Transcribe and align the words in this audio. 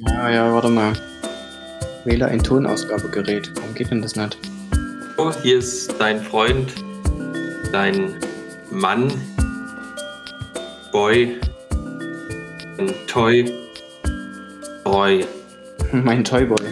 Ja, 0.00 0.28
ja, 0.28 0.52
warte 0.52 0.70
mal. 0.70 0.92
Wähle 2.04 2.26
ein 2.26 2.42
Tonausgabegerät. 2.42 3.52
Warum 3.54 3.74
geht 3.74 3.92
denn 3.92 4.02
das 4.02 4.16
nicht? 4.16 4.36
Oh, 5.16 5.30
hier 5.42 5.58
ist 5.58 5.94
dein 6.00 6.20
Freund, 6.20 6.74
dein 7.70 8.16
Mann, 8.72 9.12
Boy, 10.90 11.38
ein 12.78 12.92
Toy, 13.06 13.52
Boy. 14.82 15.24
Mein 15.92 16.24
Toyboy. 16.24 16.66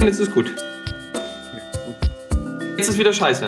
Jetzt 0.00 0.18
ist 0.18 0.34
gut. 0.34 0.52
Jetzt 2.76 2.88
ist 2.88 2.98
wieder 2.98 3.12
scheiße. 3.12 3.46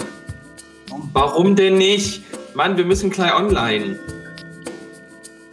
Warum 1.13 1.57
denn 1.57 1.79
nicht? 1.79 2.23
Mann, 2.55 2.77
wir 2.77 2.85
müssen 2.85 3.11
gleich 3.11 3.35
online. 3.35 3.99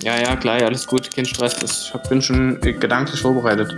Ja, 0.03 0.19
ja, 0.19 0.33
gleich, 0.33 0.63
alles 0.63 0.87
gut, 0.87 1.13
kein 1.13 1.25
Stress. 1.25 1.91
Ich 1.93 2.09
bin 2.09 2.23
schon 2.23 2.59
gedanklich 2.59 3.21
vorbereitet. 3.21 3.75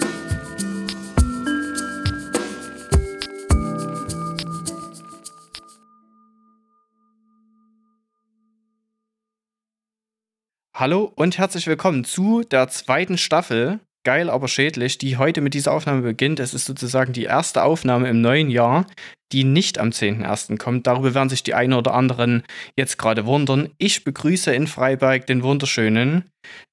Hallo 10.74 11.12
und 11.14 11.38
herzlich 11.38 11.68
willkommen 11.68 12.06
zu 12.06 12.44
der 12.44 12.70
zweiten 12.70 13.18
Staffel. 13.18 13.82
Geil, 14.06 14.30
aber 14.30 14.50
schädlich, 14.50 14.98
die 14.98 15.16
heute 15.16 15.40
mit 15.40 15.54
dieser 15.54 15.72
Aufnahme 15.72 16.02
beginnt. 16.02 16.42
Es 16.42 16.54
ist 16.54 16.66
sozusagen 16.66 17.14
die 17.14 17.24
erste 17.24 17.64
Aufnahme 17.64 18.10
im 18.10 18.20
neuen 18.20 18.50
Jahr, 18.50 18.86
die 19.32 19.46
nicht 19.46 19.80
am 19.80 19.90
10.01. 19.90 20.58
kommt. 20.58 20.88
Darüber 20.88 21.14
werden 21.14 21.30
sich 21.30 21.42
die 21.42 21.54
einen 21.54 21.72
oder 21.72 21.94
anderen 21.94 22.44
jetzt 22.76 22.98
gerade 22.98 23.26
wundern. 23.26 23.70
Ich 23.78 24.04
begrüße 24.04 24.54
in 24.54 24.68
Freiberg 24.68 25.26
den 25.26 25.42
wunderschönen, 25.42 26.30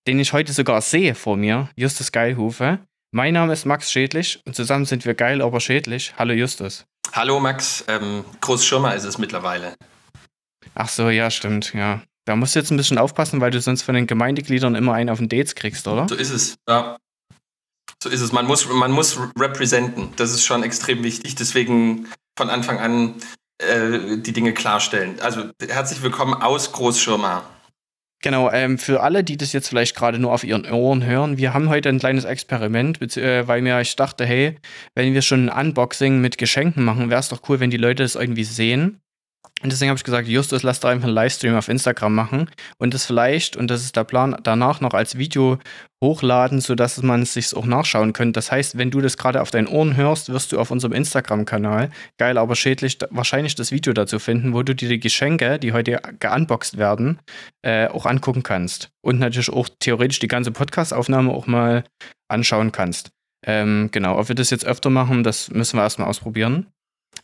den 0.09 0.19
ich 0.19 0.33
heute 0.33 0.53
sogar 0.53 0.83
sehe 0.83 1.15
vor 1.15 1.37
mir, 1.37 1.71
Justus 1.77 2.11
Geilhufe. 2.11 2.81
Mein 3.13 3.35
Name 3.35 3.53
ist 3.53 3.65
Max 3.65 3.93
Schädlich 3.93 4.41
und 4.45 4.57
zusammen 4.57 4.85
sind 4.85 5.05
wir 5.05 5.15
geil, 5.15 5.41
aber 5.41 5.61
schädlich. 5.61 6.15
Hallo 6.19 6.33
Justus. 6.33 6.85
Hallo 7.13 7.39
Max, 7.39 7.85
ähm, 7.87 8.25
Großschirmer 8.41 8.95
ist 8.95 9.05
es 9.05 9.19
mittlerweile. 9.19 9.75
Ach 10.75 10.89
so, 10.89 11.11
ja, 11.11 11.31
stimmt, 11.31 11.75
ja. 11.75 12.03
Da 12.25 12.37
musst 12.37 12.55
du 12.55 12.61
jetzt 12.61 12.71
ein 12.71 12.77
bisschen 12.77 12.99
aufpassen, 12.99 13.41
weil 13.41 13.51
du 13.51 13.61
sonst 13.61 13.83
von 13.83 13.95
den 13.95 14.07
Gemeindegliedern 14.07 14.75
immer 14.75 14.95
einen 14.95 15.11
auf 15.11 15.19
den 15.19 15.29
Dates 15.29 15.55
kriegst, 15.55 15.89
oder? 15.89 16.09
So 16.09 16.15
ist 16.15 16.31
es, 16.31 16.57
ja. 16.69 16.97
So 18.03 18.09
ist 18.09 18.23
es. 18.23 18.33
Man 18.33 18.47
muss, 18.47 18.67
man 18.69 18.93
muss 18.93 19.19
representen. 19.39 20.09
Das 20.17 20.31
ist 20.31 20.45
schon 20.45 20.63
extrem 20.63 21.03
wichtig. 21.05 21.35
Deswegen 21.35 22.09
von 22.37 22.49
Anfang 22.49 22.79
an 22.79 23.15
äh, 23.59 24.17
die 24.17 24.33
Dinge 24.33 24.55
klarstellen. 24.55 25.21
Also 25.21 25.51
herzlich 25.69 26.03
willkommen 26.03 26.35
aus 26.35 26.73
Großschirmer. 26.73 27.45
Genau, 28.23 28.51
ähm, 28.51 28.79
für 28.79 29.03
alle, 29.03 29.25
die 29.25 29.37
das 29.37 29.53
jetzt 29.53 29.69
vielleicht 29.69 29.97
gerade 29.97 30.19
nur 30.19 30.33
auf 30.33 30.45
ihren 30.45 30.71
Ohren 30.71 31.05
hören, 31.05 31.39
wir 31.39 31.55
haben 31.55 31.71
heute 31.71 31.89
ein 31.89 31.99
kleines 31.99 32.25
Experiment, 32.25 33.17
äh, 33.17 33.49
weil 33.49 33.63
mir 33.63 33.81
ich 33.81 33.97
dachte, 33.97 34.27
hey, 34.27 34.57
wenn 34.95 35.15
wir 35.15 35.23
schon 35.23 35.49
ein 35.49 35.67
Unboxing 35.69 36.21
mit 36.21 36.37
Geschenken 36.37 36.85
machen, 36.85 37.09
wäre 37.09 37.21
es 37.21 37.31
doch 37.31 37.41
cool, 37.49 37.61
wenn 37.61 37.71
die 37.71 37.79
Leute 37.79 38.03
das 38.03 38.15
irgendwie 38.15 38.45
sehen. 38.45 39.01
Und 39.63 39.71
deswegen 39.71 39.91
habe 39.91 39.99
ich 39.99 40.05
gesagt, 40.05 40.27
Justus, 40.27 40.63
lass 40.63 40.81
doch 40.81 40.89
einfach 40.89 41.07
einen 41.07 41.15
Livestream 41.15 41.55
auf 41.55 41.69
Instagram 41.69 42.15
machen 42.15 42.51
und 42.79 42.95
das 42.95 43.05
vielleicht, 43.05 43.57
und 43.57 43.71
das 43.71 43.83
ist 43.83 43.95
der 43.95 44.05
Plan, 44.05 44.37
danach 44.43 44.81
noch 44.81 44.95
als 44.95 45.19
Video 45.19 45.59
hochladen, 46.03 46.63
sodass 46.63 47.03
man 47.03 47.23
es 47.23 47.35
sich 47.35 47.55
auch 47.55 47.67
nachschauen 47.67 48.15
könnte. 48.15 48.33
Das 48.33 48.51
heißt, 48.51 48.79
wenn 48.79 48.91
du 48.91 49.03
das 49.03 49.19
gerade 49.19 49.43
auf 49.43 49.51
deinen 49.51 49.67
Ohren 49.67 49.97
hörst, 49.97 50.31
wirst 50.31 50.53
du 50.53 50.59
auf 50.59 50.71
unserem 50.71 50.95
Instagram-Kanal, 50.95 51.91
geil, 52.17 52.39
aber 52.39 52.57
schädlich, 52.57 52.99
wahrscheinlich 53.11 53.55
das 53.55 53.71
Video 53.71 53.93
dazu 53.93 54.19
finden, 54.19 54.55
wo 54.55 54.63
du 54.63 54.75
dir 54.75 54.89
die 54.89 55.01
Geschenke, 55.01 55.59
die 55.59 55.75
heute 55.75 56.01
geunboxed 56.21 56.79
werden, 56.79 57.19
äh, 57.61 57.87
auch 57.89 58.07
angucken 58.07 58.43
kannst. 58.43 58.89
Und 59.03 59.19
natürlich 59.19 59.51
auch 59.51 59.69
theoretisch 59.79 60.21
die 60.21 60.29
ganze 60.29 60.53
Podcast-Aufnahme 60.53 61.31
auch 61.31 61.47
mal 61.47 61.85
anschauen 62.29 62.73
kannst. 62.73 63.11
Ähm, 63.47 63.91
genau, 63.93 64.19
ob 64.19 64.29
wir 64.29 64.35
das 64.35 64.49
jetzt 64.49 64.65
öfter 64.65 64.89
machen, 64.89 65.23
das 65.23 65.51
müssen 65.51 65.77
wir 65.77 65.83
erstmal 65.83 66.09
ausprobieren. 66.09 66.67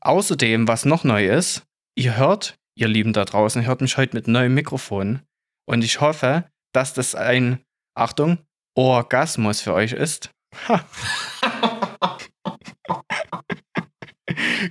Außerdem, 0.01 0.69
was 0.69 0.85
noch 0.85 1.05
neu 1.05 1.27
ist, 1.27 1.63
ihr 1.97 2.17
hört, 2.17 2.57
ihr 2.79 2.89
Lieben 2.89 3.13
da 3.13 3.25
draußen, 3.25 3.67
hört 3.67 3.81
mich 3.81 3.97
heute 3.97 4.15
mit 4.15 4.29
neuem 4.29 4.55
Mikrofon. 4.55 5.23
Und 5.69 5.83
ich 5.83 6.01
hoffe, 6.01 6.49
dass 6.73 6.95
das 6.95 7.15
ein, 7.15 7.65
Achtung, 7.97 8.39
Orgasmus 8.77 9.61
für 9.61 9.75
euch 9.75 9.93
ist. 9.93 10.31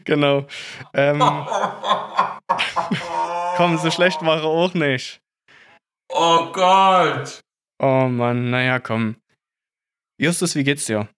Genau. 0.03 0.45
Ähm, 0.93 1.19
komm, 3.57 3.77
so 3.77 3.89
schlecht 3.89 4.21
war 4.21 4.37
er 4.37 4.45
auch 4.45 4.73
nicht. 4.73 5.21
Oh 6.09 6.51
Gott! 6.51 7.41
Oh 7.79 8.07
Mann, 8.07 8.51
naja, 8.51 8.79
komm. 8.79 9.15
Justus, 10.19 10.55
wie 10.55 10.63
geht's 10.63 10.85
dir? 10.85 11.09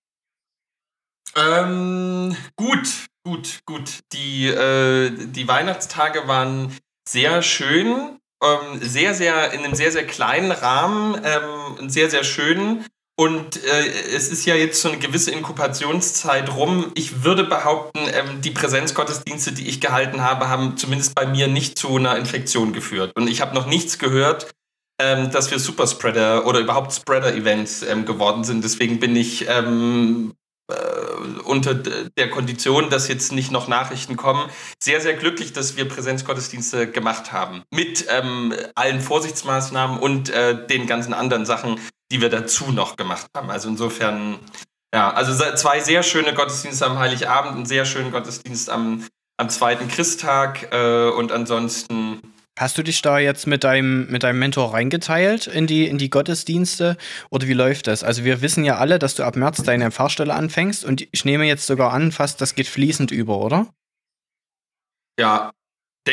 Ähm, 1.36 2.36
gut, 2.56 3.06
gut, 3.28 3.60
gut. 3.66 4.00
Die, 4.14 4.48
äh, 4.48 5.12
die 5.12 5.48
Weihnachtstage 5.48 6.28
waren 6.28 6.74
sehr 7.08 7.42
schön. 7.42 8.18
Ähm, 8.42 8.80
sehr, 8.82 9.14
sehr, 9.14 9.52
in 9.52 9.66
einem 9.66 9.76
sehr, 9.76 9.92
sehr 9.92 10.06
kleinen 10.06 10.52
Rahmen. 10.52 11.20
Ähm, 11.26 11.90
sehr, 11.90 12.10
sehr 12.10 12.24
schön. 12.24 12.86
Und 13.20 13.58
äh, 13.66 13.88
es 14.16 14.30
ist 14.30 14.46
ja 14.46 14.56
jetzt 14.56 14.82
so 14.82 14.90
eine 14.90 15.00
gewisse 15.00 15.32
Inkubationszeit 15.32 16.56
rum. 16.56 16.92
Ich 16.94 17.24
würde 17.24 17.44
behaupten, 17.44 18.00
ähm, 18.14 18.42
die 18.42 18.52
Präsenzgottesdienste, 18.52 19.52
die 19.52 19.68
ich 19.68 19.82
gehalten 19.82 20.22
habe, 20.22 20.48
haben 20.48 20.78
zumindest 20.78 21.16
bei 21.16 21.26
mir 21.26 21.48
nicht 21.48 21.78
zu 21.78 21.98
einer 21.98 22.16
Infektion 22.18 22.72
geführt. 22.72 23.12
Und 23.16 23.28
ich 23.28 23.42
habe 23.42 23.56
noch 23.56 23.66
nichts 23.66 23.98
gehört, 23.98 24.52
ähm, 25.02 25.32
dass 25.32 25.52
wir 25.52 25.60
Superspreader 25.60 26.46
oder 26.46 26.60
überhaupt 26.60 26.94
Spreader-Events 26.94 27.84
ähm, 27.84 28.06
geworden 28.06 28.44
sind. 28.44 28.64
Deswegen 28.64 29.00
bin 29.00 29.16
ich 29.16 29.50
ähm, 29.50 30.32
äh, 30.32 30.37
unter 31.46 31.74
d- 31.76 32.10
der 32.18 32.30
Kondition, 32.30 32.90
dass 32.90 33.08
jetzt 33.08 33.32
nicht 33.32 33.52
noch 33.52 33.68
Nachrichten 33.68 34.18
kommen, 34.18 34.50
sehr, 34.82 35.02
sehr 35.02 35.14
glücklich, 35.14 35.54
dass 35.54 35.78
wir 35.78 35.88
Präsenzgottesdienste 35.88 36.92
gemacht 36.92 37.32
haben. 37.32 37.64
Mit 37.74 38.06
ähm, 38.10 38.54
allen 38.76 39.02
Vorsichtsmaßnahmen 39.02 39.98
und 40.00 40.30
äh, 40.30 40.68
den 40.68 40.88
ganzen 40.88 41.14
anderen 41.14 41.46
Sachen, 41.46 41.80
die 42.12 42.22
wir 42.22 42.30
dazu 42.30 42.72
noch 42.72 42.96
gemacht 42.98 43.28
haben. 43.36 43.50
Also 43.50 43.70
insofern, 43.70 44.40
ja, 44.94 45.10
also 45.12 45.34
zwei 45.56 45.80
sehr 45.80 46.04
schöne 46.04 46.34
Gottesdienste 46.34 46.86
am 46.86 47.00
Heiligabend, 47.00 47.56
einen 47.56 47.66
sehr 47.66 47.86
schönen 47.86 48.12
Gottesdienst 48.12 48.70
am, 48.70 49.06
am 49.38 49.50
zweiten 49.50 49.88
Christtag 49.88 50.72
äh, 50.74 51.10
und 51.10 51.32
ansonsten 51.32 52.22
Hast 52.58 52.76
du 52.76 52.82
dich 52.82 53.04
da 53.04 53.20
jetzt 53.20 53.46
mit 53.46 53.64
deinem, 53.64 54.10
mit 54.10 54.24
deinem 54.24 54.40
Mentor 54.40 54.74
reingeteilt 54.74 55.46
in 55.46 55.68
die, 55.68 55.88
in 55.88 56.00
die 56.00 56.10
Gottesdienste? 56.10 56.98
Oder 57.30 57.48
wie 57.48 57.54
läuft 57.54 57.86
das? 57.86 58.04
Also 58.04 58.24
wir 58.24 58.42
wissen 58.42 58.66
ja 58.66 58.78
alle, 58.78 58.98
dass 58.98 59.14
du 59.14 59.24
ab 59.24 59.36
März 59.36 59.62
deine 59.62 59.92
Pfarrstelle 59.92 60.34
anfängst 60.34 60.84
und 60.84 61.08
ich 61.12 61.24
nehme 61.24 61.46
jetzt 61.46 61.68
sogar 61.68 61.94
an, 61.94 62.12
fast 62.12 62.42
das 62.42 62.56
geht 62.56 62.68
fließend 62.68 63.12
über, 63.12 63.38
oder? 63.38 63.68
Ja, 65.20 65.52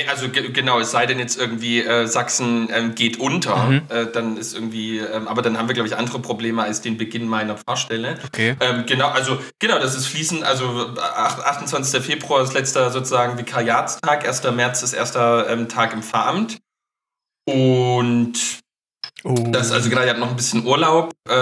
also 0.09 0.29
ge 0.29 0.51
genau, 0.53 0.81
es 0.81 0.91
sei 0.91 1.07
denn 1.07 1.19
jetzt 1.19 1.39
irgendwie 1.39 1.83
äh, 1.83 2.07
Sachsen 2.07 2.69
ähm, 2.73 2.95
geht 2.95 3.19
unter, 3.19 3.57
Mhm. 3.67 3.83
äh, 3.89 4.07
dann 4.07 4.37
ist 4.37 4.55
irgendwie, 4.55 4.99
ähm, 4.99 5.29
aber 5.29 5.43
dann 5.43 5.57
haben 5.59 5.69
wir, 5.69 5.75
glaube 5.75 5.89
ich, 5.89 5.97
andere 5.97 6.19
Probleme 6.19 6.63
als 6.63 6.81
den 6.81 6.97
Beginn 6.97 7.29
meiner 7.29 7.57
Pfarrstelle. 7.57 8.19
Okay. 8.27 8.57
Ähm, 8.61 8.85
genau, 8.87 9.09
also 9.09 9.39
genau, 9.59 9.79
das 9.79 9.95
ist 9.95 10.07
fließend, 10.07 10.43
also 10.45 10.95
ach- 11.01 11.39
28. 11.39 12.03
Februar 12.03 12.43
ist 12.43 12.55
letzter 12.55 12.91
sozusagen 12.91 13.39
Vikariatstag, 13.39 14.27
1. 14.27 14.43
März 14.53 14.83
ist 14.83 14.93
erster 14.93 15.49
ähm, 15.51 15.69
Tag 15.69 15.93
im 15.93 16.03
Pfarramt. 16.03 16.59
Und 17.49 18.35
Oh. 19.27 19.35
das, 19.51 19.73
also 19.73 19.89
genau, 19.89 20.03
ich 20.03 20.09
habe 20.11 20.21
noch 20.21 20.29
ein 20.31 20.37
bisschen 20.37 20.67
Urlaub, 20.67 21.13
äh, 21.29 21.33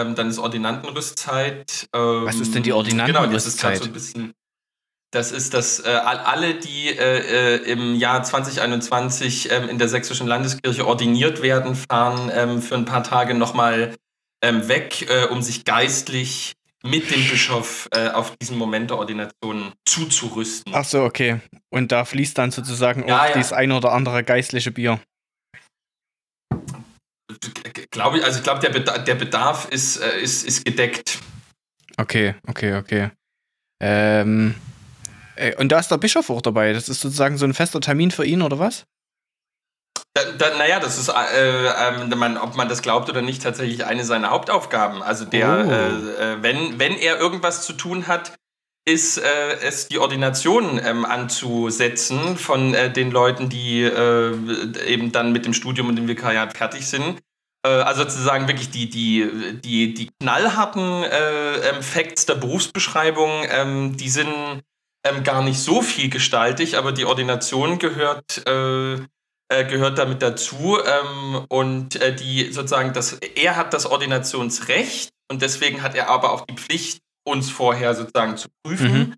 ähm, 0.00 0.14
dann 0.14 0.28
ist 0.28 0.38
Ordinantenrüstzeit. 0.38 1.88
Ähm, 1.92 2.24
Was 2.24 2.36
ist 2.36 2.54
denn 2.54 2.62
die 2.62 2.70
Genau, 2.70 2.82
das 2.82 2.88
ist 2.92 2.94
Ordinantenrüstzeit? 3.02 3.72
gerade 3.72 3.78
so 3.78 3.84
ein 3.86 3.92
bisschen. 3.92 4.34
Das 5.14 5.30
ist 5.30 5.54
das, 5.54 5.78
äh, 5.78 5.88
all- 5.88 6.18
alle, 6.18 6.54
die 6.56 6.88
äh, 6.88 7.54
äh, 7.54 7.70
im 7.70 7.94
Jahr 7.94 8.24
2021 8.24 9.48
ähm, 9.52 9.68
in 9.68 9.78
der 9.78 9.88
Sächsischen 9.88 10.26
Landeskirche 10.26 10.84
ordiniert 10.86 11.40
werden, 11.40 11.76
fahren 11.76 12.32
ähm, 12.34 12.60
für 12.60 12.74
ein 12.74 12.84
paar 12.84 13.04
Tage 13.04 13.34
nochmal 13.34 13.94
ähm, 14.42 14.66
weg, 14.66 15.08
äh, 15.08 15.26
um 15.26 15.40
sich 15.40 15.64
geistlich 15.64 16.54
mit 16.82 17.10
dem 17.12 17.28
Bischof 17.28 17.88
äh, 17.92 18.08
auf 18.08 18.36
diesen 18.36 18.58
Moment 18.58 18.90
der 18.90 18.98
Ordination 18.98 19.72
zuzurüsten. 19.88 20.72
Ach 20.74 20.84
so, 20.84 21.04
okay. 21.04 21.40
Und 21.70 21.92
da 21.92 22.04
fließt 22.04 22.36
dann 22.36 22.50
sozusagen 22.50 23.06
Ja, 23.06 23.22
auch 23.22 23.26
ja. 23.28 23.32
dieses 23.34 23.52
ein 23.52 23.70
oder 23.70 23.92
andere 23.92 24.24
geistliche 24.24 24.72
Bier. 24.72 25.00
Glaube 27.92 28.18
ich, 28.18 28.24
also 28.24 28.38
ich 28.38 28.44
glaube, 28.44 28.60
der, 28.60 28.70
Beda 28.70 28.98
der 28.98 29.14
Bedarf 29.14 29.68
ist, 29.70 29.96
äh, 29.98 30.18
ist, 30.20 30.44
ist 30.44 30.64
gedeckt. 30.64 31.20
Okay, 31.96 32.34
okay, 32.48 32.74
okay. 32.74 33.10
Ähm, 33.80 34.56
äh, 35.36 35.54
und 35.56 35.70
da 35.70 35.78
ist 35.78 35.90
der 35.90 35.98
Bischof 35.98 36.30
auch 36.30 36.42
dabei. 36.42 36.72
Das 36.72 36.88
ist 36.88 37.00
sozusagen 37.00 37.36
so 37.36 37.44
ein 37.44 37.54
fester 37.54 37.80
Termin 37.80 38.10
für 38.10 38.24
ihn, 38.24 38.42
oder 38.42 38.58
was? 38.58 38.84
Da, 40.14 40.22
da, 40.38 40.56
naja, 40.56 40.78
das 40.78 40.98
ist, 40.98 41.08
äh, 41.08 41.66
ähm, 41.66 42.16
man, 42.16 42.36
ob 42.38 42.54
man 42.56 42.68
das 42.68 42.82
glaubt 42.82 43.08
oder 43.08 43.20
nicht, 43.20 43.42
tatsächlich 43.42 43.84
eine 43.84 44.04
seiner 44.04 44.30
Hauptaufgaben. 44.30 45.02
Also 45.02 45.24
der, 45.24 45.66
Oh. 45.66 45.70
äh, 45.70 46.32
äh, 46.34 46.42
wenn, 46.42 46.78
wenn 46.78 46.96
er 46.96 47.18
irgendwas 47.18 47.66
zu 47.66 47.72
tun 47.72 48.06
hat, 48.06 48.32
ist 48.86 49.18
äh, 49.18 49.56
es 49.62 49.88
die 49.88 49.98
Ordination 49.98 50.80
ähm, 50.84 51.04
anzusetzen 51.04 52.36
von 52.36 52.74
äh, 52.74 52.92
den 52.92 53.10
Leuten, 53.10 53.48
die 53.48 53.82
äh, 53.82 54.36
eben 54.86 55.10
dann 55.10 55.32
mit 55.32 55.46
dem 55.46 55.54
Studium 55.54 55.88
und 55.88 55.96
dem 55.96 56.06
Vikariat 56.06 56.56
fertig 56.56 56.86
sind. 56.86 57.18
Äh, 57.66 57.70
also 57.70 58.02
sozusagen 58.02 58.46
wirklich 58.46 58.70
die, 58.70 58.90
die, 58.90 59.58
die, 59.64 59.94
die 59.94 60.10
knallharten 60.20 61.02
äh, 61.02 61.70
ähm, 61.70 61.82
Facts 61.82 62.26
der 62.26 62.34
Berufsbeschreibung, 62.34 63.30
ähm, 63.48 63.96
die 63.96 64.10
sind 64.10 64.62
ähm, 65.04 65.22
gar 65.22 65.42
nicht 65.42 65.60
so 65.60 65.82
vielgestaltig, 65.82 66.76
aber 66.76 66.92
die 66.92 67.04
Ordination 67.04 67.78
gehört, 67.78 68.46
äh, 68.46 68.94
äh, 68.94 69.64
gehört 69.68 69.98
damit 69.98 70.22
dazu. 70.22 70.78
Ähm, 70.78 71.44
und 71.48 71.96
äh, 71.96 72.14
die 72.14 72.52
sozusagen, 72.52 72.92
das, 72.92 73.14
er 73.14 73.56
hat 73.56 73.74
das 73.74 73.86
Ordinationsrecht 73.86 75.10
und 75.30 75.42
deswegen 75.42 75.82
hat 75.82 75.94
er 75.94 76.08
aber 76.08 76.32
auch 76.32 76.46
die 76.46 76.54
Pflicht, 76.54 77.00
uns 77.26 77.50
vorher 77.50 77.94
sozusagen 77.94 78.36
zu 78.36 78.48
prüfen. 78.62 78.92
Mhm. 78.92 79.14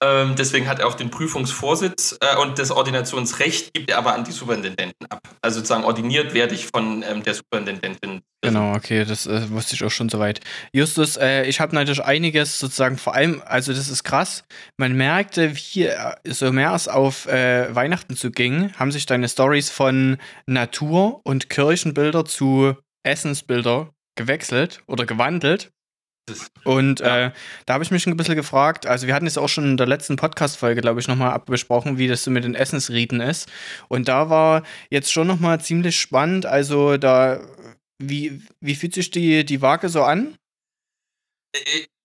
Ähm, 0.00 0.36
deswegen 0.36 0.68
hat 0.68 0.78
er 0.78 0.86
auch 0.86 0.94
den 0.94 1.10
Prüfungsvorsitz 1.10 2.18
äh, 2.20 2.36
und 2.36 2.58
das 2.58 2.70
Ordinationsrecht 2.70 3.74
gibt 3.74 3.90
er 3.90 3.98
aber 3.98 4.14
an 4.14 4.22
die 4.22 4.30
Superintendenten 4.30 5.06
ab. 5.10 5.20
Also 5.42 5.58
sozusagen 5.58 5.84
ordiniert 5.84 6.34
werde 6.34 6.54
ich 6.54 6.66
von 6.66 7.02
ähm, 7.02 7.24
der 7.24 7.34
Superintendentin. 7.34 8.22
Genau, 8.42 8.74
okay, 8.74 9.04
das 9.04 9.26
äh, 9.26 9.50
wusste 9.50 9.74
ich 9.74 9.82
auch 9.82 9.90
schon 9.90 10.08
soweit. 10.08 10.40
Justus, 10.72 11.16
äh, 11.16 11.44
ich 11.46 11.58
habe 11.58 11.74
natürlich 11.74 12.04
einiges 12.04 12.60
sozusagen, 12.60 12.96
vor 12.96 13.14
allem, 13.14 13.42
also 13.44 13.72
das 13.72 13.88
ist 13.88 14.04
krass, 14.04 14.44
man 14.76 14.92
merkte, 14.92 15.56
wie 15.56 15.86
äh, 15.86 16.14
so 16.24 16.52
mehr 16.52 16.72
es 16.74 16.86
auf 16.86 17.26
äh, 17.26 17.74
Weihnachten 17.74 18.14
zu 18.14 18.30
ging, 18.30 18.72
haben 18.74 18.92
sich 18.92 19.06
deine 19.06 19.28
Stories 19.28 19.70
von 19.70 20.18
Natur 20.46 21.20
und 21.24 21.50
Kirchenbilder 21.50 22.24
zu 22.24 22.76
Essensbilder 23.02 23.90
gewechselt 24.14 24.82
oder 24.86 25.06
gewandelt. 25.06 25.70
Und 26.64 27.00
ja. 27.00 27.26
äh, 27.26 27.30
da 27.66 27.74
habe 27.74 27.84
ich 27.84 27.90
mich 27.90 28.06
ein 28.06 28.16
bisschen 28.16 28.36
gefragt, 28.36 28.86
also 28.86 29.06
wir 29.06 29.14
hatten 29.14 29.26
es 29.26 29.38
auch 29.38 29.48
schon 29.48 29.64
in 29.64 29.76
der 29.76 29.86
letzten 29.86 30.16
Podcast-Folge, 30.16 30.80
glaube 30.80 31.00
ich, 31.00 31.08
nochmal 31.08 31.38
besprochen, 31.46 31.98
wie 31.98 32.08
das 32.08 32.24
so 32.24 32.30
mit 32.30 32.44
den 32.44 32.54
Essensriten 32.54 33.20
ist. 33.20 33.48
Und 33.88 34.08
da 34.08 34.30
war 34.30 34.62
jetzt 34.90 35.12
schon 35.12 35.26
nochmal 35.26 35.60
ziemlich 35.60 35.98
spannend, 35.98 36.46
also 36.46 36.96
da, 36.96 37.40
wie, 37.98 38.42
wie 38.60 38.74
fühlt 38.74 38.94
sich 38.94 39.10
die, 39.10 39.44
die 39.44 39.62
Waage 39.62 39.88
so 39.88 40.02
an? 40.02 40.36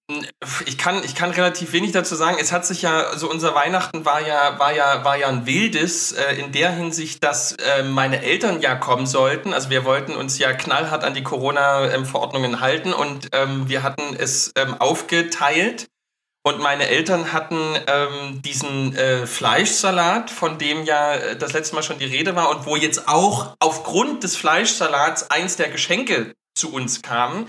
Äh, 0.10 0.24
ich 0.66 0.78
kann, 0.78 1.04
ich 1.04 1.16
kann 1.16 1.32
relativ 1.32 1.74
wenig 1.74 1.92
dazu 1.92 2.16
sagen. 2.16 2.38
Es 2.40 2.52
hat 2.52 2.66
sich 2.66 2.82
ja, 2.82 3.04
also 3.04 3.30
unser 3.30 3.56
Weihnachten 3.56 4.06
war 4.06 4.26
ja, 4.26 4.60
war 4.60 4.74
ja, 4.74 5.04
war 5.04 5.18
ja 5.18 5.28
ein 5.28 5.46
wildes, 5.46 6.12
äh, 6.12 6.36
in 6.36 6.52
der 6.52 6.72
Hinsicht, 6.72 7.24
dass 7.24 7.54
äh, 7.54 7.84
meine 7.84 8.22
Eltern 8.22 8.62
ja 8.62 8.76
kommen 8.76 9.06
sollten. 9.06 9.54
Also 9.54 9.70
wir 9.70 9.86
wollten 9.86 10.14
uns 10.14 10.38
ja 10.40 10.54
knallhart 10.54 11.04
an 11.04 11.14
die 11.14 11.24
Corona-Verordnungen 11.24 12.60
halten 12.60 12.94
und 12.94 13.30
ähm, 13.32 13.70
wir 13.70 13.84
hatten 13.84 14.16
es 14.18 14.52
ähm, 14.56 14.76
aufgeteilt. 14.80 15.88
Und 16.46 16.60
meine 16.60 16.90
Eltern 16.90 17.32
hatten 17.32 17.58
ähm, 17.88 18.42
diesen 18.42 18.94
äh, 18.98 19.26
Fleischsalat, 19.26 20.30
von 20.30 20.58
dem 20.58 20.84
ja 20.84 21.14
äh, 21.14 21.38
das 21.38 21.54
letzte 21.54 21.76
Mal 21.76 21.84
schon 21.84 22.00
die 22.00 22.06
Rede 22.06 22.36
war 22.36 22.50
und 22.50 22.66
wo 22.66 22.76
jetzt 22.76 23.08
auch 23.08 23.56
aufgrund 23.60 24.26
des 24.26 24.36
Fleischsalats 24.36 25.32
eins 25.32 25.56
der 25.56 25.70
Geschenke 25.70 26.34
zu 26.54 26.74
uns 26.74 27.02
kam 27.02 27.48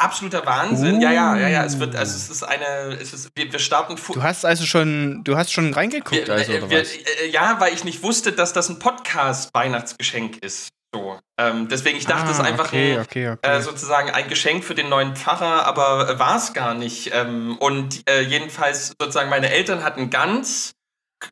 absoluter 0.00 0.44
Wahnsinn. 0.46 0.96
Uh. 0.96 1.02
Ja, 1.02 1.12
ja, 1.12 1.36
ja, 1.36 1.48
ja. 1.48 1.64
Es 1.64 1.78
wird, 1.78 1.94
also 1.96 2.16
es 2.16 2.30
ist 2.30 2.42
eine, 2.42 2.98
es 3.00 3.12
ist, 3.12 3.30
wir, 3.34 3.52
wir 3.52 3.58
starten. 3.58 3.96
Du 4.12 4.22
hast 4.22 4.44
also 4.44 4.64
schon, 4.64 5.22
du 5.24 5.36
hast 5.36 5.52
schon 5.52 5.72
reingeguckt, 5.72 6.26
wir, 6.26 6.34
also, 6.34 6.52
oder 6.52 6.70
wir, 6.70 6.80
was? 6.80 6.92
Äh, 6.94 7.28
ja, 7.30 7.60
weil 7.60 7.74
ich 7.74 7.84
nicht 7.84 8.02
wusste, 8.02 8.32
dass 8.32 8.52
das 8.52 8.68
ein 8.68 8.78
Podcast-Weihnachtsgeschenk 8.78 10.38
ist. 10.42 10.70
So. 10.92 11.20
Ähm, 11.38 11.68
deswegen, 11.68 11.96
ich 11.98 12.06
dachte, 12.06 12.32
es 12.32 12.38
ah, 12.38 12.42
ist 12.42 12.48
einfach 12.48 12.66
okay, 12.66 12.94
ein, 12.94 13.00
okay, 13.00 13.30
okay. 13.30 13.48
Äh, 13.48 13.60
sozusagen 13.60 14.10
ein 14.10 14.28
Geschenk 14.28 14.64
für 14.64 14.74
den 14.74 14.88
neuen 14.88 15.14
Pfarrer, 15.14 15.64
aber 15.66 16.08
äh, 16.08 16.18
war 16.18 16.36
es 16.36 16.52
gar 16.52 16.74
nicht. 16.74 17.12
Ähm, 17.14 17.56
und 17.58 18.08
äh, 18.08 18.22
jedenfalls 18.22 18.94
sozusagen 19.00 19.30
meine 19.30 19.50
Eltern 19.50 19.84
hatten 19.84 20.10
ganz, 20.10 20.72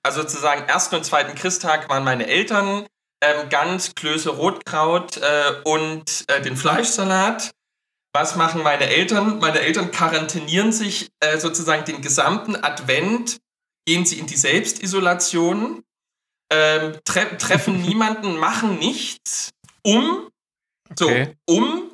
also 0.03 0.23
sozusagen 0.23 0.69
ersten 0.69 0.97
und 0.97 1.05
zweiten 1.05 1.35
Christtag 1.35 1.88
waren 1.88 2.05
meine 2.05 2.29
Eltern 2.29 2.87
ähm, 3.21 3.49
Gans, 3.49 3.94
Klöße, 3.97 4.31
Rotkraut 4.31 5.17
äh, 5.17 5.55
und 5.64 6.25
äh, 6.29 6.41
den 6.41 6.56
Fleischsalat. 6.56 7.50
Was 8.14 8.37
machen 8.37 8.62
meine 8.62 8.88
Eltern? 8.88 9.38
Meine 9.38 9.60
Eltern 9.60 9.90
quarantänieren 9.90 10.72
sich 10.72 11.10
äh, 11.20 11.38
sozusagen 11.38 11.84
den 11.84 12.00
gesamten 12.00 12.56
Advent, 12.56 13.38
gehen 13.87 14.06
sie 14.06 14.19
in 14.19 14.26
die 14.26 14.37
Selbstisolation, 14.37 15.82
ähm, 16.50 16.99
tre 17.05 17.37
treffen 17.37 17.82
niemanden, 17.87 18.38
machen 18.38 18.78
nichts, 18.78 19.50
um, 19.82 20.28
okay. 20.90 21.37
so, 21.46 21.56
um 21.56 21.90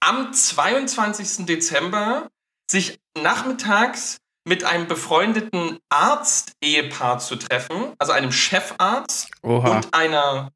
am 0.00 0.32
22. 0.32 1.46
Dezember 1.46 2.28
sich 2.70 2.98
nachmittags 3.18 4.18
mit 4.46 4.64
einem 4.64 4.86
befreundeten 4.86 5.78
Arzt-Ehepaar 5.88 7.18
zu 7.18 7.36
treffen, 7.36 7.94
also 7.98 8.12
einem 8.12 8.30
Chefarzt 8.30 9.30
Oha. 9.42 9.76
und 9.76 9.94
einer 9.94 10.50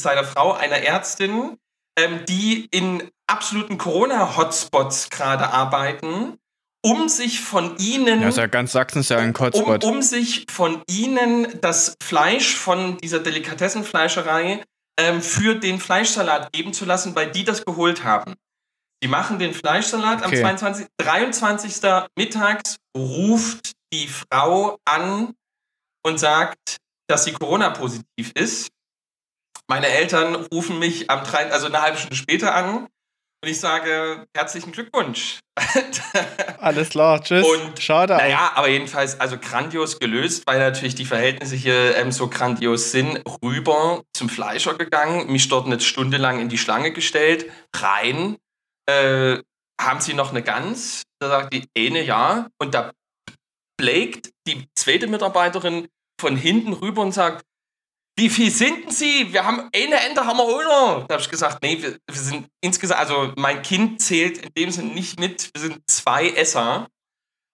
seiner 0.00 0.24
Frau, 0.24 0.52
einer 0.52 0.78
Ärztin, 0.78 1.58
ähm, 1.98 2.24
die 2.26 2.66
in 2.70 3.10
absoluten 3.32 3.78
Corona-Hotspots 3.78 5.08
gerade 5.10 5.48
arbeiten, 5.48 6.38
um 6.84 7.08
sich 7.08 7.40
von 7.40 7.76
ihnen. 7.78 8.20
Ja, 8.20 8.28
ist 8.28 8.36
ja 8.36 8.46
ganz 8.46 8.72
Sachsen 8.72 9.00
ist 9.00 9.10
ja 9.10 9.18
ein 9.18 9.34
Hotspot. 9.38 9.84
Um, 9.84 9.94
um 9.94 10.02
sich 10.02 10.46
von 10.50 10.82
ihnen 10.88 11.46
das 11.60 11.94
Fleisch 12.02 12.56
von 12.56 12.98
dieser 12.98 13.20
Delikatessenfleischerei 13.20 14.62
ähm, 14.98 15.22
für 15.22 15.54
den 15.54 15.80
Fleischsalat 15.80 16.52
geben 16.52 16.72
zu 16.74 16.84
lassen, 16.84 17.14
weil 17.14 17.30
die 17.30 17.44
das 17.44 17.64
geholt 17.64 18.04
haben. 18.04 18.34
Die 19.02 19.08
machen 19.08 19.38
den 19.38 19.54
Fleischsalat 19.54 20.24
okay. 20.24 20.44
am 20.44 20.58
22. 20.58 20.86
23. 20.98 21.82
mittags, 22.16 22.76
ruft 22.96 23.72
die 23.92 24.08
Frau 24.08 24.78
an 24.84 25.34
und 26.04 26.18
sagt, 26.18 26.76
dass 27.08 27.24
sie 27.24 27.32
Corona-positiv 27.32 28.32
ist. 28.34 28.68
Meine 29.68 29.88
Eltern 29.88 30.34
rufen 30.52 30.78
mich 30.78 31.10
am 31.10 31.24
3, 31.24 31.52
also 31.52 31.66
eine 31.66 31.80
halbe 31.80 31.98
Stunde 31.98 32.16
später 32.16 32.54
an 32.54 32.88
und 33.42 33.48
ich 33.48 33.58
sage 33.58 34.26
herzlichen 34.36 34.72
Glückwunsch. 34.72 35.40
Alles 36.58 36.90
klar, 36.90 37.22
tschüss. 37.22 37.44
Und, 37.44 37.80
Schade. 37.80 38.14
Naja, 38.14 38.52
aber 38.54 38.68
jedenfalls, 38.68 39.18
also 39.18 39.36
grandios 39.36 39.98
gelöst, 39.98 40.44
weil 40.46 40.60
natürlich 40.60 40.94
die 40.94 41.04
Verhältnisse 41.04 41.56
hier 41.56 41.96
ähm, 41.96 42.12
so 42.12 42.28
grandios 42.28 42.92
sind. 42.92 43.20
Rüber 43.42 44.02
zum 44.14 44.28
Fleischer 44.28 44.74
gegangen, 44.74 45.30
mich 45.30 45.48
dort 45.48 45.66
eine 45.66 45.80
Stunde 45.80 46.18
lang 46.18 46.40
in 46.40 46.48
die 46.48 46.58
Schlange 46.58 46.92
gestellt, 46.92 47.50
rein. 47.76 48.36
Äh, 48.88 49.38
haben 49.80 50.00
Sie 50.00 50.14
noch 50.14 50.30
eine 50.30 50.42
Gans? 50.42 51.02
Da 51.20 51.28
sagt 51.28 51.52
die 51.52 51.68
eine 51.76 52.02
ja. 52.02 52.48
Und 52.60 52.74
da 52.74 52.92
blägt 53.76 54.30
die 54.46 54.68
zweite 54.76 55.08
Mitarbeiterin 55.08 55.88
von 56.20 56.36
hinten 56.36 56.72
rüber 56.72 57.02
und 57.02 57.12
sagt, 57.12 57.44
wie 58.18 58.28
viel 58.28 58.50
sind 58.50 58.84
denn 58.84 58.90
Sie? 58.90 59.32
Wir 59.32 59.44
haben 59.44 59.70
eine 59.74 60.00
Ente, 60.00 60.24
haben 60.26 60.36
wir 60.36 60.44
auch 60.44 60.98
noch. 60.98 61.06
Da 61.06 61.14
habe 61.14 61.22
ich 61.22 61.30
gesagt, 61.30 61.62
nee, 61.62 61.80
wir, 61.80 61.98
wir, 62.06 62.14
sind 62.14 62.46
insgesamt, 62.60 63.00
also 63.00 63.32
mein 63.36 63.62
Kind 63.62 64.02
zählt 64.02 64.38
in 64.38 64.50
dem 64.56 64.70
Sinne 64.70 64.92
nicht 64.92 65.18
mit. 65.18 65.50
Wir 65.54 65.62
sind 65.62 65.80
zwei 65.86 66.28
Esser 66.28 66.88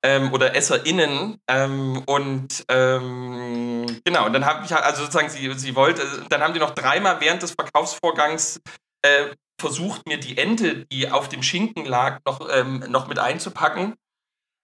ähm, 0.05 0.33
oder 0.33 0.57
EsserInnen. 0.57 1.39
Ähm, 1.49 2.03
und 2.07 2.65
ähm, 2.69 3.87
genau, 4.05 4.27
und 4.27 4.33
dann 4.33 4.45
habe 4.45 4.65
ich 4.65 4.73
halt, 4.73 4.85
also 4.85 5.03
sozusagen, 5.03 5.29
sie, 5.29 5.53
sie 5.55 5.77
wollte, 5.77 6.03
dann 6.29 6.41
haben 6.41 6.55
die 6.55 6.61
noch 6.61 6.75
dreimal 6.75 7.21
während 7.21 7.43
des 7.43 7.53
Verkaufsvorgangs 7.53 8.61
äh, 9.03 9.29
versucht, 9.61 10.07
mir 10.07 10.19
die 10.19 10.39
Ente, 10.39 10.87
die 10.87 11.11
auf 11.11 11.29
dem 11.29 11.43
Schinken 11.43 11.85
lag, 11.85 12.21
noch, 12.25 12.49
ähm, 12.53 12.85
noch 12.89 13.09
mit 13.09 13.19
einzupacken. 13.19 13.95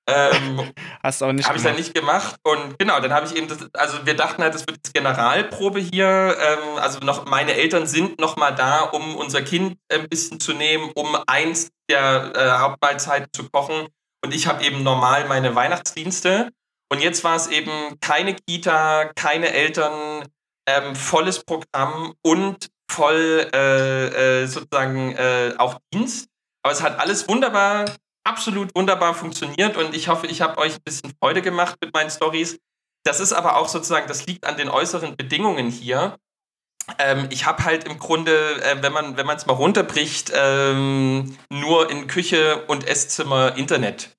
Ähm, 0.07 0.73
Hast 1.03 1.21
du 1.21 1.27
auch 1.27 1.33
nicht 1.33 1.47
Habe 1.47 1.59
ich 1.59 1.65
dann 1.65 1.77
nicht 1.77 1.95
gemacht. 1.95 2.37
Und 2.43 2.79
genau, 2.79 3.01
dann 3.01 3.13
habe 3.13 3.27
ich 3.27 3.37
eben, 3.37 3.49
das, 3.49 3.69
also 3.75 4.05
wir 4.05 4.15
dachten 4.15 4.43
halt, 4.43 4.55
das 4.55 4.67
wird 4.67 4.79
jetzt 4.79 4.95
Generalprobe 4.95 5.81
hier. 5.81 6.37
Ähm, 6.41 6.79
also 6.79 6.99
noch, 7.01 7.27
meine 7.27 7.55
Eltern 7.55 7.87
sind 7.87 8.21
noch 8.21 8.37
mal 8.37 8.53
da, 8.53 8.81
um 8.81 9.17
unser 9.17 9.43
Kind 9.43 9.79
ein 9.93 10.09
bisschen 10.09 10.41
zu 10.41 10.53
nehmen, 10.53 10.91
um 10.95 11.17
eins 11.27 11.71
der 11.91 12.33
äh, 12.35 12.51
Hauptmahlzeiten 12.61 13.29
zu 13.35 13.49
kochen. 13.51 13.89
Und 14.25 14.35
ich 14.35 14.47
habe 14.47 14.65
eben 14.65 14.83
normal 14.83 15.27
meine 15.27 15.55
Weihnachtsdienste. 15.55 16.51
Und 16.91 17.03
jetzt 17.03 17.25
war 17.25 17.37
es 17.37 17.49
eben 17.49 17.99
keine 18.01 18.35
Kita, 18.35 19.11
keine 19.15 19.53
Eltern, 19.53 20.27
ähm, 20.67 20.95
volles 20.95 21.43
Programm 21.45 22.15
und 22.23 22.69
voll 22.91 23.51
äh, 23.53 24.43
äh, 24.43 24.47
sozusagen 24.47 25.15
äh, 25.17 25.55
auch 25.59 25.79
Dienst. 25.93 26.29
Aber 26.63 26.73
es 26.73 26.83
hat 26.83 26.99
alles 26.99 27.29
wunderbar 27.29 27.87
absolut 28.25 28.75
wunderbar 28.75 29.15
funktioniert 29.15 29.77
und 29.77 29.95
ich 29.95 30.09
hoffe, 30.09 30.27
ich 30.27 30.41
habe 30.41 30.59
euch 30.59 30.75
ein 30.75 30.83
bisschen 30.83 31.13
Freude 31.21 31.43
gemacht 31.43 31.77
mit 31.81 31.95
meinen 31.95 32.11
Stories. 32.11 32.59
Das 33.05 33.21
ist 33.21 33.33
aber 33.33 33.57
auch 33.57 33.69
sozusagen, 33.69 34.09
das 34.09 34.27
liegt 34.27 34.47
an 34.47 34.57
den 34.57 34.69
äußeren 34.69 35.17
Bedingungen 35.17 35.71
hier. 35.71 36.19
Ähm, 36.99 37.29
ich 37.31 37.47
habe 37.47 37.65
halt 37.65 37.85
im 37.85 37.99
Grunde, 37.99 38.63
äh, 38.63 38.83
wenn 38.83 38.93
man 38.93 39.17
wenn 39.17 39.29
es 39.29 39.47
mal 39.47 39.55
runterbricht, 39.55 40.33
ähm, 40.35 41.37
nur 41.51 41.91
in 41.91 42.07
Küche 42.07 42.65
und 42.67 42.87
Esszimmer 42.87 43.57
Internet. 43.57 44.17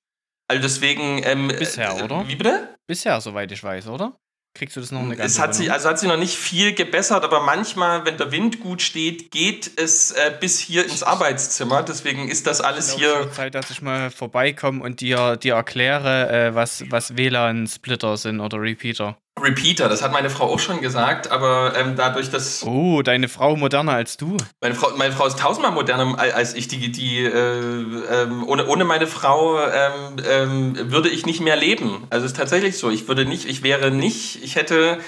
Also 0.48 0.62
deswegen. 0.62 1.22
Ähm, 1.24 1.48
Bisher, 1.48 2.02
oder? 2.02 2.26
Wie 2.26 2.36
bitte? 2.36 2.76
Bisher, 2.86 3.20
soweit 3.20 3.50
ich 3.52 3.62
weiß, 3.62 3.88
oder? 3.88 4.18
Kriegst 4.56 4.76
du 4.76 4.80
das 4.80 4.90
noch 4.90 5.00
eine 5.00 5.16
ganze 5.16 5.26
es 5.26 5.38
hat 5.38 5.54
sich 5.54 5.70
Also 5.70 5.88
hat 5.88 5.98
sich 5.98 6.08
noch 6.08 6.16
nicht 6.16 6.36
viel 6.36 6.74
gebessert, 6.74 7.22
aber 7.24 7.40
manchmal, 7.40 8.04
wenn 8.06 8.16
der 8.16 8.32
Wind 8.32 8.60
gut 8.60 8.82
steht, 8.82 9.30
geht 9.30 9.70
es 9.76 10.12
äh, 10.12 10.32
bis 10.40 10.58
hier 10.58 10.84
ins 10.84 11.02
Arbeitszimmer. 11.02 11.82
Deswegen 11.82 12.28
ist 12.28 12.46
das 12.46 12.60
alles 12.60 12.94
ich 12.94 12.98
hier. 13.00 13.30
Zeit, 13.32 13.54
dass 13.54 13.70
ich 13.70 13.82
mal 13.82 14.10
vorbeikomme 14.10 14.82
und 14.82 15.00
dir, 15.00 15.36
dir 15.36 15.54
erkläre, 15.54 16.30
äh, 16.30 16.54
was, 16.54 16.84
was 16.90 17.16
WLAN-Splitter 17.16 18.16
sind 18.16 18.40
oder 18.40 18.60
Repeater. 18.60 19.18
Repeater, 19.38 19.88
das 19.88 20.02
hat 20.02 20.12
meine 20.12 20.30
Frau 20.30 20.46
auch 20.46 20.58
schon 20.58 20.80
gesagt, 20.80 21.30
aber 21.30 21.74
ähm, 21.76 21.94
dadurch, 21.94 22.30
dass. 22.30 22.64
Oh, 22.64 23.02
deine 23.02 23.28
Frau 23.28 23.54
moderner 23.54 23.92
als 23.92 24.16
du. 24.16 24.36
Meine 24.62 24.74
Frau, 24.74 24.96
meine 24.96 25.12
Frau 25.12 25.26
ist 25.26 25.38
tausendmal 25.38 25.72
moderner 25.72 26.18
als 26.18 26.54
ich. 26.54 26.68
Die, 26.68 26.90
die, 26.90 27.18
äh, 27.18 27.30
ähm, 27.30 28.48
ohne, 28.48 28.66
ohne 28.66 28.84
meine 28.84 29.06
Frau 29.06 29.58
ähm, 29.60 30.90
würde 30.90 31.10
ich 31.10 31.26
nicht 31.26 31.40
mehr 31.40 31.56
leben. 31.56 32.06
Also 32.08 32.24
es 32.24 32.32
ist 32.32 32.38
tatsächlich 32.38 32.78
so. 32.78 32.90
Ich 32.90 33.08
würde 33.08 33.26
nicht, 33.26 33.46
ich 33.46 33.62
wäre 33.62 33.90
nicht, 33.90 34.42
ich 34.42 34.56
hätte 34.56 34.98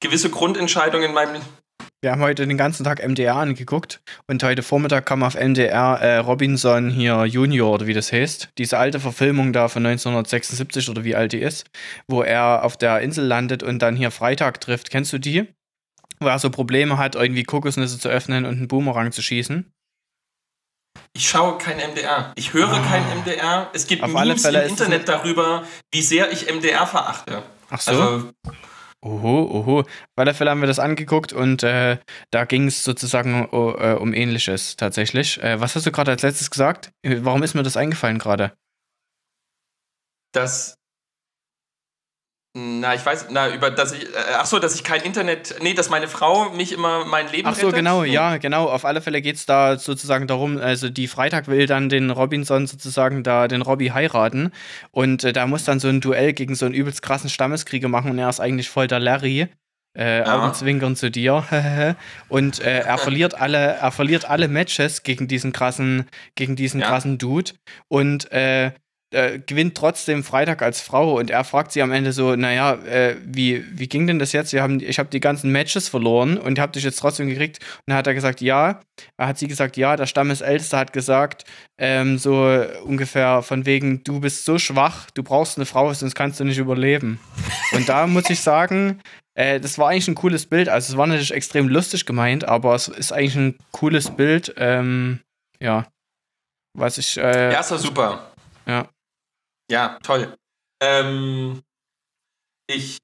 gewisse 0.00 0.30
Grundentscheidungen 0.30 1.08
in 1.08 1.14
meinem 1.14 1.40
wir 2.02 2.10
haben 2.10 2.20
heute 2.20 2.48
den 2.48 2.58
ganzen 2.58 2.82
Tag 2.82 3.00
MDR 3.06 3.36
angeguckt 3.36 4.02
und 4.26 4.42
heute 4.42 4.64
Vormittag 4.64 5.06
kam 5.06 5.22
auf 5.22 5.34
MDR 5.34 6.00
äh, 6.00 6.16
Robinson 6.16 6.90
hier 6.90 7.24
Junior 7.26 7.72
oder 7.72 7.86
wie 7.86 7.94
das 7.94 8.10
heißt. 8.10 8.48
Diese 8.58 8.76
alte 8.76 8.98
Verfilmung 8.98 9.52
da 9.52 9.68
von 9.68 9.86
1976 9.86 10.90
oder 10.90 11.04
wie 11.04 11.14
alt 11.14 11.32
die 11.32 11.40
ist, 11.40 11.70
wo 12.08 12.22
er 12.22 12.64
auf 12.64 12.76
der 12.76 13.00
Insel 13.00 13.24
landet 13.24 13.62
und 13.62 13.78
dann 13.78 13.94
hier 13.94 14.10
Freitag 14.10 14.60
trifft. 14.60 14.90
Kennst 14.90 15.12
du 15.12 15.18
die? 15.18 15.46
Wo 16.18 16.26
er 16.26 16.40
so 16.40 16.50
Probleme 16.50 16.98
hat, 16.98 17.14
irgendwie 17.14 17.44
Kokosnüsse 17.44 18.00
zu 18.00 18.08
öffnen 18.08 18.46
und 18.46 18.56
einen 18.56 18.68
Boomerang 18.68 19.12
zu 19.12 19.22
schießen. 19.22 19.72
Ich 21.12 21.28
schaue 21.28 21.56
kein 21.58 21.76
MDR. 21.76 22.32
Ich 22.34 22.52
höre 22.52 22.72
oh. 22.72 22.88
kein 22.88 23.04
MDR. 23.20 23.70
Es 23.74 23.86
gibt 23.86 24.02
auf 24.02 24.12
Memes 24.12 24.44
im 24.44 24.54
Internet 24.56 25.08
darüber, 25.08 25.64
wie 25.92 26.02
sehr 26.02 26.32
ich 26.32 26.52
MDR 26.52 26.84
verachte. 26.84 27.44
Ach 27.70 27.80
so. 27.80 27.90
Also, 27.92 28.32
Oho, 29.04 29.50
oho. 29.50 29.80
Auf 29.80 29.86
alle 30.16 30.32
Fälle 30.32 30.50
haben 30.50 30.60
wir 30.60 30.68
das 30.68 30.78
angeguckt 30.78 31.32
und 31.32 31.64
äh, 31.64 31.98
da 32.30 32.44
ging 32.44 32.68
es 32.68 32.84
sozusagen 32.84 33.48
uh, 33.52 33.96
um 34.00 34.14
Ähnliches 34.14 34.76
tatsächlich. 34.76 35.42
Äh, 35.42 35.60
was 35.60 35.74
hast 35.74 35.86
du 35.86 35.90
gerade 35.90 36.12
als 36.12 36.22
letztes 36.22 36.50
gesagt? 36.50 36.92
Warum 37.02 37.42
ist 37.42 37.54
mir 37.54 37.64
das 37.64 37.76
eingefallen 37.76 38.18
gerade? 38.18 38.52
Dass 40.32 40.76
na, 42.54 42.94
ich 42.94 43.04
weiß, 43.04 43.28
na, 43.30 43.48
über, 43.54 43.70
dass 43.70 43.92
ich, 43.92 44.04
äh, 44.04 44.34
ach 44.36 44.44
so, 44.44 44.58
dass 44.58 44.74
ich 44.74 44.84
kein 44.84 45.00
Internet, 45.00 45.54
nee, 45.62 45.72
dass 45.72 45.88
meine 45.88 46.06
Frau 46.06 46.50
mich 46.50 46.72
immer 46.72 47.06
mein 47.06 47.30
Leben 47.32 47.48
Ach 47.48 47.54
so, 47.54 47.68
rettet. 47.68 47.78
genau, 47.78 48.04
ja, 48.04 48.36
genau. 48.36 48.66
Auf 48.66 48.84
alle 48.84 49.00
Fälle 49.00 49.22
geht 49.22 49.36
es 49.36 49.46
da 49.46 49.78
sozusagen 49.78 50.26
darum, 50.26 50.58
also 50.58 50.90
die 50.90 51.08
Freitag 51.08 51.48
will 51.48 51.64
dann 51.66 51.88
den 51.88 52.10
Robinson 52.10 52.66
sozusagen 52.66 53.22
da, 53.22 53.48
den 53.48 53.62
Robby 53.62 53.88
heiraten 53.88 54.52
und 54.90 55.24
äh, 55.24 55.32
da 55.32 55.46
muss 55.46 55.64
dann 55.64 55.80
so 55.80 55.88
ein 55.88 56.02
Duell 56.02 56.34
gegen 56.34 56.54
so 56.54 56.66
einen 56.66 56.74
übelst 56.74 57.00
krassen 57.00 57.30
Stammeskrieger 57.30 57.88
machen 57.88 58.10
und 58.10 58.18
er 58.18 58.28
ist 58.28 58.40
eigentlich 58.40 58.68
voll 58.68 58.86
der 58.86 59.00
Larry. 59.00 59.48
Äh, 59.94 60.20
ja. 60.20 60.38
Augenzwinkern 60.38 60.96
zu 60.96 61.10
dir. 61.10 61.44
und 62.28 62.60
äh, 62.60 62.80
er 62.80 62.96
verliert 62.96 63.34
alle, 63.34 63.58
er 63.58 63.92
verliert 63.92 64.24
alle 64.28 64.48
Matches 64.48 65.02
gegen 65.02 65.28
diesen 65.28 65.52
krassen, 65.52 66.06
gegen 66.34 66.56
diesen 66.56 66.80
ja. 66.80 66.88
krassen 66.88 67.18
Dude. 67.18 67.52
Und 67.88 68.32
äh, 68.32 68.72
äh, 69.12 69.38
gewinnt 69.38 69.76
trotzdem 69.76 70.24
Freitag 70.24 70.62
als 70.62 70.80
Frau 70.80 71.18
und 71.18 71.30
er 71.30 71.44
fragt 71.44 71.72
sie 71.72 71.82
am 71.82 71.92
Ende 71.92 72.12
so, 72.12 72.36
naja, 72.36 72.74
äh, 72.74 73.16
wie, 73.24 73.64
wie 73.78 73.88
ging 73.88 74.06
denn 74.06 74.18
das 74.18 74.32
jetzt? 74.32 74.52
Wir 74.52 74.62
haben, 74.62 74.80
ich 74.80 74.98
habe 74.98 75.08
die 75.10 75.20
ganzen 75.20 75.52
Matches 75.52 75.88
verloren 75.88 76.38
und 76.38 76.58
habt 76.58 76.76
dich 76.76 76.84
jetzt 76.84 76.98
trotzdem 76.98 77.28
gekriegt. 77.28 77.58
Und 77.60 77.82
dann 77.88 77.96
hat 77.96 78.06
er 78.06 78.14
gesagt, 78.14 78.40
ja. 78.40 78.80
Er 79.16 79.26
hat 79.26 79.38
sie 79.38 79.48
gesagt, 79.48 79.76
ja, 79.76 79.96
der 79.96 80.06
Stammesälteste 80.06 80.76
hat 80.76 80.92
gesagt, 80.92 81.44
ähm, 81.78 82.18
so 82.18 82.64
ungefähr 82.84 83.42
von 83.42 83.66
wegen, 83.66 84.04
du 84.04 84.20
bist 84.20 84.44
so 84.44 84.58
schwach, 84.58 85.10
du 85.10 85.22
brauchst 85.22 85.58
eine 85.58 85.66
Frau, 85.66 85.92
sonst 85.92 86.14
kannst 86.14 86.38
du 86.40 86.44
nicht 86.44 86.58
überleben. 86.58 87.18
Und 87.72 87.88
da 87.88 88.06
muss 88.06 88.30
ich 88.30 88.40
sagen, 88.40 89.00
äh, 89.34 89.60
das 89.60 89.78
war 89.78 89.88
eigentlich 89.88 90.08
ein 90.08 90.14
cooles 90.14 90.46
Bild. 90.46 90.68
Also 90.68 90.92
es 90.92 90.96
war 90.96 91.06
natürlich 91.06 91.32
extrem 91.32 91.68
lustig 91.68 92.06
gemeint, 92.06 92.44
aber 92.44 92.74
es 92.74 92.88
ist 92.88 93.12
eigentlich 93.12 93.36
ein 93.36 93.58
cooles 93.72 94.10
Bild. 94.10 94.54
Ähm, 94.58 95.20
ja. 95.60 95.86
Was 96.74 96.98
ich. 96.98 97.16
Äh, 97.16 97.52
ja, 97.52 97.60
ist 97.60 97.68
super. 97.68 98.32
Ja. 98.66 98.88
Ja, 99.72 99.98
toll. 100.02 100.36
Ähm, 100.82 101.62
ich. 102.66 102.98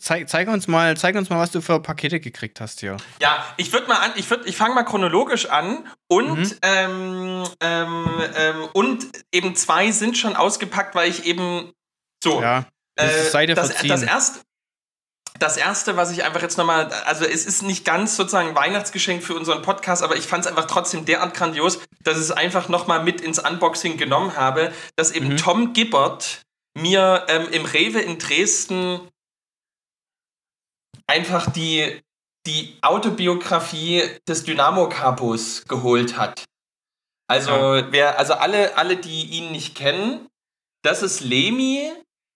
Zeig, 0.00 0.28
zeig, 0.28 0.48
uns 0.48 0.66
mal, 0.66 0.96
zeig 0.96 1.14
uns 1.14 1.30
mal, 1.30 1.38
was 1.38 1.52
du 1.52 1.60
für 1.60 1.78
Pakete 1.78 2.18
gekriegt 2.18 2.60
hast 2.60 2.80
hier. 2.80 2.96
Ja, 3.20 3.46
ich 3.56 3.72
würde 3.72 3.86
mal 3.86 3.98
an, 3.98 4.10
ich 4.16 4.28
würde, 4.28 4.48
ich 4.48 4.56
fange 4.56 4.74
mal 4.74 4.82
chronologisch 4.82 5.46
an 5.46 5.88
und 6.08 6.38
mhm. 6.38 6.58
ähm, 6.62 7.44
ähm, 7.60 8.08
ähm, 8.34 8.68
und 8.72 9.06
eben 9.30 9.54
zwei 9.54 9.92
sind 9.92 10.18
schon 10.18 10.34
ausgepackt, 10.34 10.96
weil 10.96 11.08
ich 11.08 11.24
eben 11.24 11.72
so. 12.22 12.42
Ja. 12.42 12.66
Das, 12.96 13.32
äh, 13.32 13.46
das, 13.54 13.80
das, 13.86 14.02
erste, 14.02 14.40
das 15.42 15.56
erste, 15.56 15.96
was 15.96 16.12
ich 16.12 16.22
einfach 16.24 16.40
jetzt 16.40 16.56
nochmal, 16.56 16.92
also 17.04 17.24
es 17.24 17.44
ist 17.44 17.62
nicht 17.62 17.84
ganz 17.84 18.16
sozusagen 18.16 18.50
ein 18.50 18.54
Weihnachtsgeschenk 18.54 19.24
für 19.24 19.34
unseren 19.34 19.62
Podcast, 19.62 20.02
aber 20.02 20.16
ich 20.16 20.26
fand 20.26 20.44
es 20.44 20.50
einfach 20.50 20.66
trotzdem 20.66 21.04
derart 21.04 21.34
grandios, 21.34 21.80
dass 22.04 22.16
ich 22.16 22.22
es 22.22 22.30
einfach 22.30 22.68
nochmal 22.68 23.02
mit 23.02 23.20
ins 23.20 23.40
Unboxing 23.40 23.96
genommen 23.96 24.36
habe, 24.36 24.72
dass 24.96 25.10
eben 25.10 25.30
mhm. 25.30 25.36
Tom 25.36 25.72
Gibbert 25.72 26.42
mir 26.78 27.26
ähm, 27.28 27.48
im 27.50 27.64
Rewe 27.64 28.00
in 28.00 28.18
Dresden 28.18 29.00
einfach 31.08 31.50
die, 31.50 32.00
die 32.46 32.78
Autobiografie 32.80 34.04
des 34.28 34.44
Dynamo 34.44 34.88
Capos 34.88 35.64
geholt 35.66 36.16
hat. 36.16 36.44
Also, 37.28 37.50
ja. 37.50 37.92
wer, 37.92 38.18
also 38.18 38.34
alle, 38.34 38.76
alle, 38.76 38.96
die 38.96 39.24
ihn 39.24 39.52
nicht 39.52 39.74
kennen, 39.74 40.28
das 40.82 41.02
ist 41.02 41.20
Lemi, 41.20 41.92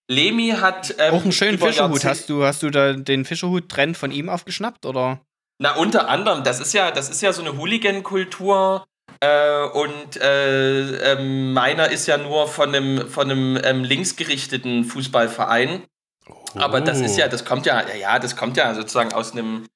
Lemi 0.08 0.50
hat. 0.50 0.94
Ähm, 0.98 1.14
Auch 1.14 1.22
einen 1.22 1.32
schönen 1.32 1.58
Fischerhut. 1.58 2.04
Hast 2.04 2.28
du, 2.28 2.44
hast 2.44 2.62
du 2.62 2.70
da 2.70 2.92
den 2.92 3.24
Fischerhut-Trend 3.24 3.96
von 3.96 4.10
ihm 4.10 4.28
aufgeschnappt, 4.28 4.86
oder? 4.86 5.20
Na, 5.58 5.74
unter 5.76 6.08
anderem. 6.08 6.44
Das 6.44 6.60
ist 6.60 6.72
ja, 6.72 6.90
das 6.90 7.08
ist 7.08 7.22
ja 7.22 7.32
so 7.32 7.42
eine 7.42 7.56
Hooligan-Kultur. 7.56 8.86
Äh, 9.20 9.64
und 9.68 10.20
äh, 10.20 11.12
äh, 11.12 11.22
meiner 11.22 11.90
ist 11.90 12.06
ja 12.06 12.18
nur 12.18 12.48
von 12.48 12.74
einem, 12.74 13.08
von 13.08 13.30
einem 13.30 13.58
ähm, 13.62 13.82
linksgerichteten 13.82 14.84
Fußballverein. 14.84 15.84
Oh. 16.28 16.34
Aber 16.56 16.80
das 16.80 17.00
ist 17.00 17.16
ja, 17.16 17.28
das 17.28 17.44
kommt 17.44 17.66
ja, 17.66 17.82
ja, 17.94 18.18
das 18.18 18.36
kommt 18.36 18.56
ja 18.56 18.74
sozusagen 18.74 19.12
aus 19.14 19.32
einem, 19.32 19.66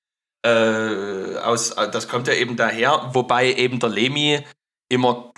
äh, 0.45 1.37
aus, 1.39 1.75
das 1.75 2.09
kommt 2.09 2.29
ja 2.29 2.35
eben 2.35 2.57
daher, 2.57 3.11
wobei 3.15 3.55
eben 3.55 3.79
der 3.79 3.89
Lemi 3.89 4.45
immer 4.91 5.30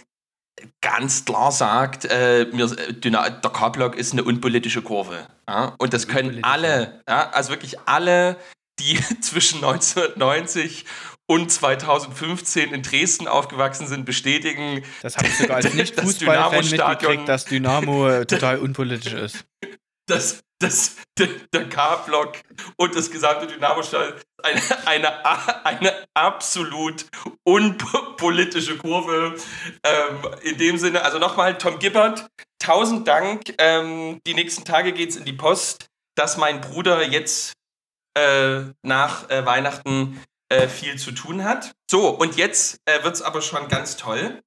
ganz 0.81 1.25
klar 1.25 1.53
sagt, 1.53 2.05
äh, 2.05 2.47
mir, 2.53 2.69
der 2.69 3.33
K-Block 3.51 3.97
ist 3.97 4.13
eine 4.13 4.25
unpolitische 4.25 4.83
Kurve. 4.83 5.27
Ja? 5.49 5.75
Und 5.79 5.93
das 5.93 6.09
können 6.09 6.45
alle, 6.45 7.03
ja? 7.09 7.31
also 7.31 7.51
wirklich 7.51 7.81
alle, 7.87 8.37
die 8.79 8.99
zwischen 9.21 9.65
1990 9.65 10.85
und 11.27 11.51
2015 11.51 12.75
in 12.75 12.83
Dresden 12.83 13.29
aufgewachsen 13.29 13.87
sind, 13.87 14.05
bestätigen. 14.05 14.83
Das 15.03 15.17
habe 15.17 15.29
ich 15.29 15.37
sogar 15.37 15.57
als 15.57 15.73
Nicht-Fußballfan 15.75 16.69
mitgekriegt, 16.69 17.29
dass 17.29 17.45
Dynamo 17.45 18.25
total 18.25 18.59
unpolitisch 18.59 19.15
ist. 19.15 19.45
Das, 20.09 20.43
das, 20.59 20.97
der, 21.17 21.29
der 21.55 21.69
K-Block 21.69 22.33
und 22.77 22.97
das 22.97 23.13
gesamte 23.13 23.47
Dynamo-Stadion 23.47 24.19
eine, 24.45 24.87
eine, 24.87 25.65
eine 25.65 26.07
absolut 26.15 27.07
unpolitische 27.45 28.79
Kurve. 28.79 29.37
Ähm, 29.85 30.19
in 30.43 30.59
dem 30.59 30.79
Sinne, 30.79 31.03
also 31.03 31.19
nochmal, 31.19 31.59
Tom 31.59 31.79
Gibbert, 31.79 32.29
tausend 32.59 33.09
Dank. 33.09 33.55
Ähm, 33.59 34.21
die 34.27 34.35
nächsten 34.35 34.65
Tage 34.65 34.93
geht 34.93 35.11
es 35.11 35.17
in 35.17 35.25
die 35.25 35.33
Post, 35.33 35.87
dass 36.17 36.37
mein 36.37 36.61
Bruder 36.61 37.03
jetzt 37.07 37.53
äh, 38.15 38.61
nach 38.83 39.29
äh, 39.31 39.45
Weihnachten 39.47 40.23
äh, 40.49 40.69
viel 40.69 40.99
zu 40.99 41.13
tun 41.13 41.45
hat. 41.45 41.73
So, 41.91 42.11
und 42.11 42.37
jetzt 42.37 42.79
äh, 42.85 43.03
wird 43.05 43.15
es 43.15 43.23
aber 43.23 43.43
schon 43.43 43.69
ganz 43.69 43.97
toll. 43.97 44.41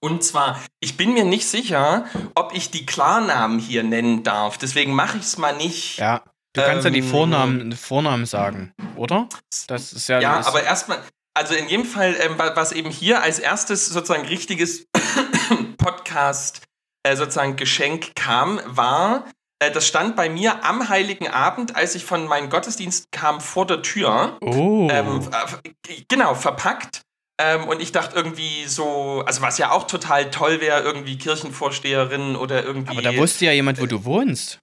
Und 0.00 0.22
zwar, 0.22 0.60
ich 0.80 0.96
bin 0.96 1.14
mir 1.14 1.24
nicht 1.24 1.46
sicher, 1.48 2.06
ob 2.34 2.54
ich 2.54 2.70
die 2.70 2.86
Klarnamen 2.86 3.58
hier 3.58 3.82
nennen 3.82 4.22
darf. 4.22 4.58
Deswegen 4.58 4.94
mache 4.94 5.16
ich 5.16 5.24
es 5.24 5.38
mal 5.38 5.56
nicht. 5.56 5.98
Ja, 5.98 6.22
du 6.56 6.62
kannst 6.62 6.86
ähm, 6.86 6.94
ja 6.94 7.00
die 7.00 7.06
ähm, 7.06 7.10
Vornamen, 7.10 7.72
Vornamen 7.72 8.26
sagen, 8.26 8.72
oder? 8.96 9.28
Das 9.66 9.92
ist 9.92 10.08
ja. 10.08 10.20
Ja, 10.20 10.46
aber 10.46 10.62
erstmal, 10.62 10.98
also 11.34 11.54
in 11.54 11.68
jedem 11.68 11.84
Fall, 11.84 12.16
ähm, 12.20 12.34
was 12.36 12.72
eben 12.72 12.90
hier 12.90 13.22
als 13.22 13.38
erstes 13.38 13.86
sozusagen 13.86 14.26
richtiges 14.26 14.86
Podcast 15.78 16.62
äh, 17.04 17.16
sozusagen 17.16 17.56
Geschenk 17.56 18.14
kam, 18.14 18.60
war, 18.66 19.26
äh, 19.58 19.70
das 19.70 19.86
stand 19.86 20.16
bei 20.16 20.28
mir 20.28 20.64
am 20.64 20.88
Heiligen 20.88 21.28
Abend, 21.28 21.76
als 21.76 21.94
ich 21.94 22.04
von 22.04 22.26
meinem 22.26 22.50
Gottesdienst 22.50 23.10
kam, 23.12 23.40
vor 23.40 23.66
der 23.66 23.82
Tür. 23.82 24.38
Oh. 24.40 24.88
Ähm, 24.90 25.28
äh, 25.30 26.02
genau, 26.08 26.34
verpackt. 26.34 27.02
Ähm, 27.38 27.64
und 27.64 27.82
ich 27.82 27.92
dachte 27.92 28.16
irgendwie 28.16 28.64
so, 28.66 29.22
also 29.26 29.42
was 29.42 29.58
ja 29.58 29.70
auch 29.70 29.86
total 29.86 30.30
toll 30.30 30.60
wäre, 30.60 30.80
irgendwie 30.80 31.18
Kirchenvorsteherin 31.18 32.34
oder 32.34 32.64
irgendwie. 32.64 32.92
Aber 32.92 33.02
da 33.02 33.16
wusste 33.16 33.44
ja 33.44 33.52
jemand, 33.52 33.80
wo 33.80 33.86
du 33.86 34.04
wohnst. 34.04 34.58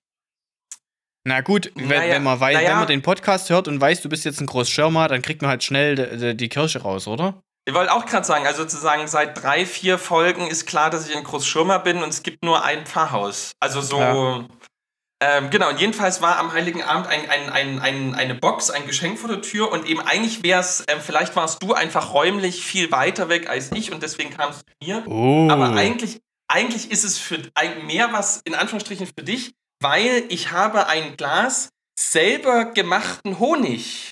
Na 1.25 1.41
gut, 1.41 1.71
wenn, 1.75 1.87
naja, 1.87 2.15
wenn, 2.15 2.23
man 2.23 2.39
weiß, 2.39 2.55
naja, 2.55 2.69
wenn 2.69 2.77
man 2.79 2.87
den 2.87 3.01
Podcast 3.01 3.49
hört 3.49 3.67
und 3.67 3.79
weiß, 3.79 4.01
du 4.01 4.09
bist 4.09 4.25
jetzt 4.25 4.41
ein 4.41 4.45
Großschirmer, 4.45 5.07
dann 5.07 5.21
kriegt 5.21 5.41
man 5.41 5.49
halt 5.49 5.63
schnell 5.63 6.35
die 6.35 6.49
Kirche 6.49 6.81
raus, 6.81 7.07
oder? 7.07 7.41
Ich 7.65 7.73
wollte 7.73 7.93
auch 7.93 8.05
gerade 8.05 8.25
sagen, 8.25 8.45
also 8.45 8.63
sozusagen 8.63 9.07
seit 9.07 9.41
drei, 9.41 9.65
vier 9.65 9.97
Folgen 9.97 10.47
ist 10.47 10.65
klar, 10.65 10.89
dass 10.89 11.07
ich 11.07 11.15
ein 11.15 11.23
Großschirmer 11.23 11.79
bin 11.79 12.03
und 12.03 12.09
es 12.09 12.23
gibt 12.23 12.43
nur 12.43 12.63
ein 12.65 12.85
Pfarrhaus. 12.85 13.53
Also 13.61 13.79
so. 13.79 13.99
Ja. 13.99 14.45
Ähm, 15.23 15.49
genau, 15.49 15.69
und 15.69 15.79
jedenfalls 15.79 16.21
war 16.21 16.37
am 16.37 16.51
Heiligen 16.51 16.83
Abend 16.83 17.07
ein, 17.07 17.29
ein, 17.29 17.79
ein, 17.79 18.13
eine 18.13 18.35
Box, 18.35 18.69
ein 18.69 18.85
Geschenk 18.85 19.17
vor 19.17 19.29
der 19.29 19.41
Tür 19.41 19.71
und 19.71 19.85
eben 19.87 20.01
eigentlich 20.01 20.43
wäre 20.43 20.59
es, 20.59 20.81
äh, 20.81 20.99
vielleicht 20.99 21.33
warst 21.37 21.63
du 21.63 21.73
einfach 21.73 22.13
räumlich 22.13 22.65
viel 22.65 22.91
weiter 22.91 23.29
weg 23.29 23.49
als 23.49 23.71
ich 23.71 23.93
und 23.93 24.03
deswegen 24.03 24.31
kamst 24.31 24.65
du 24.67 24.85
mir. 24.85 25.03
Oh. 25.07 25.47
Aber 25.49 25.71
eigentlich, 25.75 26.19
eigentlich 26.49 26.91
ist 26.91 27.05
es 27.05 27.17
für 27.17 27.39
mehr 27.85 28.11
was 28.11 28.41
in 28.43 28.53
Anführungsstrichen 28.53 29.07
für 29.07 29.23
dich, 29.23 29.53
weil 29.83 30.23
ich 30.29 30.51
habe 30.51 30.87
ein 30.87 31.15
Glas 31.17 31.69
selber 31.99 32.65
gemachten 32.65 33.39
Honig 33.39 34.11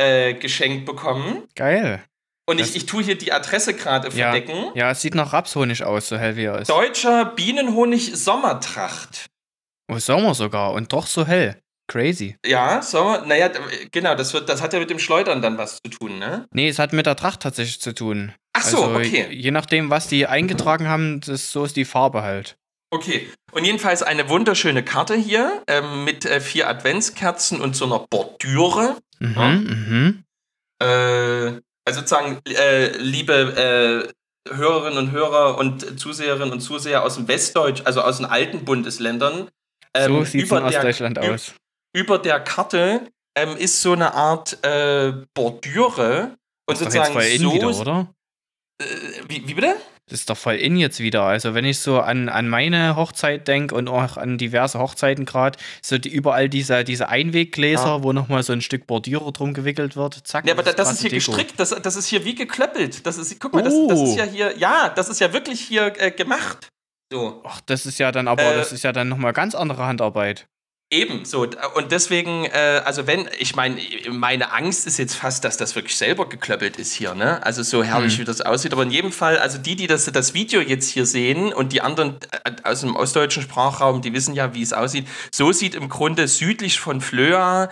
äh, 0.00 0.34
geschenkt 0.34 0.86
bekommen. 0.86 1.44
Geil. 1.54 2.02
Und 2.48 2.60
ich, 2.60 2.74
ich 2.74 2.86
tue 2.86 3.04
hier 3.04 3.16
die 3.16 3.32
Adresse 3.32 3.72
gerade 3.74 4.08
Ja, 4.08 4.32
verdecken. 4.32 4.72
ja, 4.74 4.90
es 4.90 5.00
sieht 5.00 5.14
nach 5.14 5.32
Rapshonig 5.32 5.84
aus, 5.84 6.08
so 6.08 6.18
hell 6.18 6.36
wie 6.36 6.44
er 6.44 6.58
ist. 6.58 6.68
Deutscher 6.68 7.24
Bienenhonig 7.26 8.16
Sommertracht. 8.16 9.26
Oh, 9.90 9.98
Sommer 9.98 10.34
sogar 10.34 10.72
und 10.72 10.92
doch 10.92 11.06
so 11.06 11.26
hell. 11.26 11.56
Crazy. 11.88 12.36
Ja, 12.44 12.82
Sommer, 12.82 13.24
naja, 13.26 13.50
genau, 13.92 14.14
das, 14.14 14.32
wird, 14.32 14.48
das 14.48 14.60
hat 14.62 14.72
ja 14.72 14.80
mit 14.80 14.90
dem 14.90 14.98
Schleudern 14.98 15.42
dann 15.42 15.58
was 15.58 15.78
zu 15.84 15.90
tun, 15.90 16.18
ne? 16.18 16.46
Nee, 16.52 16.68
es 16.68 16.78
hat 16.78 16.92
mit 16.92 17.06
der 17.06 17.16
Tracht 17.16 17.40
tatsächlich 17.40 17.80
zu 17.80 17.94
tun. 17.94 18.32
Ach 18.54 18.62
so, 18.62 18.84
also, 18.84 18.96
okay. 18.96 19.28
Je 19.30 19.50
nachdem, 19.50 19.90
was 19.90 20.08
die 20.08 20.26
eingetragen 20.26 20.88
haben, 20.88 21.20
das, 21.20 21.52
so 21.52 21.64
ist 21.64 21.76
die 21.76 21.84
Farbe 21.84 22.22
halt. 22.22 22.56
Okay, 22.94 23.26
und 23.52 23.64
jedenfalls 23.64 24.02
eine 24.02 24.28
wunderschöne 24.28 24.84
Karte 24.84 25.14
hier 25.14 25.62
ähm, 25.66 26.04
mit 26.04 26.26
äh, 26.26 26.40
vier 26.40 26.68
Adventskerzen 26.68 27.60
und 27.60 27.74
so 27.74 27.86
einer 27.86 28.00
Bordüre. 28.10 28.98
Mhm, 29.18 29.34
Ja. 29.34 29.48
mhm. 29.48 30.24
Äh, 30.82 31.60
also 31.86 32.00
sozusagen, 32.00 32.40
äh, 32.46 32.94
liebe 32.98 34.12
äh, 34.46 34.52
Hörerinnen 34.54 34.98
und 34.98 35.10
Hörer 35.12 35.56
und 35.56 35.98
Zuseherinnen 35.98 36.52
und 36.52 36.60
Zuseher 36.60 37.02
aus 37.04 37.14
dem 37.14 37.28
Westdeutsch, 37.28 37.80
also 37.84 38.02
aus 38.02 38.18
den 38.18 38.26
alten 38.26 38.64
Bundesländern. 38.64 39.48
so 39.96 40.00
ähm, 40.18 40.24
sieht 40.26 40.44
es 40.44 40.50
in 40.50 40.56
der- 40.58 40.66
Ostdeutschland 40.66 41.18
ü- 41.18 41.32
aus. 41.32 41.54
Über 41.94 42.18
der 42.18 42.40
Karte 42.40 43.10
ähm, 43.36 43.56
ist 43.56 43.80
so 43.80 43.92
eine 43.92 44.12
Art 44.14 44.62
äh, 44.64 45.12
Bordüre. 45.34 46.36
Und 46.66 46.80
Das 46.80 46.80
ist 46.80 46.86
doch 46.88 46.94
jetzt 46.94 47.06
sozusagen 47.06 47.12
voll 47.14 47.22
in 47.24 47.40
so. 47.42 47.54
wieder, 47.54 47.80
oder? 47.80 48.14
Äh, 48.80 48.84
wie, 49.28 49.48
wie 49.48 49.54
bitte? 49.54 49.76
Das 50.12 50.20
ist 50.20 50.28
doch 50.28 50.36
voll 50.36 50.56
in 50.56 50.76
jetzt 50.76 51.00
wieder. 51.00 51.22
Also 51.22 51.54
wenn 51.54 51.64
ich 51.64 51.78
so 51.78 51.98
an, 51.98 52.28
an 52.28 52.46
meine 52.46 52.96
Hochzeit 52.96 53.48
denke 53.48 53.74
und 53.74 53.88
auch 53.88 54.18
an 54.18 54.36
diverse 54.36 54.78
Hochzeiten 54.78 55.24
gerade, 55.24 55.58
so 55.80 55.96
die, 55.96 56.10
überall 56.10 56.50
diese, 56.50 56.84
diese 56.84 57.08
Einweggläser, 57.08 57.86
Ja. 57.86 58.02
wo 58.02 58.12
nochmal 58.12 58.42
so 58.42 58.52
ein 58.52 58.60
Stück 58.60 58.86
Bordüre 58.86 59.32
drum 59.32 59.54
gewickelt 59.54 59.96
wird. 59.96 60.26
Zack. 60.26 60.46
Ja, 60.46 60.52
aber 60.52 60.64
das, 60.64 60.76
das 60.76 60.92
ist 60.92 61.00
hier 61.00 61.08
Deko. 61.08 61.32
gestrickt, 61.32 61.54
das, 61.58 61.70
das 61.70 61.96
ist 61.96 62.08
hier 62.08 62.26
wie 62.26 62.34
geklöppelt. 62.34 63.06
Das 63.06 63.16
ist, 63.16 63.40
guck 63.40 63.54
mal, 63.54 63.62
das, 63.62 63.72
das 63.88 63.98
Oh. 63.98 64.04
ist 64.04 64.16
ja 64.18 64.24
hier, 64.24 64.58
ja, 64.58 64.90
das 64.94 65.08
ist 65.08 65.18
ja 65.18 65.32
wirklich 65.32 65.62
hier 65.62 65.94
äh, 65.98 66.10
gemacht. 66.10 66.68
So. 67.10 67.40
Ach, 67.46 67.62
das 67.62 67.86
ist 67.86 67.98
ja 67.98 68.12
dann 68.12 68.28
aber, 68.28 68.42
Äh, 68.42 68.56
das 68.56 68.70
ist 68.72 68.84
ja 68.84 68.92
dann 68.92 69.08
nochmal 69.08 69.32
ganz 69.32 69.54
andere 69.54 69.86
Handarbeit. 69.86 70.46
Eben, 70.92 71.24
so. 71.24 71.48
Und 71.74 71.90
deswegen, 71.90 72.44
äh, 72.44 72.82
also 72.84 73.06
wenn, 73.06 73.26
ich 73.38 73.56
meine, 73.56 73.80
meine 74.10 74.52
Angst 74.52 74.86
ist 74.86 74.98
jetzt 74.98 75.14
fast, 75.14 75.42
dass 75.42 75.56
das 75.56 75.74
wirklich 75.74 75.96
selber 75.96 76.28
geklöppelt 76.28 76.76
ist 76.76 76.92
hier, 76.92 77.14
ne? 77.14 77.42
Also 77.42 77.62
so 77.62 77.82
herrlich, 77.82 78.12
Hm. 78.12 78.20
wie 78.20 78.24
das 78.24 78.42
aussieht. 78.42 78.74
Aber 78.74 78.82
in 78.82 78.90
jedem 78.90 79.10
Fall, 79.10 79.38
also 79.38 79.56
die, 79.56 79.74
die 79.74 79.86
das, 79.86 80.04
das 80.04 80.34
Video 80.34 80.60
jetzt 80.60 80.90
hier 80.90 81.06
sehen 81.06 81.54
und 81.54 81.72
die 81.72 81.80
anderen 81.80 82.18
äh, 82.44 82.52
aus 82.62 82.82
dem 82.82 82.94
ostdeutschen 82.94 83.42
Sprachraum, 83.42 84.02
die 84.02 84.12
wissen 84.12 84.34
ja, 84.34 84.52
wie 84.52 84.60
es 84.60 84.74
aussieht. 84.74 85.08
So 85.34 85.50
sieht 85.50 85.74
im 85.74 85.88
Grunde 85.88 86.28
südlich 86.28 86.78
von 86.78 87.00
Flöa 87.00 87.70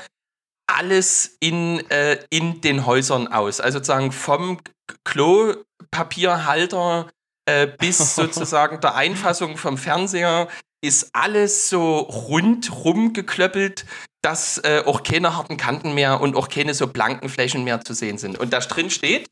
alles 0.67 1.37
in, 1.41 1.81
äh, 1.91 2.17
in 2.31 2.63
den 2.63 2.87
Häusern 2.87 3.29
aus. 3.29 3.61
Also 3.61 3.81
sozusagen 3.81 4.13
vom 4.13 4.61
Klopapierhalter 5.05 7.11
äh, 7.45 7.67
bis 7.67 7.99
sozusagen 8.15 8.81
der 8.81 8.95
Einfassung 8.95 9.59
vom 9.59 9.77
Fernseher 9.77 10.49
ist 10.83 11.11
alles 11.15 11.69
so 11.69 11.99
rundrum 11.99 13.13
geklöppelt, 13.13 13.85
dass 14.23 14.59
äh, 14.59 14.83
auch 14.87 15.03
keine 15.03 15.37
harten 15.37 15.57
Kanten 15.57 15.95
mehr 15.95 16.21
und 16.21 16.37
auch 16.37 16.49
keine 16.49 16.75
so 16.75 16.87
blanken 16.87 17.29
Flächen 17.29 17.65
mehr 17.65 17.81
zu 17.85 17.95
sehen 17.95 18.19
sind. 18.19 18.39
Und 18.39 18.53
da 18.53 18.61
drin 18.61 18.91
steht, 18.91 19.29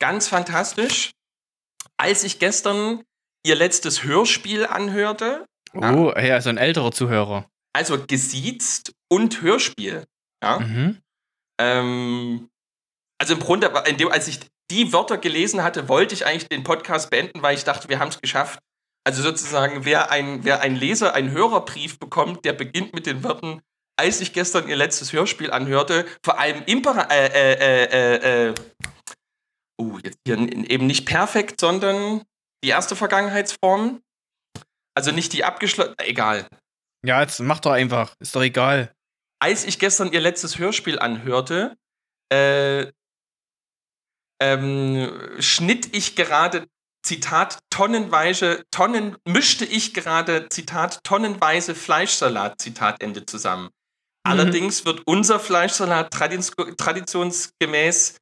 ganz 0.00 0.28
fantastisch, 0.28 1.10
als 1.98 2.24
ich 2.24 2.38
gestern 2.38 3.02
ihr 3.46 3.56
letztes 3.56 4.04
Hörspiel 4.04 4.66
anhörte, 4.66 5.46
Oh, 5.74 6.12
ja, 6.16 6.40
so 6.40 6.50
ein 6.50 6.56
älterer 6.58 6.92
Zuhörer. 6.92 7.48
also 7.74 8.04
gesiezt 8.06 8.92
und 9.10 9.42
Hörspiel, 9.42 10.04
ja, 10.42 10.60
Mhm. 10.60 10.98
ähm, 11.60 12.48
also 13.20 13.34
im 13.34 13.40
Grunde, 13.40 13.72
war- 13.72 13.86
in 13.86 13.96
dem, 13.96 14.10
als 14.10 14.28
ich 14.28 14.40
die 14.70 14.92
Wörter 14.92 15.18
gelesen 15.18 15.62
hatte, 15.62 15.88
wollte 15.88 16.14
ich 16.14 16.26
eigentlich 16.26 16.48
den 16.48 16.64
Podcast 16.64 17.10
beenden, 17.10 17.42
weil 17.42 17.56
ich 17.56 17.64
dachte, 17.64 17.88
wir 17.88 17.98
haben 17.98 18.08
es 18.08 18.20
geschafft. 18.20 18.60
Also 19.06 19.22
sozusagen, 19.22 19.84
wer 19.84 20.10
ein, 20.10 20.44
wer 20.44 20.60
ein 20.60 20.76
Leser, 20.76 21.14
einen 21.14 21.30
Hörerbrief 21.30 21.98
bekommt, 21.98 22.44
der 22.44 22.54
beginnt 22.54 22.94
mit 22.94 23.06
den 23.06 23.22
Worten, 23.22 23.60
als 23.96 24.20
ich 24.20 24.32
gestern 24.32 24.66
ihr 24.66 24.76
letztes 24.76 25.12
Hörspiel 25.12 25.50
anhörte, 25.50 26.06
vor 26.24 26.38
allem 26.38 26.62
Impera 26.64 27.08
äh, 27.10 27.26
äh, 27.26 27.84
äh, 27.84 28.48
äh, 28.48 28.54
uh, 29.80 29.98
jetzt 29.98 30.18
hier 30.26 30.38
eben 30.38 30.86
nicht 30.86 31.06
perfekt, 31.06 31.60
sondern 31.60 32.22
die 32.64 32.70
erste 32.70 32.96
Vergangenheitsform. 32.96 34.00
Also 34.96 35.10
nicht 35.10 35.32
die 35.32 35.44
abgeschlossene, 35.44 35.96
egal. 35.98 36.48
Ja, 37.04 37.20
jetzt 37.20 37.40
mach 37.40 37.60
doch 37.60 37.72
einfach. 37.72 38.14
Ist 38.20 38.34
doch 38.34 38.42
egal. 38.42 38.94
als 39.40 39.64
ich 39.64 39.78
gestern 39.78 40.12
ihr 40.12 40.20
letztes 40.20 40.58
Hörspiel 40.58 40.98
anhörte, 40.98 41.76
äh, 42.32 42.90
ähm, 44.40 45.36
schnitt 45.38 45.94
ich 45.94 46.16
gerade, 46.16 46.66
Zitat, 47.04 47.58
tonnenweise, 47.70 48.64
Tonnen, 48.70 49.16
mischte 49.26 49.64
ich 49.64 49.94
gerade, 49.94 50.48
Zitat, 50.48 51.00
tonnenweise 51.04 51.74
Fleischsalat, 51.74 52.60
Zitat 52.60 53.02
Ende 53.02 53.26
zusammen. 53.26 53.70
Allerdings 54.26 54.86
wird 54.86 55.02
unser 55.06 55.38
Fleischsalat 55.38 56.10
traditionsgemäß, 56.12 58.16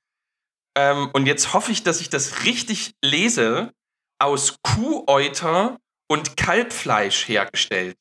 ähm, 0.77 1.11
und 1.13 1.27
jetzt 1.27 1.53
hoffe 1.53 1.71
ich, 1.71 1.83
dass 1.83 2.01
ich 2.01 2.11
das 2.11 2.45
richtig 2.45 2.95
lese, 3.05 3.73
aus 4.21 4.57
Kuhäuter 4.63 5.79
und 6.09 6.37
Kalbfleisch 6.37 7.29
hergestellt. 7.29 7.97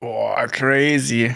Boah, 0.00 0.46
crazy. 0.48 1.34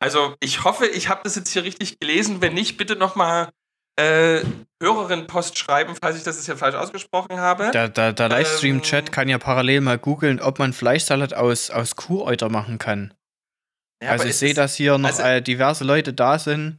Also 0.00 0.36
ich 0.40 0.64
hoffe, 0.64 0.86
ich 0.86 1.08
habe 1.08 1.22
das 1.24 1.34
jetzt 1.34 1.52
hier 1.52 1.64
richtig 1.64 1.98
gelesen. 1.98 2.40
Wenn 2.40 2.54
nicht, 2.54 2.76
bitte 2.76 2.96
nochmal 2.96 3.50
äh, 3.98 4.42
Hörerin-Post 4.82 5.58
schreiben, 5.58 5.94
falls 6.00 6.16
ich 6.16 6.22
das 6.22 6.36
jetzt 6.36 6.46
hier 6.46 6.56
falsch 6.56 6.76
ausgesprochen 6.76 7.38
habe. 7.38 7.70
Der, 7.72 7.88
der, 7.88 8.12
der 8.12 8.28
Livestream-Chat 8.28 9.06
Ähm. 9.06 9.10
kann 9.10 9.28
ja 9.28 9.38
parallel 9.38 9.80
mal 9.80 9.98
googeln, 9.98 10.40
ob 10.40 10.58
man 10.58 10.72
Fleischsalat 10.72 11.34
aus, 11.34 11.70
aus 11.70 11.96
Kuhäuter 11.96 12.48
machen 12.48 12.78
kann. 12.78 13.12
Ja, 14.02 14.10
also 14.10 14.24
ich 14.24 14.30
es 14.30 14.38
sehe, 14.38 14.54
dass 14.54 14.76
hier 14.76 14.96
noch 14.98 15.08
also- 15.08 15.22
äh, 15.22 15.42
diverse 15.42 15.82
Leute 15.84 16.12
da 16.12 16.38
sind, 16.38 16.78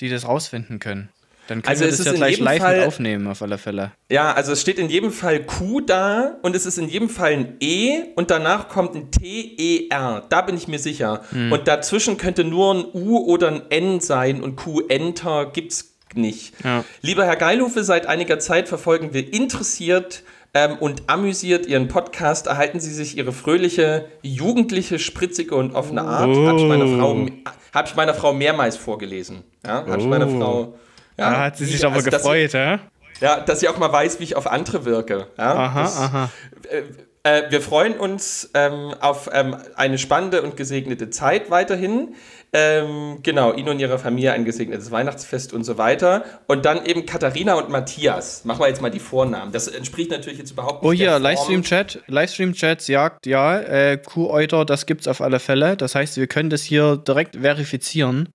die 0.00 0.08
das 0.08 0.26
rausfinden 0.26 0.78
können. 0.78 1.10
Dann 1.46 1.62
können 1.62 1.68
Also 1.70 1.82
wir 1.84 1.90
es 1.90 1.98
das 1.98 2.06
ja 2.06 2.12
gleich 2.12 2.38
live 2.38 2.62
Fall- 2.62 2.78
mit 2.78 2.86
aufnehmen, 2.86 3.26
auf 3.26 3.42
alle 3.42 3.58
Fälle. 3.58 3.90
Ja, 4.10 4.32
also 4.32 4.52
es 4.52 4.60
steht 4.60 4.78
in 4.78 4.88
jedem 4.88 5.10
Fall 5.10 5.44
Q 5.44 5.80
da 5.80 6.36
und 6.42 6.54
es 6.54 6.64
ist 6.64 6.78
in 6.78 6.88
jedem 6.88 7.08
Fall 7.10 7.32
ein 7.32 7.56
E 7.60 8.04
und 8.14 8.30
danach 8.30 8.68
kommt 8.68 8.94
ein 8.94 9.10
T-E-R. 9.10 10.26
Da 10.28 10.40
bin 10.42 10.56
ich 10.56 10.68
mir 10.68 10.78
sicher. 10.78 11.22
Hm. 11.30 11.50
Und 11.50 11.66
dazwischen 11.66 12.16
könnte 12.18 12.44
nur 12.44 12.72
ein 12.74 12.84
U 12.94 13.18
oder 13.18 13.48
ein 13.48 13.62
N 13.70 14.00
sein 14.00 14.42
und 14.42 14.54
Q-Enter 14.56 15.46
gibt's 15.46 15.98
nicht. 16.16 16.54
Ja. 16.64 16.84
Lieber 17.02 17.24
Herr 17.24 17.36
Geilhufe, 17.36 17.84
seit 17.84 18.06
einiger 18.06 18.38
Zeit 18.38 18.68
verfolgen 18.68 19.12
wir 19.14 19.32
interessiert 19.32 20.22
ähm, 20.54 20.76
und 20.78 21.02
amüsiert 21.08 21.66
Ihren 21.66 21.88
Podcast. 21.88 22.46
Erhalten 22.46 22.80
Sie 22.80 22.92
sich 22.92 23.16
Ihre 23.16 23.32
fröhliche, 23.32 24.06
jugendliche, 24.22 24.98
spritzige 24.98 25.54
und 25.54 25.74
offene 25.74 26.02
Art. 26.02 26.22
Habe 26.36 26.58
ich, 26.60 26.66
meiner 26.66 26.86
Frau- 26.86 27.26
hab 27.74 27.86
ich 27.88 27.94
meiner 27.96 28.14
Frau 28.14 28.32
mehrmals 28.32 28.76
vorgelesen. 28.76 29.44
Ja, 29.64 29.86
habe 29.86 29.98
ich 30.00 30.06
meiner 30.06 30.26
Oh. 30.28 30.38
Frau. 30.38 30.74
Ja, 31.18 31.30
Da 31.30 31.40
hat 31.44 31.56
sie 31.58 31.66
sich 31.66 31.84
aber 31.84 31.96
also, 31.96 32.10
gefreut, 32.10 32.54
hä? 32.54 32.78
ja, 33.20 33.40
dass 33.40 33.60
sie 33.60 33.68
auch 33.68 33.76
mal 33.78 33.92
weiß, 33.92 34.18
wie 34.20 34.24
ich 34.24 34.36
auf 34.36 34.46
andere 34.46 34.84
wirke. 34.86 35.26
Ja, 35.36 35.54
Aha, 35.54 35.82
das, 35.82 35.96
aha. 35.98 36.30
Äh, 36.70 36.82
wir 37.22 37.60
freuen 37.60 37.98
uns 37.98 38.50
ähm, 38.54 38.94
auf 39.00 39.28
ähm, 39.32 39.56
eine 39.76 39.98
spannende 39.98 40.42
und 40.42 40.56
gesegnete 40.56 41.10
Zeit 41.10 41.50
weiterhin. 41.50 42.14
Ähm, 42.52 43.20
genau, 43.22 43.52
Ihnen 43.52 43.68
und 43.68 43.78
Ihrer 43.78 43.98
Familie 43.98 44.32
ein 44.32 44.44
gesegnetes 44.44 44.90
Weihnachtsfest 44.90 45.52
und 45.52 45.62
so 45.62 45.78
weiter. 45.78 46.24
Und 46.48 46.64
dann 46.64 46.84
eben 46.84 47.06
Katharina 47.06 47.54
und 47.54 47.68
Matthias. 47.68 48.44
Machen 48.44 48.60
wir 48.60 48.68
jetzt 48.68 48.82
mal 48.82 48.90
die 48.90 48.98
Vornamen. 48.98 49.52
Das 49.52 49.68
entspricht 49.68 50.10
natürlich 50.10 50.38
jetzt 50.38 50.50
überhaupt 50.50 50.82
nicht. 50.82 50.90
Oh 50.90 50.92
hier. 50.92 51.18
Livestream-Chat. 51.18 52.02
Livestream-Chat 52.08 52.82
sagt, 52.82 53.26
ja, 53.26 53.60
äh, 53.60 53.98
Kuhäuter, 53.98 54.64
das 54.64 54.86
gibt's 54.86 55.06
auf 55.06 55.20
alle 55.20 55.38
Fälle. 55.38 55.76
Das 55.76 55.94
heißt, 55.94 56.16
wir 56.16 56.26
können 56.26 56.50
das 56.50 56.62
hier 56.62 56.96
direkt 56.96 57.36
verifizieren. 57.36 58.30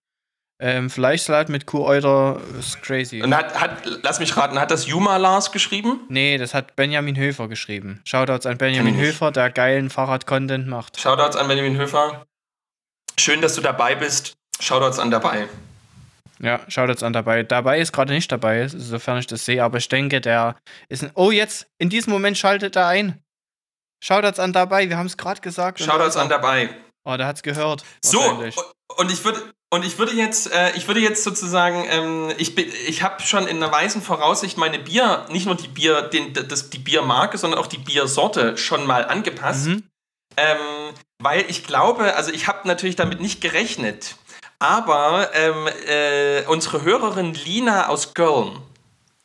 Ähm, 0.57 0.89
Fleischsalat 0.89 1.49
mit 1.49 1.65
Kuhäuter 1.65 2.39
ist 2.57 2.81
crazy. 2.81 3.21
Und 3.21 3.35
hat, 3.35 3.59
hat, 3.59 3.85
lass 4.03 4.19
mich 4.19 4.37
raten, 4.37 4.57
hat 4.57 4.71
das 4.71 4.87
Juma 4.87 5.17
Lars 5.17 5.51
geschrieben? 5.51 5.99
Nee, 6.07 6.37
das 6.37 6.53
hat 6.53 6.77
Benjamin 6.77 7.17
Höfer 7.17 7.49
geschrieben. 7.49 8.01
Shoutouts 8.05 8.45
an 8.45 8.57
Benjamin. 8.57 8.95
Höfer, 8.95 9.31
der 9.31 9.51
geilen 9.51 9.89
Fahrrad-Content 9.89 10.67
macht. 10.67 10.99
Shoutouts 10.99 11.35
an 11.35 11.49
Benjamin 11.49 11.77
Höfer. 11.77 12.25
Schön, 13.19 13.41
dass 13.41 13.55
du 13.55 13.61
dabei 13.61 13.95
bist. 13.95 14.33
Shoutouts 14.61 14.97
an 14.99 15.11
dabei. 15.11 15.49
Ja, 16.39 16.61
Shoutouts 16.69 17.03
an 17.03 17.11
dabei. 17.11 17.43
Dabei 17.43 17.79
ist 17.79 17.91
gerade 17.91 18.13
nicht 18.13 18.31
dabei, 18.31 18.67
sofern 18.69 19.17
ich 19.17 19.27
das 19.27 19.43
sehe, 19.43 19.61
aber 19.61 19.77
ich 19.77 19.89
denke, 19.89 20.21
der 20.21 20.55
ist 20.87 21.03
ein. 21.03 21.11
Oh, 21.15 21.31
jetzt, 21.31 21.67
in 21.79 21.89
diesem 21.89 22.13
Moment 22.13 22.37
schaltet 22.37 22.77
er 22.77 22.87
ein. 22.87 23.21
Shoutouts 24.01 24.39
an 24.39 24.53
dabei, 24.53 24.87
wir 24.89 24.97
haben 24.97 25.07
es 25.07 25.17
gerade 25.17 25.41
gesagt. 25.41 25.79
Shoutouts 25.79 26.15
an 26.15 26.29
dabei. 26.29 26.69
Oh, 27.03 27.17
der 27.17 27.27
hat's 27.27 27.43
gehört. 27.43 27.83
So, 28.03 28.21
und 28.97 29.11
ich 29.11 29.23
würde 29.23 29.53
und 29.75 29.85
ich 29.85 29.99
würde 29.99 30.13
jetzt, 30.13 30.51
äh, 30.53 30.71
ich 30.75 30.87
würde 30.87 31.01
jetzt 31.01 31.23
sozusagen, 31.23 31.85
ähm, 31.89 32.31
ich, 32.37 32.57
ich 32.57 33.03
habe 33.03 33.21
schon 33.21 33.45
in 33.45 33.57
einer 33.61 33.71
weisen 33.71 34.01
Voraussicht 34.01 34.57
meine 34.57 34.79
Bier, 34.79 35.25
nicht 35.29 35.45
nur 35.45 35.55
die 35.55 35.67
Bier, 35.67 36.01
den, 36.03 36.33
das, 36.33 36.69
die 36.69 36.79
Biermarke, 36.79 37.37
sondern 37.37 37.59
auch 37.59 37.67
die 37.67 37.77
Biersorte 37.77 38.57
schon 38.57 38.85
mal 38.87 39.05
angepasst. 39.05 39.67
Mhm. 39.67 39.83
Ähm, 40.37 40.93
weil 41.21 41.45
ich 41.49 41.65
glaube, 41.65 42.15
also 42.15 42.31
ich 42.31 42.47
habe 42.47 42.67
natürlich 42.67 42.95
damit 42.95 43.19
nicht 43.21 43.41
gerechnet, 43.41 44.15
aber 44.59 45.29
ähm, 45.33 45.67
äh, 45.87 46.43
unsere 46.47 46.83
Hörerin 46.83 47.33
Lina 47.33 47.87
aus 47.89 48.13
Köln, 48.13 48.57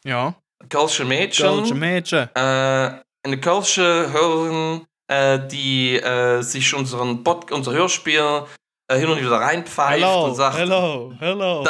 Ja. 0.05 0.35
Kölsche 0.69 1.05
Mädchen, 1.05 1.47
Kölsche 1.47 1.75
Mädchen. 1.75 2.29
äh, 2.35 3.01
eine 3.23 3.41
Kölsche 3.41 4.13
Hörerin, 4.13 4.87
äh, 5.09 5.39
die 5.49 5.97
äh, 5.97 6.43
sich 6.43 6.75
unseren 6.75 7.25
Pod 7.25 7.51
unser 7.51 7.73
Hörspiel 7.73 8.45
hin 8.96 9.09
und 9.09 9.18
wieder 9.18 9.40
reinpfeift 9.40 10.05
und 10.05 10.35
sagt, 10.35 10.57
hello, 10.59 11.12
hello. 11.18 11.66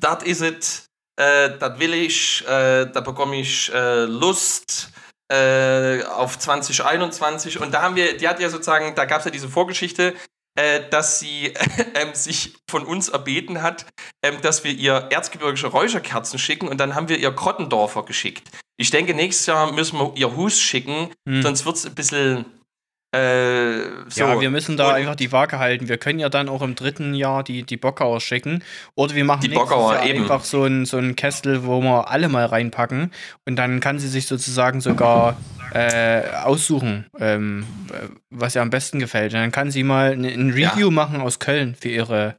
das 0.00 0.22
ist 0.24 0.40
es, 0.42 0.86
äh, 1.20 1.50
das 1.58 1.78
will 1.78 1.94
ich, 1.94 2.42
äh, 2.46 2.86
da 2.86 3.00
bekomme 3.00 3.36
ich 3.36 3.72
äh, 3.74 4.04
Lust 4.04 4.90
äh, 5.32 6.02
auf 6.04 6.38
2021. 6.38 7.60
Und 7.60 7.72
da 7.72 7.82
haben 7.82 7.96
wir, 7.96 8.16
die 8.16 8.28
hat 8.28 8.40
ja 8.40 8.48
sozusagen, 8.48 8.94
da 8.94 9.04
gab 9.04 9.20
es 9.20 9.24
ja 9.26 9.30
diese 9.30 9.48
Vorgeschichte, 9.48 10.14
äh, 10.58 10.80
dass 10.90 11.18
sie 11.18 11.52
ähm, 11.94 12.14
sich 12.14 12.54
von 12.68 12.84
uns 12.84 13.08
erbeten 13.08 13.62
hat, 13.62 13.86
ähm, 14.22 14.36
dass 14.42 14.64
wir 14.64 14.72
ihr 14.72 15.08
erzgebirgische 15.10 15.68
Räucherkerzen 15.68 16.38
schicken 16.38 16.68
und 16.68 16.78
dann 16.78 16.94
haben 16.94 17.08
wir 17.08 17.18
ihr 17.18 17.32
Krottendorfer 17.34 18.02
geschickt. 18.04 18.50
Ich 18.78 18.90
denke, 18.90 19.14
nächstes 19.14 19.46
Jahr 19.46 19.72
müssen 19.72 19.98
wir 19.98 20.12
ihr 20.16 20.34
Hus 20.36 20.60
schicken, 20.60 21.10
Hm. 21.28 21.42
sonst 21.42 21.64
wird 21.66 21.76
es 21.76 21.86
ein 21.86 21.94
bisschen. 21.94 22.44
Äh, 23.12 24.08
so. 24.08 24.24
Ja, 24.24 24.40
wir 24.40 24.50
müssen 24.50 24.78
da 24.78 24.88
Und 24.88 24.94
einfach 24.94 25.16
die 25.16 25.32
Waage 25.32 25.58
halten. 25.58 25.88
Wir 25.88 25.98
können 25.98 26.18
ja 26.18 26.30
dann 26.30 26.48
auch 26.48 26.62
im 26.62 26.74
dritten 26.74 27.12
Jahr 27.12 27.44
die, 27.44 27.62
die 27.62 27.76
Bockauer 27.76 28.20
schicken. 28.20 28.64
Oder 28.94 29.14
wir 29.14 29.24
machen 29.24 29.42
Die 29.42 29.48
Bockauer, 29.48 29.98
einfach 30.00 30.44
so 30.44 30.64
ein, 30.64 30.86
so 30.86 30.96
ein 30.96 31.14
Kästel, 31.14 31.66
wo 31.66 31.82
wir 31.82 32.10
alle 32.10 32.28
mal 32.28 32.46
reinpacken. 32.46 33.12
Und 33.44 33.56
dann 33.56 33.80
kann 33.80 33.98
sie 33.98 34.08
sich 34.08 34.26
sozusagen 34.26 34.80
sogar 34.80 35.36
äh, 35.74 36.22
aussuchen, 36.42 37.06
ähm, 37.18 37.66
äh, 37.90 38.08
was 38.30 38.54
ihr 38.54 38.62
am 38.62 38.70
besten 38.70 38.98
gefällt. 38.98 39.34
Und 39.34 39.40
dann 39.40 39.52
kann 39.52 39.70
sie 39.70 39.82
mal 39.82 40.12
ein, 40.12 40.24
ein 40.24 40.50
Review 40.50 40.90
machen 40.90 41.20
aus 41.20 41.38
Köln 41.38 41.74
für 41.78 41.88
ihre 41.88 42.36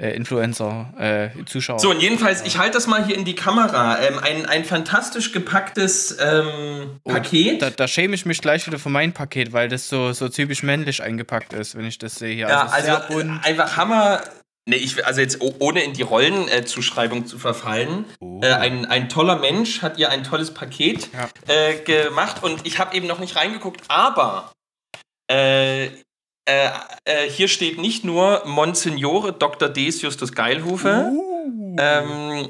äh, 0.00 0.14
Influencer-Zuschauer. 0.16 1.78
So, 1.78 1.90
und 1.90 2.00
jedenfalls, 2.00 2.42
ich 2.42 2.58
halte 2.58 2.72
das 2.74 2.86
mal 2.86 3.04
hier 3.04 3.16
in 3.16 3.24
die 3.24 3.34
Kamera. 3.34 4.00
Ähm, 4.00 4.18
ein, 4.20 4.46
ein 4.46 4.64
fantastisch 4.64 5.32
gepacktes 5.32 6.16
ähm, 6.20 7.00
Oh, 7.04 7.12
Paket. 7.12 7.62
Da, 7.62 7.70
da 7.70 7.86
schäme 7.88 8.14
ich 8.14 8.26
mich 8.26 8.40
gleich 8.40 8.66
wieder 8.66 8.78
für 8.78 8.88
mein 8.88 9.12
Paket, 9.12 9.52
weil 9.52 9.68
das 9.68 9.88
so, 9.88 10.12
so 10.12 10.28
typisch 10.28 10.62
männlich 10.62 11.02
eingepackt 11.02 11.52
ist, 11.52 11.76
wenn 11.76 11.84
ich 11.84 11.98
das 11.98 12.16
sehe 12.16 12.34
hier. 12.34 12.48
ja, 12.48 12.66
also 12.66 12.92
äh, 12.92 13.00
bunt. 13.12 13.44
einfach 13.44 13.76
Hammer. 13.76 14.22
Nee, 14.64 14.76
ich, 14.76 15.04
also 15.04 15.20
jetzt 15.20 15.40
oh- 15.40 15.54
ohne 15.58 15.82
in 15.82 15.92
die 15.92 16.02
Rollenzuschreibung 16.02 17.26
zu 17.26 17.36
verfallen. 17.38 18.04
Oh. 18.20 18.40
Äh, 18.42 18.52
ein, 18.52 18.84
ein 18.86 19.08
toller 19.08 19.36
Mensch 19.40 19.82
hat 19.82 19.98
ihr 19.98 20.10
ein 20.10 20.22
tolles 20.22 20.54
Paket 20.54 21.08
Ja. 21.12 21.28
äh, 21.52 21.74
gemacht 21.80 22.42
und 22.44 22.64
ich 22.64 22.78
habe 22.78 22.94
eben 22.96 23.08
noch 23.08 23.18
nicht 23.18 23.34
reingeguckt, 23.34 23.82
aber 23.88 24.52
äh, 26.48 26.70
äh, 27.04 27.28
hier 27.28 27.48
steht 27.48 27.78
nicht 27.78 28.04
nur 28.04 28.42
Monsignore 28.46 29.32
Dr. 29.32 29.68
Des 29.68 30.02
Justus 30.02 30.32
Geilhufe. 30.32 31.10
Uh. 31.12 31.76
Ähm, 31.78 32.48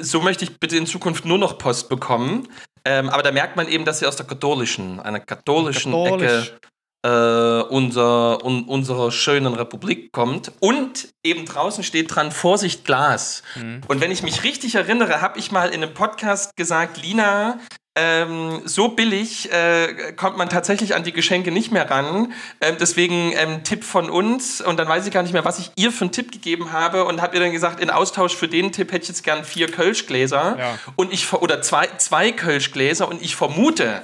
so 0.00 0.20
möchte 0.20 0.44
ich 0.44 0.58
bitte 0.58 0.76
in 0.76 0.86
Zukunft 0.86 1.24
nur 1.24 1.38
noch 1.38 1.58
Post 1.58 1.88
bekommen. 1.88 2.48
Ähm, 2.84 3.08
aber 3.08 3.22
da 3.22 3.32
merkt 3.32 3.56
man 3.56 3.68
eben, 3.68 3.84
dass 3.84 3.98
sie 3.98 4.06
aus 4.06 4.16
der 4.16 4.26
katholischen, 4.26 5.00
einer 5.00 5.20
katholischen 5.20 5.92
Katholisch. 5.92 6.48
Ecke 6.50 6.58
äh, 7.04 7.62
unser, 7.68 8.44
un, 8.44 8.64
unserer 8.64 9.12
schönen 9.12 9.54
Republik 9.54 10.10
kommt. 10.10 10.52
Und 10.60 11.08
eben 11.22 11.44
draußen 11.44 11.84
steht 11.84 12.14
dran, 12.14 12.32
Vorsicht 12.32 12.84
Glas. 12.84 13.42
Mhm. 13.56 13.82
Und 13.88 14.00
wenn 14.00 14.10
ich 14.10 14.22
mich 14.22 14.42
richtig 14.42 14.74
erinnere, 14.74 15.20
habe 15.20 15.38
ich 15.38 15.52
mal 15.52 15.68
in 15.68 15.82
einem 15.82 15.92
Podcast 15.92 16.56
gesagt, 16.56 17.02
Lina, 17.02 17.58
ähm, 17.96 18.62
so 18.64 18.88
billig 18.88 19.52
äh, 19.52 20.12
kommt 20.16 20.36
man 20.36 20.48
tatsächlich 20.48 20.94
an 20.94 21.04
die 21.04 21.12
Geschenke 21.12 21.52
nicht 21.52 21.70
mehr 21.70 21.88
ran. 21.90 22.32
Ähm, 22.60 22.76
deswegen 22.80 23.32
ähm, 23.36 23.62
Tipp 23.62 23.84
von 23.84 24.10
uns. 24.10 24.60
Und 24.60 24.78
dann 24.78 24.88
weiß 24.88 25.06
ich 25.06 25.12
gar 25.12 25.22
nicht 25.22 25.32
mehr, 25.32 25.44
was 25.44 25.58
ich 25.58 25.70
ihr 25.76 25.92
für 25.92 26.04
einen 26.04 26.12
Tipp 26.12 26.32
gegeben 26.32 26.72
habe. 26.72 27.04
Und 27.04 27.22
habe 27.22 27.36
ihr 27.36 27.42
dann 27.42 27.52
gesagt, 27.52 27.80
in 27.80 27.90
Austausch 27.90 28.34
für 28.34 28.48
den 28.48 28.72
Tipp 28.72 28.90
hätte 28.90 29.02
ich 29.04 29.08
jetzt 29.08 29.22
gern 29.22 29.44
vier 29.44 29.70
Kölschgläser. 29.70 30.56
Ja. 30.58 30.78
Und 30.96 31.12
ich 31.12 31.32
oder 31.32 31.62
zwei, 31.62 31.88
zwei 31.98 32.32
Kölschgläser. 32.32 33.08
Und 33.08 33.22
ich 33.22 33.36
vermute, 33.36 34.02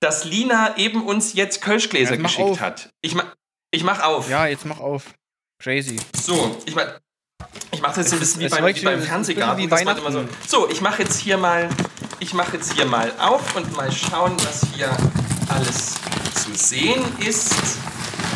dass 0.00 0.24
Lina 0.24 0.76
eben 0.76 1.02
uns 1.02 1.32
jetzt 1.32 1.62
Kölschgläser 1.62 2.16
mach 2.18 2.30
geschickt 2.30 2.48
auf. 2.48 2.60
hat. 2.60 2.90
Ich, 3.00 3.14
ma 3.14 3.24
ich 3.70 3.84
mach 3.84 4.02
auf. 4.02 4.28
Ja, 4.28 4.46
jetzt 4.46 4.66
mach 4.66 4.80
auf. 4.80 5.04
Crazy. 5.62 5.96
So, 6.14 6.60
ich 6.66 6.74
mach, 6.74 6.86
ich 7.72 7.80
mache 7.80 8.00
jetzt 8.00 8.12
ein 8.12 8.18
bisschen 8.18 8.40
wie 8.42 8.44
es 8.44 8.50
beim, 8.50 8.74
wie 8.74 8.80
beim 8.84 9.00
Fernsehgarten. 9.00 9.62
wie 9.62 9.66
das 9.66 9.80
Weihnachten. 9.80 10.12
so, 10.12 10.24
so, 10.46 10.70
ich 10.70 10.80
mache 10.82 11.02
jetzt 11.02 11.18
hier 11.18 11.38
mal, 11.38 11.70
ich 12.24 12.32
mache 12.32 12.56
jetzt 12.56 12.72
hier 12.72 12.86
mal 12.86 13.12
auf 13.18 13.54
und 13.54 13.76
mal 13.76 13.92
schauen, 13.92 14.34
was 14.44 14.62
hier 14.74 14.90
alles 15.50 15.94
zu 16.34 16.54
sehen 16.54 17.04
ist. 17.20 17.52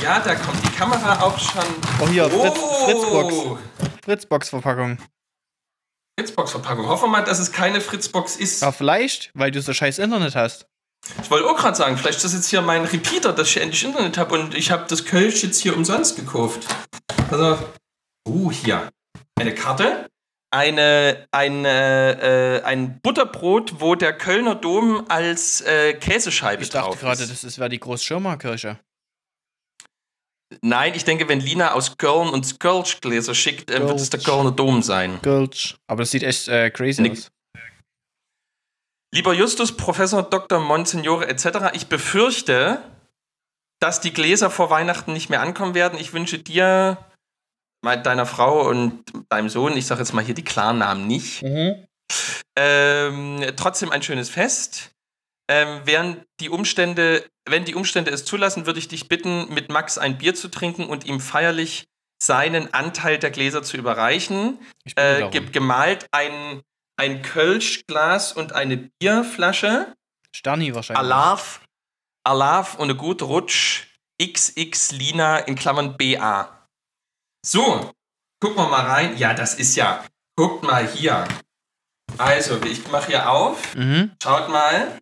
Ja, 0.02 0.20
da 0.20 0.34
kommt 0.34 0.62
die 0.62 0.76
Kamera 0.76 1.22
auch 1.22 1.38
schon. 1.38 1.64
Oh, 1.98 2.06
hier, 2.06 2.28
Fritz, 2.28 2.58
Oh! 2.58 2.84
Fritzbox. 2.84 3.34
Fritzbox-Verpackung. 4.04 4.98
Fritzbox-Verpackung. 6.20 6.86
Hoffen 6.86 7.04
wir 7.04 7.18
mal, 7.18 7.24
dass 7.24 7.38
es 7.38 7.50
keine 7.50 7.80
Fritzbox 7.80 8.36
ist. 8.36 8.60
Ja, 8.60 8.72
vielleicht, 8.72 9.30
weil 9.32 9.50
du 9.50 9.62
so 9.62 9.72
scheiß 9.72 9.98
Internet 9.98 10.36
hast. 10.36 10.66
Ich 11.22 11.30
wollte 11.30 11.48
auch 11.48 11.56
gerade 11.56 11.76
sagen, 11.76 11.96
vielleicht 11.96 12.16
ist 12.18 12.24
das 12.24 12.34
jetzt 12.34 12.50
hier 12.50 12.60
mein 12.60 12.84
Repeater, 12.84 13.32
dass 13.32 13.48
ich 13.48 13.56
endlich 13.56 13.84
Internet 13.84 14.18
habe 14.18 14.38
und 14.38 14.54
ich 14.54 14.70
habe 14.70 14.84
das 14.86 15.06
Kölsch 15.06 15.42
jetzt 15.42 15.60
hier 15.60 15.74
umsonst 15.74 16.16
gekauft. 16.16 16.66
Also, 17.30 17.58
uh, 18.28 18.52
hier. 18.52 18.90
Eine 19.40 19.54
Karte. 19.54 20.10
Eine, 20.50 21.28
eine, 21.30 22.60
äh, 22.62 22.62
ein 22.64 23.00
Butterbrot, 23.00 23.80
wo 23.80 23.94
der 23.94 24.16
Kölner 24.16 24.54
Dom 24.54 25.04
als 25.10 25.60
äh, 25.60 25.92
Käsescheibe 25.94 26.62
Ich 26.62 26.70
dachte 26.70 26.88
drauf 26.90 27.00
gerade, 27.00 27.22
ist. 27.22 27.30
das 27.30 27.44
ist- 27.44 27.58
wäre 27.58 27.68
die 27.68 27.78
Großschirmerkirche. 27.80 28.78
Nein, 30.62 30.94
ich 30.94 31.04
denke, 31.04 31.28
wenn 31.28 31.40
Lina 31.40 31.72
aus 31.74 31.98
Köln 31.98 32.30
uns 32.30 32.58
Kölschgläser 32.58 33.34
schickt, 33.34 33.70
äh, 33.70 33.80
wird 33.86 34.00
es 34.00 34.08
der 34.08 34.20
Kölsch. 34.20 34.28
Kölner 34.36 34.52
Dom 34.52 34.82
sein. 34.82 35.18
Gulch. 35.22 35.76
Aber 35.86 36.02
das 36.02 36.10
sieht 36.10 36.22
echt 36.22 36.48
äh, 36.48 36.70
crazy 36.70 37.02
Nee. 37.02 37.10
aus. 37.10 37.30
Lieber 39.14 39.34
Justus, 39.34 39.76
Professor 39.76 40.22
Dr. 40.22 40.60
Monsignore 40.60 41.26
etc., 41.28 41.74
ich 41.74 41.88
befürchte, 41.88 42.82
dass 43.80 44.00
die 44.00 44.12
Gläser 44.14 44.50
vor 44.50 44.70
Weihnachten 44.70 45.12
nicht 45.12 45.28
mehr 45.28 45.42
ankommen 45.42 45.74
werden. 45.74 45.98
Ich 45.98 46.14
wünsche 46.14 46.38
dir, 46.38 46.96
deiner 47.82 48.26
Frau 48.26 48.68
und 48.68 49.04
deinem 49.28 49.48
Sohn, 49.48 49.76
ich 49.76 49.86
sage 49.86 50.00
jetzt 50.00 50.12
mal 50.12 50.24
hier 50.24 50.34
die 50.34 50.44
Klarnamen 50.44 51.06
nicht, 51.06 51.44
ähm, 52.56 53.44
trotzdem 53.56 53.90
ein 53.90 54.02
schönes 54.02 54.30
Fest. 54.30 54.90
Ähm, 55.50 55.80
während 55.84 56.26
die 56.40 56.50
Umstände, 56.50 57.24
wenn 57.48 57.64
die 57.64 57.74
Umstände 57.74 58.10
es 58.10 58.24
zulassen, 58.26 58.66
würde 58.66 58.78
ich 58.78 58.88
dich 58.88 59.08
bitten, 59.08 59.52
mit 59.52 59.70
Max 59.70 59.96
ein 59.96 60.18
Bier 60.18 60.34
zu 60.34 60.48
trinken 60.48 60.84
und 60.84 61.06
ihm 61.06 61.20
feierlich 61.20 61.86
seinen 62.22 62.74
Anteil 62.74 63.18
der 63.18 63.30
Gläser 63.30 63.62
zu 63.62 63.76
überreichen 63.76 64.58
äh, 64.96 65.30
ge 65.30 65.46
gemalt 65.50 66.06
ein, 66.10 66.62
ein 66.96 67.22
Kölschglas 67.22 68.32
und 68.32 68.52
eine 68.52 68.90
Bierflasche. 69.00 69.94
Sterni 70.34 70.74
wahrscheinlich. 70.74 71.00
Alaf, 71.00 71.60
Alaf 72.24 72.74
und 72.74 72.90
eine 72.90 72.96
gute 72.96 73.24
Rutsch. 73.24 73.86
XX 74.20 74.92
Lina 74.92 75.38
in 75.38 75.54
Klammern 75.54 75.96
BA. 75.96 76.57
So, 77.44 77.92
gucken 78.40 78.56
wir 78.56 78.68
mal 78.68 78.86
rein. 78.86 79.16
Ja, 79.16 79.34
das 79.34 79.54
ist 79.54 79.76
ja. 79.76 80.04
Guckt 80.36 80.62
mal 80.64 80.86
hier. 80.86 81.26
Also, 82.16 82.60
ich 82.62 82.86
mache 82.88 83.08
hier 83.08 83.30
auf. 83.30 83.74
Mhm. 83.74 84.12
Schaut 84.22 84.48
mal. 84.48 84.98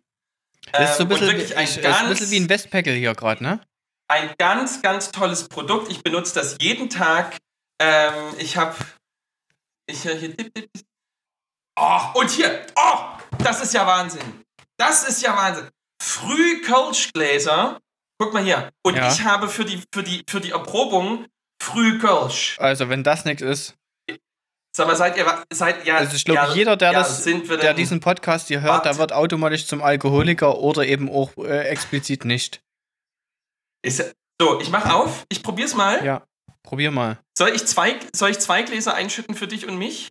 Das 0.71 0.91
ist 0.91 0.97
so 0.97 1.03
ein 1.03 1.11
Ähm, 1.11 1.17
bisschen, 1.19 1.27
wirklich 1.27 1.49
wie, 1.51 1.55
ein, 1.55 1.81
ganz, 1.81 1.99
ein 2.01 2.09
bisschen 2.09 2.31
wie 2.31 2.39
ein 2.39 2.49
Westpäckel 2.49 2.95
hier 2.95 3.15
gerade, 3.15 3.43
ne? 3.43 3.61
ein 4.09 4.33
ganz, 4.37 4.81
ganz 4.81 5.11
tolles 5.11 5.49
Produkt. 5.49 5.91
Ich 5.91 6.01
benutze 6.01 6.33
das 6.33 6.57
jeden 6.61 6.89
Tag. 6.89 7.37
Ähm, 7.81 8.13
ich 8.37 8.55
habe. 8.57 8.75
Ich 9.89 10.01
hier. 10.01 10.19
Tipp, 10.19 10.53
tipp. 10.53 10.69
Oh, 11.79 11.99
und 12.15 12.29
hier. 12.29 12.65
Oh, 12.75 12.99
das 13.43 13.61
ist 13.61 13.73
ja 13.73 13.85
Wahnsinn. 13.85 14.43
Das 14.77 15.07
ist 15.07 15.21
ja 15.21 15.35
Wahnsinn. 15.35 15.69
Früh 16.01 16.61
Kölschgläser. 16.61 17.79
Guck 18.19 18.33
mal 18.33 18.43
hier. 18.43 18.71
Und 18.85 18.95
Ja. 18.95 19.11
ich 19.11 19.23
habe 19.23 19.49
für 19.49 19.65
die, 19.65 19.83
für 19.93 20.03
die, 20.03 20.23
für 20.29 20.39
die 20.41 20.51
Erprobung 20.51 21.25
früh 21.61 21.99
Kölsch. 21.99 22.57
Also, 22.59 22.89
wenn 22.89 23.03
das 23.03 23.25
nichts 23.25 23.41
ist. 23.41 23.75
Sag 24.75 24.87
mal, 24.87 24.95
seid 24.95 25.17
ihr. 25.17 25.43
Seid, 25.51 25.85
ja, 25.85 25.97
Also, 25.97 26.15
ich 26.15 26.23
glaube, 26.25 26.41
ja, 26.49 26.53
jeder, 26.53 26.77
der, 26.77 26.91
ja, 26.91 26.99
das, 26.99 27.23
der 27.23 27.73
diesen 27.73 27.99
Podcast 27.99 28.47
hier 28.47 28.61
hört, 28.61 28.85
der 28.85 28.97
wird 28.97 29.11
automatisch 29.11 29.65
zum 29.65 29.81
Alkoholiker 29.81 30.59
oder 30.59 30.85
eben 30.85 31.09
auch 31.09 31.35
äh, 31.37 31.63
explizit 31.67 32.25
nicht. 32.25 32.61
Ist, 33.83 34.15
so, 34.39 34.59
ich 34.59 34.69
mach 34.69 34.93
auf. 34.93 35.25
Ich 35.29 35.41
probier's 35.41 35.73
mal. 35.73 36.05
Ja, 36.05 36.23
probier 36.63 36.91
mal. 36.91 37.17
Soll, 37.37 37.49
ich 37.55 37.65
zwei, 37.65 37.95
soll 38.15 38.29
ich 38.29 38.39
zwei 38.39 38.61
Gläser 38.61 38.93
einschütten 38.93 39.33
für 39.33 39.47
dich 39.47 39.67
und 39.67 39.77
mich? 39.77 40.09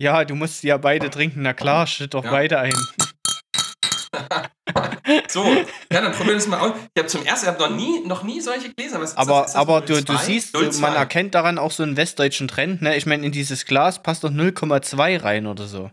Ja, 0.00 0.24
du 0.24 0.34
musst 0.34 0.62
ja 0.62 0.76
beide 0.76 1.08
trinken. 1.10 1.42
Na 1.42 1.54
klar, 1.54 1.86
schütt 1.86 2.14
doch 2.14 2.24
Ja. 2.24 2.30
beide 2.30 2.58
ein. 2.58 2.72
So, 5.28 5.44
ja, 5.44 6.00
dann 6.00 6.12
probieren 6.12 6.28
wir 6.28 6.34
das 6.34 6.46
mal 6.46 6.60
aus. 6.60 6.72
Ich 6.94 7.00
habe 7.00 7.08
zum 7.08 7.24
ersten, 7.24 7.46
ich 7.46 7.52
habe 7.52 7.62
noch 7.62 7.76
nie, 7.76 8.00
noch 8.06 8.22
nie 8.22 8.40
solche 8.40 8.72
Gläser. 8.72 9.00
Was 9.00 9.16
Aber, 9.16 9.40
das? 9.42 9.46
Ist 9.48 9.54
das 9.54 9.60
aber 9.60 9.80
du, 9.80 9.94
0,2? 9.94 10.04
du 10.04 10.16
siehst, 10.18 10.54
du, 10.54 10.60
0,2. 10.60 10.80
man 10.80 10.94
erkennt 10.94 11.34
daran 11.34 11.58
auch 11.58 11.70
so 11.70 11.82
einen 11.82 11.96
westdeutschen 11.96 12.48
Trend. 12.48 12.82
Ne? 12.82 12.96
Ich 12.96 13.06
meine, 13.06 13.24
in 13.24 13.32
dieses 13.32 13.64
Glas 13.64 14.02
passt 14.02 14.24
doch 14.24 14.30
0,2 14.30 15.22
rein 15.22 15.46
oder 15.46 15.66
so. 15.66 15.90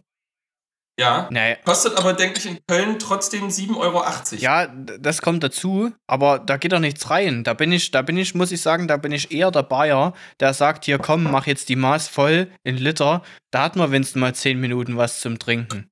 Ja. 0.98 1.28
Nee. 1.30 1.58
Kostet 1.66 1.98
aber, 1.98 2.14
denke 2.14 2.40
ich, 2.40 2.46
in 2.46 2.60
Köln 2.68 3.00
trotzdem 3.00 3.50
7,80 3.50 3.78
Euro. 3.78 4.04
Ja, 4.38 4.68
das 4.68 5.22
kommt 5.22 5.44
dazu, 5.44 5.92
aber 6.08 6.40
da 6.40 6.56
geht 6.58 6.72
doch 6.72 6.80
nichts 6.80 7.10
rein. 7.10 7.44
Da 7.44 7.54
bin 7.54 7.72
ich, 7.72 7.92
da 7.92 8.02
bin 8.02 8.18
ich, 8.18 8.34
muss 8.34 8.52
ich 8.52 8.62
sagen, 8.62 8.88
da 8.88 8.96
bin 8.96 9.12
ich 9.12 9.32
eher 9.32 9.52
der 9.52 9.64
Bayer, 9.64 10.14
der 10.40 10.54
sagt, 10.54 10.86
hier 10.86 10.98
komm, 10.98 11.24
mach 11.24 11.48
jetzt 11.48 11.68
die 11.68 11.76
Maß 11.76 12.08
voll 12.08 12.50
in 12.64 12.78
Liter. 12.78 13.24
Da 13.52 13.64
hat 13.64 13.76
man 13.76 13.92
wenigstens 13.92 14.20
mal 14.20 14.34
10 14.34 14.60
Minuten 14.60 14.96
was 14.96 15.20
zum 15.20 15.38
Trinken. 15.38 15.90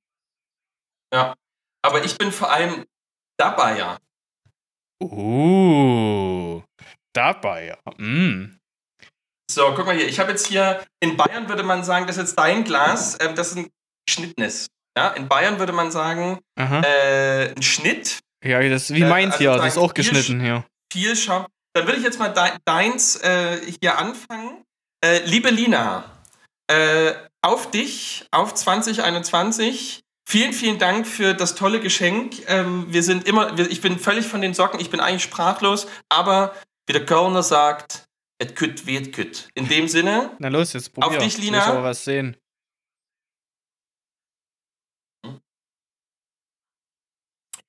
Ja. 1.12 1.34
Aber 1.84 2.02
ich 2.02 2.16
bin 2.16 2.32
vor 2.32 2.50
allem 2.50 2.86
der 3.38 3.50
Bayer. 3.50 3.98
Uh, 5.02 6.62
dabei. 7.12 7.76
Mm. 7.98 8.56
So, 9.50 9.74
guck 9.74 9.84
mal 9.84 9.94
hier. 9.94 10.08
Ich 10.08 10.18
habe 10.18 10.30
jetzt 10.30 10.46
hier, 10.46 10.82
in 11.00 11.16
Bayern 11.18 11.48
würde 11.48 11.62
man 11.62 11.84
sagen, 11.84 12.06
das 12.06 12.16
ist 12.16 12.22
jetzt 12.22 12.38
dein 12.38 12.64
Glas, 12.64 13.18
ähm, 13.20 13.34
das 13.34 13.50
ist 13.50 13.58
ein 13.58 13.70
geschnittenes. 14.06 14.68
Ja, 14.96 15.10
in 15.10 15.28
Bayern 15.28 15.58
würde 15.58 15.72
man 15.72 15.90
sagen, 15.90 16.40
äh, 16.56 17.50
ein 17.54 17.62
Schnitt. 17.62 18.20
Ja, 18.42 18.66
das 18.66 18.92
wie 18.92 19.04
meins 19.04 19.34
äh, 19.34 19.46
also 19.48 19.52
hier, 19.52 19.56
das 19.56 19.74
ist 19.74 19.78
auch 19.78 19.92
geschnitten 19.92 20.40
hier. 20.40 20.64
Viel 20.90 21.14
Schaum. 21.16 21.46
Dann 21.74 21.86
würde 21.86 21.98
ich 21.98 22.04
jetzt 22.04 22.18
mal 22.18 22.28
de 22.28 22.52
deins 22.64 23.16
äh, 23.16 23.60
hier 23.80 23.98
anfangen. 23.98 24.64
Äh, 25.04 25.24
liebe 25.26 25.50
Lina, 25.50 26.04
äh, 26.68 27.12
auf 27.42 27.70
dich, 27.70 28.26
auf 28.30 28.54
2021. 28.54 30.03
Vielen, 30.26 30.52
vielen 30.52 30.78
Dank 30.78 31.06
für 31.06 31.34
das 31.34 31.54
tolle 31.54 31.80
Geschenk. 31.80 32.48
Ähm, 32.48 32.86
wir 32.88 33.02
sind 33.02 33.28
immer, 33.28 33.58
ich 33.58 33.80
bin 33.80 33.98
völlig 33.98 34.26
von 34.26 34.40
den 34.40 34.54
Socken, 34.54 34.80
ich 34.80 34.90
bin 34.90 35.00
eigentlich 35.00 35.22
sprachlos, 35.22 35.86
aber 36.08 36.54
wie 36.86 36.92
der 36.94 37.04
Kölner 37.04 37.42
sagt, 37.42 38.06
et 38.38 38.56
kütt 38.56 38.86
wird 38.86 39.12
kütt. 39.12 39.48
In 39.54 39.68
dem 39.68 39.88
Sinne. 39.88 40.34
Na 40.38 40.48
los, 40.48 40.72
jetzt 40.72 40.92
probier. 40.92 41.18
Auf 41.18 41.18
dich, 41.18 41.38
Lina. 41.38 41.76
Ich 41.76 41.82
was 41.82 42.04
sehen. 42.04 42.36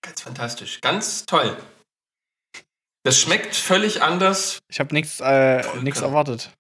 Ganz 0.02 0.22
fantastisch. 0.22 0.82
Ganz 0.82 1.26
toll. 1.26 1.58
Das 3.04 3.20
schmeckt 3.20 3.56
völlig 3.56 4.02
anders. 4.02 4.60
Ich 4.68 4.80
habe 4.80 4.94
nichts 4.94 5.20
äh, 5.20 5.62
erwartet. 5.62 6.52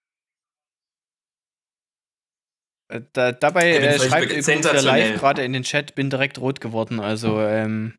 Äh, 2.87 3.01
da, 3.13 3.31
dabei 3.31 3.71
äh, 3.71 3.99
schreibt 3.99 4.31
übrigens 4.31 4.83
Live 4.83 5.19
gerade 5.19 5.43
in 5.43 5.53
den 5.53 5.63
Chat, 5.63 5.95
bin 5.95 6.09
direkt 6.09 6.39
rot 6.39 6.61
geworden. 6.61 6.99
Also, 6.99 7.41
ähm, 7.41 7.95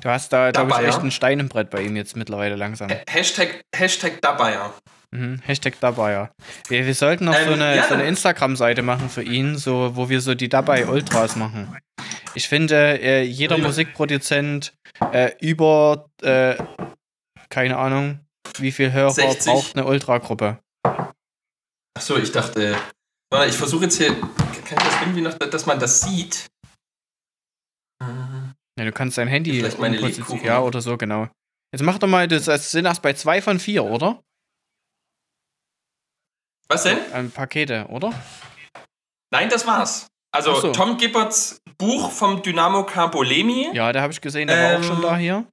du 0.00 0.08
hast 0.08 0.32
da, 0.32 0.50
glaube 0.50 0.72
ich, 0.80 0.88
echt 0.88 1.02
ein 1.02 1.10
Stein 1.10 1.40
im 1.40 1.48
Brett 1.48 1.70
bei 1.70 1.82
ihm 1.82 1.96
jetzt 1.96 2.16
mittlerweile 2.16 2.56
langsam. 2.56 2.90
Hashtag, 3.08 3.62
Hashtag 3.74 4.20
Dabeier. 4.20 4.72
Mhm, 5.12 5.40
Hashtag 5.44 5.78
Dabeier. 5.80 6.30
Wir, 6.68 6.86
wir 6.86 6.94
sollten 6.94 7.26
noch 7.26 7.38
ähm, 7.38 7.46
so 7.46 7.52
eine, 7.52 7.76
ja. 7.76 7.86
so 7.86 7.94
eine 7.94 8.04
Instagram-Seite 8.04 8.82
machen 8.82 9.10
für 9.10 9.22
ihn, 9.22 9.56
so, 9.56 9.94
wo 9.94 10.08
wir 10.08 10.20
so 10.20 10.34
die 10.34 10.48
Dabei 10.48 10.86
Ultras 10.86 11.36
machen. 11.36 11.76
Ich 12.34 12.48
finde, 12.48 12.98
äh, 13.00 13.22
jeder 13.22 13.58
ja. 13.58 13.64
Musikproduzent 13.64 14.72
äh, 15.12 15.32
über, 15.40 16.08
äh, 16.22 16.56
keine 17.50 17.76
Ahnung, 17.76 18.20
wie 18.58 18.72
viel 18.72 18.92
Hörer 18.92 19.10
60. 19.10 19.52
braucht 19.52 19.76
eine 19.76 19.86
Ultragruppe. 19.86 20.58
Achso, 21.94 22.16
ich 22.16 22.32
dachte, 22.32 22.74
ich 23.46 23.56
versuche 23.56 23.84
jetzt 23.84 23.96
hier, 23.96 24.14
kann 24.14 24.78
ich 24.78 24.84
das 24.84 25.00
irgendwie 25.00 25.22
noch, 25.22 25.34
dass 25.34 25.66
man 25.66 25.78
das 25.78 26.02
sieht? 26.02 26.46
Ja, 28.78 28.84
du 28.84 28.92
kannst 28.92 29.18
dein 29.18 29.28
Handy 29.28 29.52
Vielleicht 29.52 29.78
meine 29.78 29.98
Ja, 30.42 30.60
oder 30.60 30.80
so, 30.80 30.96
genau. 30.96 31.28
Jetzt 31.72 31.82
mach 31.82 31.98
doch 31.98 32.08
mal, 32.08 32.28
das, 32.28 32.44
das 32.44 32.70
sind 32.70 32.84
erst 32.84 33.02
bei 33.02 33.14
zwei 33.14 33.40
von 33.40 33.58
vier, 33.58 33.84
oder? 33.84 34.22
Was 36.68 36.84
denn? 36.84 36.98
Ähm, 37.12 37.30
Pakete, 37.30 37.86
oder? 37.88 38.12
Nein, 39.30 39.48
das 39.48 39.66
war's. 39.66 40.08
Also 40.34 40.54
so. 40.58 40.72
Tom 40.72 40.96
Gibberts 40.96 41.60
Buch 41.78 42.10
vom 42.10 42.42
Dynamo 42.42 42.84
Carbolemi. 42.84 43.70
Ja, 43.74 43.92
da 43.92 44.02
habe 44.02 44.12
ich 44.12 44.20
gesehen, 44.20 44.48
der 44.48 44.56
ähm, 44.56 44.64
war 44.64 44.78
auch 44.80 44.84
schon 44.84 45.02
da 45.02 45.16
hier. 45.16 45.46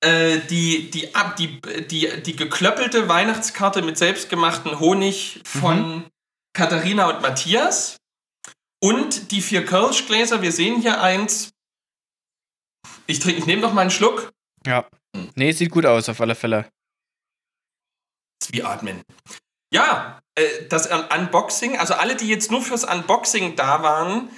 Äh, 0.00 0.38
die, 0.50 0.90
die, 0.90 1.08
die, 1.38 1.60
die, 1.86 2.22
die 2.22 2.36
geklöppelte 2.36 3.08
Weihnachtskarte 3.08 3.82
mit 3.82 3.98
selbstgemachten 3.98 4.80
Honig 4.80 5.40
von 5.44 5.96
mhm. 5.96 6.04
Katharina 6.54 7.10
und 7.10 7.20
Matthias. 7.20 7.98
Und 8.82 9.30
die 9.30 9.42
vier 9.42 9.64
Kölschgläser, 9.64 10.42
wir 10.42 10.52
sehen 10.52 10.80
hier 10.80 11.00
eins. 11.02 11.52
Ich 13.06 13.18
trinke, 13.18 13.40
ich 13.40 13.46
nehme 13.46 13.62
noch 13.62 13.72
mal 13.72 13.82
einen 13.82 13.90
Schluck. 13.90 14.32
Ja. 14.66 14.88
Nee, 15.34 15.52
sieht 15.52 15.70
gut 15.70 15.86
aus, 15.86 16.08
auf 16.08 16.20
alle 16.20 16.34
Fälle. 16.34 16.70
Wie 18.50 18.62
atmen. 18.62 19.02
Ja, 19.72 20.20
äh, 20.34 20.66
das 20.68 20.88
Unboxing, 20.88 21.78
also 21.78 21.94
alle, 21.94 22.16
die 22.16 22.28
jetzt 22.28 22.50
nur 22.50 22.62
fürs 22.62 22.84
Unboxing 22.84 23.56
da 23.56 23.82
waren, 23.82 24.28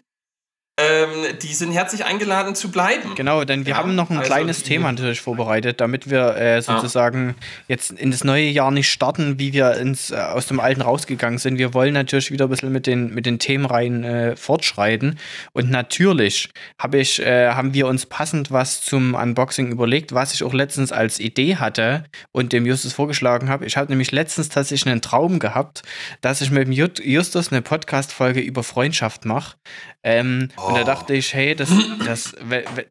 ähm, 0.79 1.39
die 1.41 1.55
sind 1.55 1.73
herzlich 1.73 2.05
eingeladen 2.05 2.55
zu 2.55 2.71
bleiben. 2.71 3.15
Genau, 3.15 3.45
denn 3.45 3.65
wir 3.65 3.71
ja, 3.71 3.79
haben 3.79 3.95
noch 3.95 4.11
ein 4.11 4.19
also 4.19 4.31
kleines 4.31 4.63
Thema 4.63 4.93
natürlich 4.93 5.23
vorbereitet, 5.23 5.81
damit 5.81 6.11
wir 6.11 6.37
äh, 6.37 6.61
sozusagen 6.61 7.29
ja. 7.29 7.35
jetzt 7.69 7.93
in 7.93 8.11
das 8.11 8.25
neue 8.25 8.45
Jahr 8.45 8.71
nicht 8.71 8.93
starten, 8.93 9.39
wie 9.39 9.55
wir 9.55 9.73
ins, 9.79 10.11
äh, 10.11 10.17
aus 10.17 10.47
dem 10.49 10.61
alten 10.61 10.83
rausgegangen 10.83 11.39
sind. 11.39 11.57
Wir 11.57 11.73
wollen 11.73 11.95
natürlich 11.95 12.31
wieder 12.31 12.45
ein 12.45 12.51
bisschen 12.51 12.73
mit 12.73 12.87
den, 12.87 13.15
mit 13.15 13.25
den 13.25 13.39
Themenreihen 13.39 14.05
äh, 14.05 14.37
fortschreiten. 14.37 15.19
Und 15.55 15.71
natürlich 15.71 16.51
hab 16.79 16.95
ich, 16.95 17.25
äh, 17.25 17.53
haben 17.53 17.73
wir 17.73 17.87
uns 17.87 18.05
passend 18.05 18.51
was 18.51 18.83
zum 18.83 19.15
Unboxing 19.15 19.73
überlegt, 19.73 20.13
was 20.13 20.35
ich 20.35 20.45
auch 20.45 20.53
letztens 20.53 20.93
als 20.93 21.21
Idee 21.21 21.57
hatte 21.57 22.05
und 22.33 22.53
dem 22.53 22.67
Justus 22.67 22.93
vorgeschlagen 22.93 23.49
habe. 23.49 23.65
Ich 23.65 23.79
habe 23.79 23.91
nämlich 23.91 24.13
letztens 24.13 24.51
tatsächlich 24.51 24.93
einen 24.93 25.01
Traum 25.01 25.39
gehabt, 25.39 25.85
dass 26.21 26.43
ich 26.43 26.51
mit 26.51 26.69
dem 26.69 26.73
Justus 26.73 27.51
eine 27.51 27.63
Podcast-Folge 27.63 28.41
über 28.41 28.63
Freundschaft 28.63 29.25
mache. 29.25 29.57
Ähm, 30.07 30.51
oh. 30.57 30.69
Und 30.69 30.77
da 30.77 30.85
dachte 30.85 31.15
ich, 31.15 31.35
hey, 31.35 31.57
das, 31.57 31.69
das, 32.07 32.37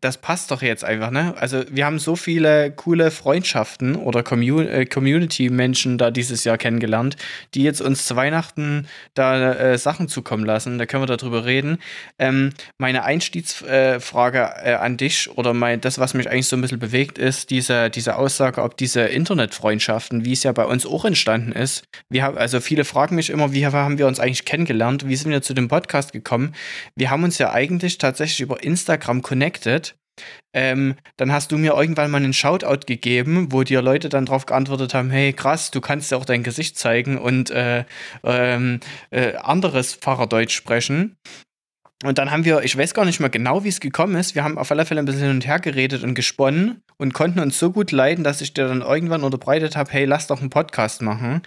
das 0.02 0.18
passt 0.18 0.52
doch 0.52 0.62
jetzt 0.62 0.84
einfach, 0.84 1.12
ne? 1.12 1.34
Also, 1.40 1.64
wir 1.70 1.86
haben 1.86 1.98
so 1.98 2.18
viele 2.18 2.72
coole 2.72 3.10
Freundschaften 3.10 3.96
oder 3.96 4.20
äh, 4.20 4.86
Community-Menschen 4.86 5.98
da 5.98 6.12
dieses 6.12 6.44
Jahr 6.44 6.58
kennengelernt, 6.58 7.16
die 7.54 7.64
jetzt 7.64 7.80
uns 7.80 8.06
zu 8.06 8.18
Weihnachten 8.18 8.88
da 9.14 9.54
äh, 9.54 9.78
Sachen 9.78 10.10
zukommen 10.10 10.44
lassen. 10.44 10.78
Da 10.78 10.86
können 10.86 11.04
wir 11.04 11.18
darüber 11.18 11.46
reden. 11.46 11.78
Ähm, 12.20 12.50
meine 12.78 13.06
Einstiegsfrage 13.06 14.50
äh, 14.64 14.74
an 14.74 14.98
dich 14.98 15.30
oder 15.38 15.54
mein, 15.54 15.80
das, 15.80 16.00
was 16.00 16.16
mich 16.16 16.30
eigentlich 16.30 16.48
so 16.48 16.58
ein 16.58 16.62
bisschen 16.62 16.80
bewegt, 16.80 17.18
ist 17.18 17.50
diese, 17.50 17.90
diese 17.90 18.18
Aussage, 18.18 18.62
ob 18.62 18.76
diese 18.76 19.04
Internetfreundschaften, 19.04 20.26
wie 20.26 20.34
es 20.34 20.44
ja 20.44 20.52
bei 20.52 20.66
uns 20.66 20.86
auch 20.86 21.06
entstanden 21.06 21.54
ist. 21.54 21.86
Wir 22.10 22.24
haben, 22.24 22.38
also 22.38 22.60
viele 22.60 22.84
fragen 22.84 23.16
mich 23.16 23.30
immer, 23.30 23.54
wie 23.54 23.66
haben 23.66 23.98
wir 24.00 24.08
uns 24.08 24.20
eigentlich 24.20 24.44
kennengelernt? 24.44 25.08
Wie 25.08 25.16
sind 25.16 25.32
wir 25.32 25.42
zu 25.42 25.54
dem 25.54 25.70
Podcast 25.70 26.12
gekommen? 26.12 26.54
Wir 26.98 27.05
haben 27.10 27.24
uns 27.24 27.38
ja 27.38 27.52
eigentlich 27.52 27.76
eigentlich 27.76 27.98
tatsächlich 27.98 28.42
über 28.42 28.64
Instagram 28.64 29.22
connected. 29.22 29.96
Ähm, 30.54 30.96
dann 31.18 31.34
hast 31.34 31.52
du 31.52 31.58
mir 31.58 31.74
irgendwann 31.74 32.10
mal 32.10 32.18
einen 32.18 32.32
Shoutout 32.32 32.86
gegeben, 32.88 33.52
wo 33.52 33.64
dir 33.64 33.82
Leute 33.82 34.08
dann 34.08 34.26
drauf 34.26 34.46
geantwortet 34.46 34.94
haben: 34.94 35.12
Hey, 35.12 35.34
krass, 35.34 35.72
du 35.72 35.82
kannst 35.82 36.12
ja 36.12 36.18
auch 36.18 36.26
dein 36.26 36.44
Gesicht 36.44 36.78
zeigen 36.78 37.18
und 37.18 37.50
äh, 37.50 37.84
ähm, 38.24 38.80
äh, 39.10 39.36
anderes 39.36 39.96
Pfarrerdeutsch 39.96 40.56
sprechen. 40.56 41.18
Und 42.04 42.18
dann 42.18 42.30
haben 42.30 42.44
wir, 42.44 42.62
ich 42.62 42.78
weiß 42.78 42.94
gar 42.94 43.06
nicht 43.06 43.22
mehr 43.22 43.30
genau, 43.30 43.64
wie 43.64 43.70
es 43.70 43.80
gekommen 43.80 44.16
ist. 44.16 44.36
Wir 44.36 44.44
haben 44.44 44.58
auf 44.58 44.70
alle 44.70 44.86
Fälle 44.86 45.00
ein 45.00 45.06
bisschen 45.06 45.22
hin 45.22 45.32
und 45.32 45.48
her 45.48 45.60
geredet 45.60 46.04
und 46.04 46.14
gesponnen 46.14 46.82
und 46.98 47.14
konnten 47.14 47.40
uns 47.40 47.58
so 47.58 47.72
gut 47.72 47.92
leiden, 47.92 48.24
dass 48.24 48.42
ich 48.42 48.54
dir 48.54 48.68
dann 48.68 48.82
irgendwann 48.82 49.24
unterbreitet 49.24 49.78
habe, 49.78 49.92
hey, 49.92 50.04
lass 50.04 50.28
doch 50.28 50.42
einen 50.42 50.50
Podcast 50.50 51.02
machen. 51.02 51.42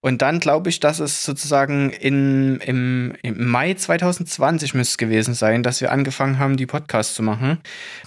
Und 0.00 0.20
dann 0.20 0.40
glaube 0.40 0.68
ich, 0.68 0.78
dass 0.78 0.98
es 0.98 1.24
sozusagen 1.24 1.90
in, 1.90 2.58
im, 2.58 3.14
im 3.22 3.48
Mai 3.48 3.74
2020 3.74 4.74
müsste 4.74 4.92
es 4.92 4.98
gewesen 4.98 5.32
sein, 5.32 5.62
dass 5.62 5.80
wir 5.80 5.90
angefangen 5.90 6.38
haben, 6.38 6.58
die 6.58 6.66
Podcasts 6.66 7.14
zu 7.14 7.22
machen. 7.22 7.60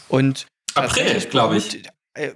Und 0.08 0.46
April, 0.76 1.20
glaube 1.32 1.58
ich. 1.58 1.84
Äh, 2.14 2.34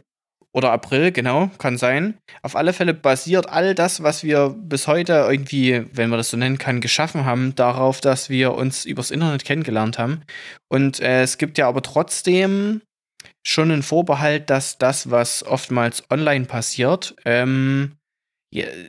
oder 0.53 0.71
April, 0.71 1.11
genau, 1.11 1.49
kann 1.57 1.77
sein. 1.77 2.17
Auf 2.41 2.55
alle 2.55 2.73
Fälle 2.73 2.93
basiert 2.93 3.49
all 3.49 3.73
das, 3.73 4.03
was 4.03 4.23
wir 4.23 4.49
bis 4.49 4.87
heute 4.87 5.13
irgendwie, 5.29 5.85
wenn 5.93 6.09
man 6.09 6.17
das 6.17 6.29
so 6.29 6.37
nennen 6.37 6.57
kann, 6.57 6.81
geschaffen 6.81 7.25
haben, 7.25 7.55
darauf, 7.55 8.01
dass 8.01 8.29
wir 8.29 8.53
uns 8.53 8.85
übers 8.85 9.11
Internet 9.11 9.45
kennengelernt 9.45 9.97
haben. 9.97 10.21
Und 10.67 10.99
äh, 10.99 11.23
es 11.23 11.37
gibt 11.37 11.57
ja 11.57 11.67
aber 11.67 11.81
trotzdem 11.81 12.81
schon 13.43 13.71
einen 13.71 13.83
Vorbehalt, 13.83 14.49
dass 14.49 14.77
das, 14.77 15.09
was 15.09 15.43
oftmals 15.43 16.03
online 16.11 16.45
passiert, 16.45 17.15
ähm, 17.25 17.93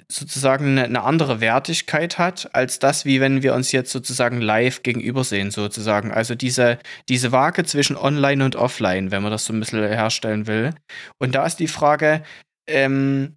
sozusagen 0.08 0.76
eine 0.78 1.02
andere 1.02 1.40
Wertigkeit 1.40 2.18
hat, 2.18 2.52
als 2.52 2.80
das, 2.80 3.04
wie 3.04 3.20
wenn 3.20 3.42
wir 3.42 3.54
uns 3.54 3.70
jetzt 3.70 3.92
sozusagen 3.92 4.40
live 4.40 4.82
gegenüber 4.82 5.22
sehen, 5.22 5.52
sozusagen. 5.52 6.10
Also 6.10 6.34
diese, 6.34 6.78
diese 7.08 7.30
Waage 7.30 7.64
zwischen 7.64 7.96
online 7.96 8.44
und 8.44 8.56
offline, 8.56 9.12
wenn 9.12 9.22
man 9.22 9.30
das 9.30 9.44
so 9.44 9.52
ein 9.52 9.60
bisschen 9.60 9.86
herstellen 9.86 10.48
will. 10.48 10.74
Und 11.18 11.36
da 11.36 11.46
ist 11.46 11.60
die 11.60 11.68
Frage, 11.68 12.24
ähm, 12.68 13.36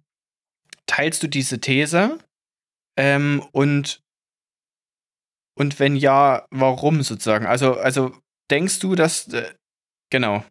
teilst 0.86 1.22
du 1.22 1.28
diese 1.28 1.60
These? 1.60 2.18
Ähm, 2.98 3.44
und, 3.52 4.02
und 5.56 5.78
wenn 5.78 5.94
ja, 5.94 6.46
warum 6.50 7.02
sozusagen? 7.02 7.46
Also, 7.46 7.74
also 7.74 8.16
denkst 8.50 8.80
du, 8.80 8.96
dass, 8.96 9.28
äh, 9.28 9.54
genau. 10.10 10.44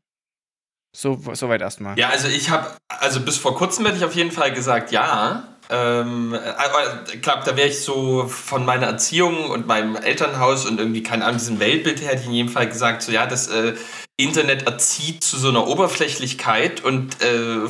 So, 0.95 1.21
soweit 1.33 1.59
erstmal. 1.59 1.99
Ja, 1.99 2.09
also 2.09 2.29
ich 2.29 2.49
habe, 2.49 2.77
also 2.87 3.19
bis 3.19 3.35
vor 3.37 3.57
kurzem 3.57 3.85
hätte 3.85 3.97
ich 3.97 4.05
auf 4.05 4.15
jeden 4.15 4.31
Fall 4.31 4.53
gesagt, 4.53 4.91
ja. 4.91 5.54
Ähm, 5.69 6.33
aber 6.33 7.05
ich 7.13 7.21
glaube, 7.21 7.43
da 7.45 7.57
wäre 7.57 7.67
ich 7.67 7.81
so 7.81 8.27
von 8.27 8.65
meiner 8.65 8.87
Erziehung 8.87 9.49
und 9.49 9.67
meinem 9.67 9.95
Elternhaus 9.95 10.65
und 10.65 10.79
irgendwie, 10.79 11.03
keine 11.03 11.25
Ahnung, 11.25 11.39
diesem 11.39 11.59
Weltbild 11.59 12.01
her, 12.01 12.09
hätte 12.09 12.21
ich 12.21 12.27
in 12.27 12.33
jedem 12.33 12.51
Fall 12.51 12.67
gesagt, 12.67 13.01
so 13.01 13.11
ja, 13.11 13.25
das 13.25 13.47
äh, 13.47 13.73
Internet 14.17 14.63
erzieht 14.63 15.23
zu 15.23 15.37
so 15.37 15.49
einer 15.49 15.67
Oberflächlichkeit 15.67 16.83
und 16.83 17.21
äh, 17.21 17.67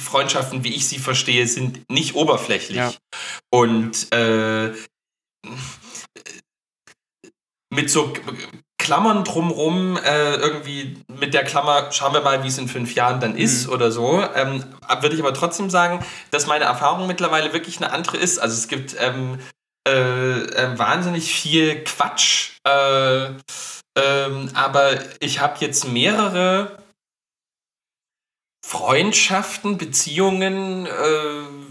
Freundschaften, 0.00 0.64
wie 0.64 0.74
ich 0.74 0.88
sie 0.88 0.98
verstehe, 0.98 1.46
sind 1.46 1.80
nicht 1.90 2.14
oberflächlich. 2.14 2.76
Ja. 2.76 2.92
Und 3.50 4.12
äh, 4.12 4.72
mit 7.70 7.90
so 7.90 8.12
Klammern 8.86 9.24
drumrum, 9.24 9.96
äh, 9.96 10.36
irgendwie 10.36 10.96
mit 11.08 11.34
der 11.34 11.42
Klammer, 11.42 11.90
schauen 11.90 12.14
wir 12.14 12.20
mal, 12.20 12.44
wie 12.44 12.46
es 12.46 12.56
in 12.56 12.68
fünf 12.68 12.94
Jahren 12.94 13.18
dann 13.18 13.36
ist 13.36 13.66
mhm. 13.66 13.72
oder 13.72 13.90
so, 13.90 14.22
ähm, 14.36 14.62
würde 15.00 15.16
ich 15.16 15.20
aber 15.20 15.34
trotzdem 15.34 15.70
sagen, 15.70 16.06
dass 16.30 16.46
meine 16.46 16.66
Erfahrung 16.66 17.08
mittlerweile 17.08 17.52
wirklich 17.52 17.78
eine 17.78 17.92
andere 17.92 18.16
ist. 18.16 18.38
Also 18.38 18.54
es 18.54 18.68
gibt 18.68 18.94
ähm, 19.00 19.40
äh, 19.88 19.90
äh, 19.90 20.78
wahnsinnig 20.78 21.34
viel 21.34 21.82
Quatsch, 21.82 22.52
äh, 22.62 23.26
ähm, 23.98 24.50
aber 24.54 24.92
ich 25.18 25.40
habe 25.40 25.56
jetzt 25.58 25.88
mehrere 25.88 26.78
Freundschaften, 28.64 29.78
Beziehungen, 29.78 30.86
äh, 30.86 31.65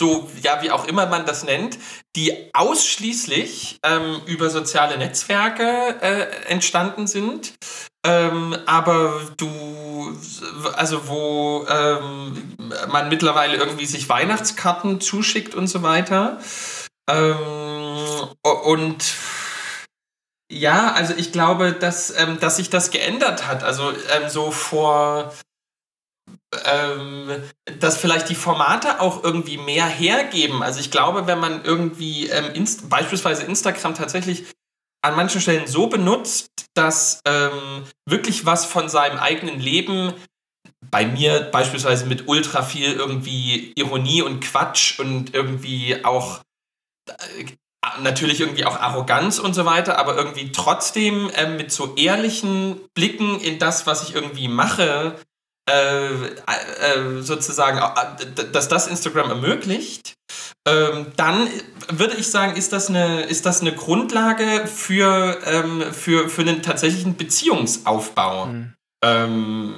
so, 0.00 0.30
ja, 0.42 0.62
wie 0.62 0.70
auch 0.70 0.86
immer 0.86 1.04
man 1.04 1.26
das 1.26 1.44
nennt, 1.44 1.78
die 2.16 2.48
ausschließlich 2.54 3.80
ähm, 3.84 4.22
über 4.24 4.48
soziale 4.48 4.96
Netzwerke 4.96 5.96
äh, 6.00 6.50
entstanden 6.50 7.06
sind. 7.06 7.52
Ähm, 8.06 8.56
aber 8.64 9.20
du, 9.36 10.16
also 10.72 11.06
wo 11.06 11.66
ähm, 11.68 12.56
man 12.88 13.10
mittlerweile 13.10 13.58
irgendwie 13.58 13.84
sich 13.84 14.08
Weihnachtskarten 14.08 15.02
zuschickt 15.02 15.54
und 15.54 15.66
so 15.66 15.82
weiter. 15.82 16.40
Ähm, 17.06 17.98
und 18.64 19.04
ja, 20.50 20.92
also 20.92 21.12
ich 21.14 21.30
glaube, 21.30 21.72
dass, 21.72 22.10
ähm, 22.18 22.40
dass 22.40 22.56
sich 22.56 22.70
das 22.70 22.90
geändert 22.90 23.46
hat. 23.46 23.62
Also 23.64 23.90
ähm, 23.90 24.30
so 24.30 24.50
vor 24.50 25.34
ähm, 26.64 27.42
dass 27.78 27.96
vielleicht 27.96 28.28
die 28.28 28.34
Formate 28.34 29.00
auch 29.00 29.22
irgendwie 29.22 29.58
mehr 29.58 29.86
hergeben. 29.86 30.62
Also 30.62 30.80
ich 30.80 30.90
glaube, 30.90 31.26
wenn 31.26 31.38
man 31.38 31.64
irgendwie 31.64 32.28
ähm, 32.28 32.52
Inst 32.54 32.88
beispielsweise 32.88 33.44
Instagram 33.44 33.94
tatsächlich 33.94 34.44
an 35.02 35.16
manchen 35.16 35.40
Stellen 35.40 35.66
so 35.66 35.86
benutzt, 35.86 36.50
dass 36.74 37.20
ähm, 37.24 37.84
wirklich 38.06 38.46
was 38.46 38.66
von 38.66 38.88
seinem 38.88 39.18
eigenen 39.18 39.60
Leben 39.60 40.12
bei 40.90 41.06
mir 41.06 41.40
beispielsweise 41.40 42.06
mit 42.06 42.28
ultra 42.28 42.62
viel 42.62 42.92
irgendwie 42.92 43.72
Ironie 43.76 44.22
und 44.22 44.40
Quatsch 44.40 44.98
und 44.98 45.34
irgendwie 45.34 46.04
auch 46.04 46.40
äh, 47.08 47.44
natürlich 48.00 48.40
irgendwie 48.40 48.64
auch 48.64 48.78
Arroganz 48.78 49.38
und 49.38 49.54
so 49.54 49.64
weiter, 49.64 49.98
aber 49.98 50.16
irgendwie 50.16 50.52
trotzdem 50.52 51.30
äh, 51.30 51.48
mit 51.48 51.72
so 51.72 51.94
ehrlichen 51.94 52.80
Blicken 52.94 53.40
in 53.40 53.58
das, 53.58 53.86
was 53.86 54.08
ich 54.08 54.14
irgendwie 54.14 54.48
mache, 54.48 55.18
äh, 55.70 57.18
äh, 57.18 57.22
sozusagen, 57.22 57.78
äh, 57.78 58.44
dass 58.52 58.68
das 58.68 58.86
Instagram 58.86 59.30
ermöglicht, 59.30 60.14
ähm, 60.68 61.06
dann 61.16 61.48
würde 61.88 62.16
ich 62.16 62.28
sagen, 62.30 62.56
ist 62.56 62.72
das 62.72 62.88
eine, 62.88 63.22
ist 63.22 63.46
das 63.46 63.60
eine 63.60 63.72
Grundlage 63.72 64.66
für, 64.66 65.38
ähm, 65.46 65.82
für, 65.92 66.28
für 66.28 66.42
einen 66.42 66.62
tatsächlichen 66.62 67.16
Beziehungsaufbau. 67.16 68.46
Mhm. 68.46 68.74
Ähm, 69.02 69.74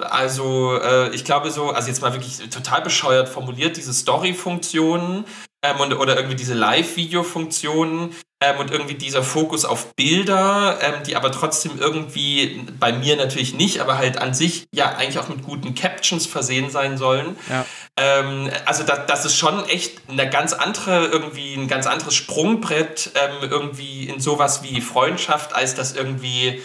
also 0.00 0.78
äh, 0.78 1.14
ich 1.14 1.24
glaube 1.24 1.50
so, 1.50 1.70
also 1.70 1.88
jetzt 1.88 2.00
mal 2.00 2.12
wirklich 2.12 2.48
total 2.48 2.80
bescheuert 2.82 3.28
formuliert, 3.28 3.76
diese 3.76 3.92
Story-Funktionen 3.92 5.24
ähm, 5.62 5.80
und, 5.80 5.94
oder 5.94 6.16
irgendwie 6.16 6.36
diese 6.36 6.54
Live-Video-Funktionen 6.54 8.14
ähm, 8.42 8.58
und 8.58 8.70
irgendwie 8.70 8.94
dieser 8.94 9.22
Fokus 9.22 9.64
auf 9.64 9.94
Bilder, 9.94 10.78
ähm, 10.82 11.02
die 11.06 11.14
aber 11.14 11.30
trotzdem 11.30 11.78
irgendwie 11.78 12.66
bei 12.78 12.92
mir 12.92 13.16
natürlich 13.16 13.54
nicht, 13.54 13.80
aber 13.80 13.96
halt 13.98 14.18
an 14.18 14.34
sich 14.34 14.66
ja 14.74 14.96
eigentlich 14.96 15.18
auch 15.18 15.28
mit 15.28 15.42
guten 15.42 15.74
Captions 15.74 16.26
versehen 16.26 16.70
sein 16.70 16.98
sollen. 16.98 17.36
Ja. 17.48 17.64
Ähm, 17.96 18.50
also 18.64 18.82
das, 18.82 19.06
das 19.06 19.24
ist 19.24 19.36
schon 19.36 19.64
echt 19.68 20.00
eine 20.08 20.28
ganz 20.28 20.52
andere, 20.52 21.06
irgendwie 21.06 21.54
ein 21.54 21.68
ganz 21.68 21.86
anderes 21.86 22.14
Sprungbrett 22.14 23.12
ähm, 23.14 23.48
irgendwie 23.48 24.08
in 24.08 24.20
sowas 24.20 24.62
wie 24.62 24.80
Freundschaft, 24.80 25.54
als 25.54 25.74
das 25.74 25.94
irgendwie 25.94 26.62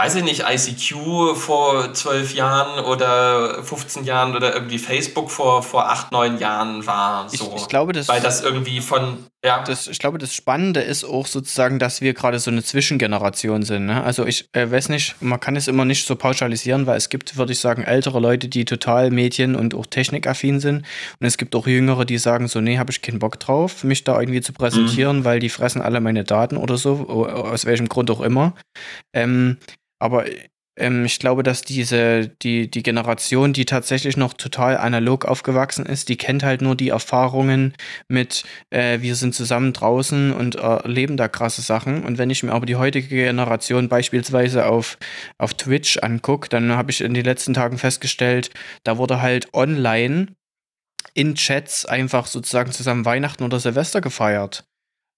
weiß 0.00 0.14
ich 0.14 0.24
nicht, 0.24 0.44
ICQ 0.48 1.36
vor 1.36 1.92
zwölf 1.92 2.34
Jahren 2.34 2.82
oder 2.82 3.62
15 3.62 4.04
Jahren 4.04 4.34
oder 4.34 4.54
irgendwie 4.54 4.78
Facebook 4.78 5.30
vor, 5.30 5.62
vor 5.62 5.90
acht, 5.90 6.10
neun 6.10 6.38
Jahren 6.38 6.86
war. 6.86 7.28
So. 7.28 7.52
Ich, 7.54 7.62
ich 7.62 7.68
glaube, 7.68 7.92
das, 7.92 8.08
Weil 8.08 8.22
das 8.22 8.40
irgendwie 8.40 8.80
von, 8.80 9.26
ja. 9.44 9.62
Das, 9.62 9.88
ich 9.88 9.98
glaube, 9.98 10.16
das 10.16 10.34
Spannende 10.34 10.80
ist 10.80 11.04
auch 11.04 11.26
sozusagen, 11.26 11.78
dass 11.78 12.00
wir 12.00 12.14
gerade 12.14 12.38
so 12.38 12.50
eine 12.50 12.62
Zwischengeneration 12.62 13.62
sind. 13.62 13.86
Ne? 13.86 14.02
Also 14.02 14.24
ich 14.24 14.48
äh, 14.52 14.70
weiß 14.70 14.88
nicht, 14.88 15.20
man 15.20 15.38
kann 15.38 15.54
es 15.54 15.68
immer 15.68 15.84
nicht 15.84 16.06
so 16.06 16.16
pauschalisieren, 16.16 16.86
weil 16.86 16.96
es 16.96 17.10
gibt, 17.10 17.36
würde 17.36 17.52
ich 17.52 17.60
sagen, 17.60 17.82
ältere 17.82 18.20
Leute, 18.20 18.48
die 18.48 18.64
total 18.64 19.10
Medien- 19.10 19.54
und 19.54 19.74
auch 19.74 19.84
technikaffin 19.84 20.60
sind. 20.60 20.86
Und 21.20 21.26
es 21.26 21.36
gibt 21.36 21.54
auch 21.54 21.66
Jüngere, 21.66 22.06
die 22.06 22.16
sagen 22.16 22.48
so, 22.48 22.62
nee, 22.62 22.78
habe 22.78 22.90
ich 22.90 23.02
keinen 23.02 23.18
Bock 23.18 23.38
drauf, 23.38 23.84
mich 23.84 24.04
da 24.04 24.18
irgendwie 24.18 24.40
zu 24.40 24.54
präsentieren, 24.54 25.18
mhm. 25.18 25.24
weil 25.26 25.40
die 25.40 25.50
fressen 25.50 25.82
alle 25.82 26.00
meine 26.00 26.24
Daten 26.24 26.56
oder 26.56 26.78
so, 26.78 27.06
aus 27.06 27.66
welchem 27.66 27.90
Grund 27.90 28.10
auch 28.10 28.22
immer. 28.22 28.54
Ähm, 29.12 29.58
aber 30.00 30.24
ähm, 30.80 31.04
ich 31.04 31.18
glaube, 31.18 31.42
dass 31.42 31.62
diese, 31.62 32.28
die, 32.28 32.70
die 32.70 32.82
Generation, 32.82 33.52
die 33.52 33.66
tatsächlich 33.66 34.16
noch 34.16 34.32
total 34.32 34.76
analog 34.78 35.24
aufgewachsen 35.26 35.86
ist, 35.86 36.08
die 36.08 36.16
kennt 36.16 36.42
halt 36.42 36.62
nur 36.62 36.74
die 36.74 36.88
Erfahrungen 36.88 37.74
mit, 38.08 38.44
äh, 38.70 39.00
wir 39.00 39.14
sind 39.14 39.34
zusammen 39.34 39.72
draußen 39.72 40.32
und 40.32 40.56
erleben 40.56 41.16
da 41.16 41.28
krasse 41.28 41.62
Sachen. 41.62 42.04
Und 42.04 42.18
wenn 42.18 42.30
ich 42.30 42.42
mir 42.42 42.52
aber 42.52 42.66
die 42.66 42.76
heutige 42.76 43.08
Generation 43.08 43.88
beispielsweise 43.88 44.66
auf, 44.66 44.98
auf 45.38 45.54
Twitch 45.54 45.98
angucke, 45.98 46.48
dann 46.48 46.72
habe 46.72 46.90
ich 46.90 47.02
in 47.02 47.14
den 47.14 47.24
letzten 47.24 47.54
Tagen 47.54 47.78
festgestellt, 47.78 48.50
da 48.84 48.96
wurde 48.96 49.20
halt 49.20 49.52
online 49.54 50.28
in 51.14 51.34
Chats 51.34 51.86
einfach 51.86 52.26
sozusagen 52.26 52.72
zusammen 52.72 53.04
Weihnachten 53.04 53.42
oder 53.42 53.60
Silvester 53.60 54.00
gefeiert. 54.00 54.64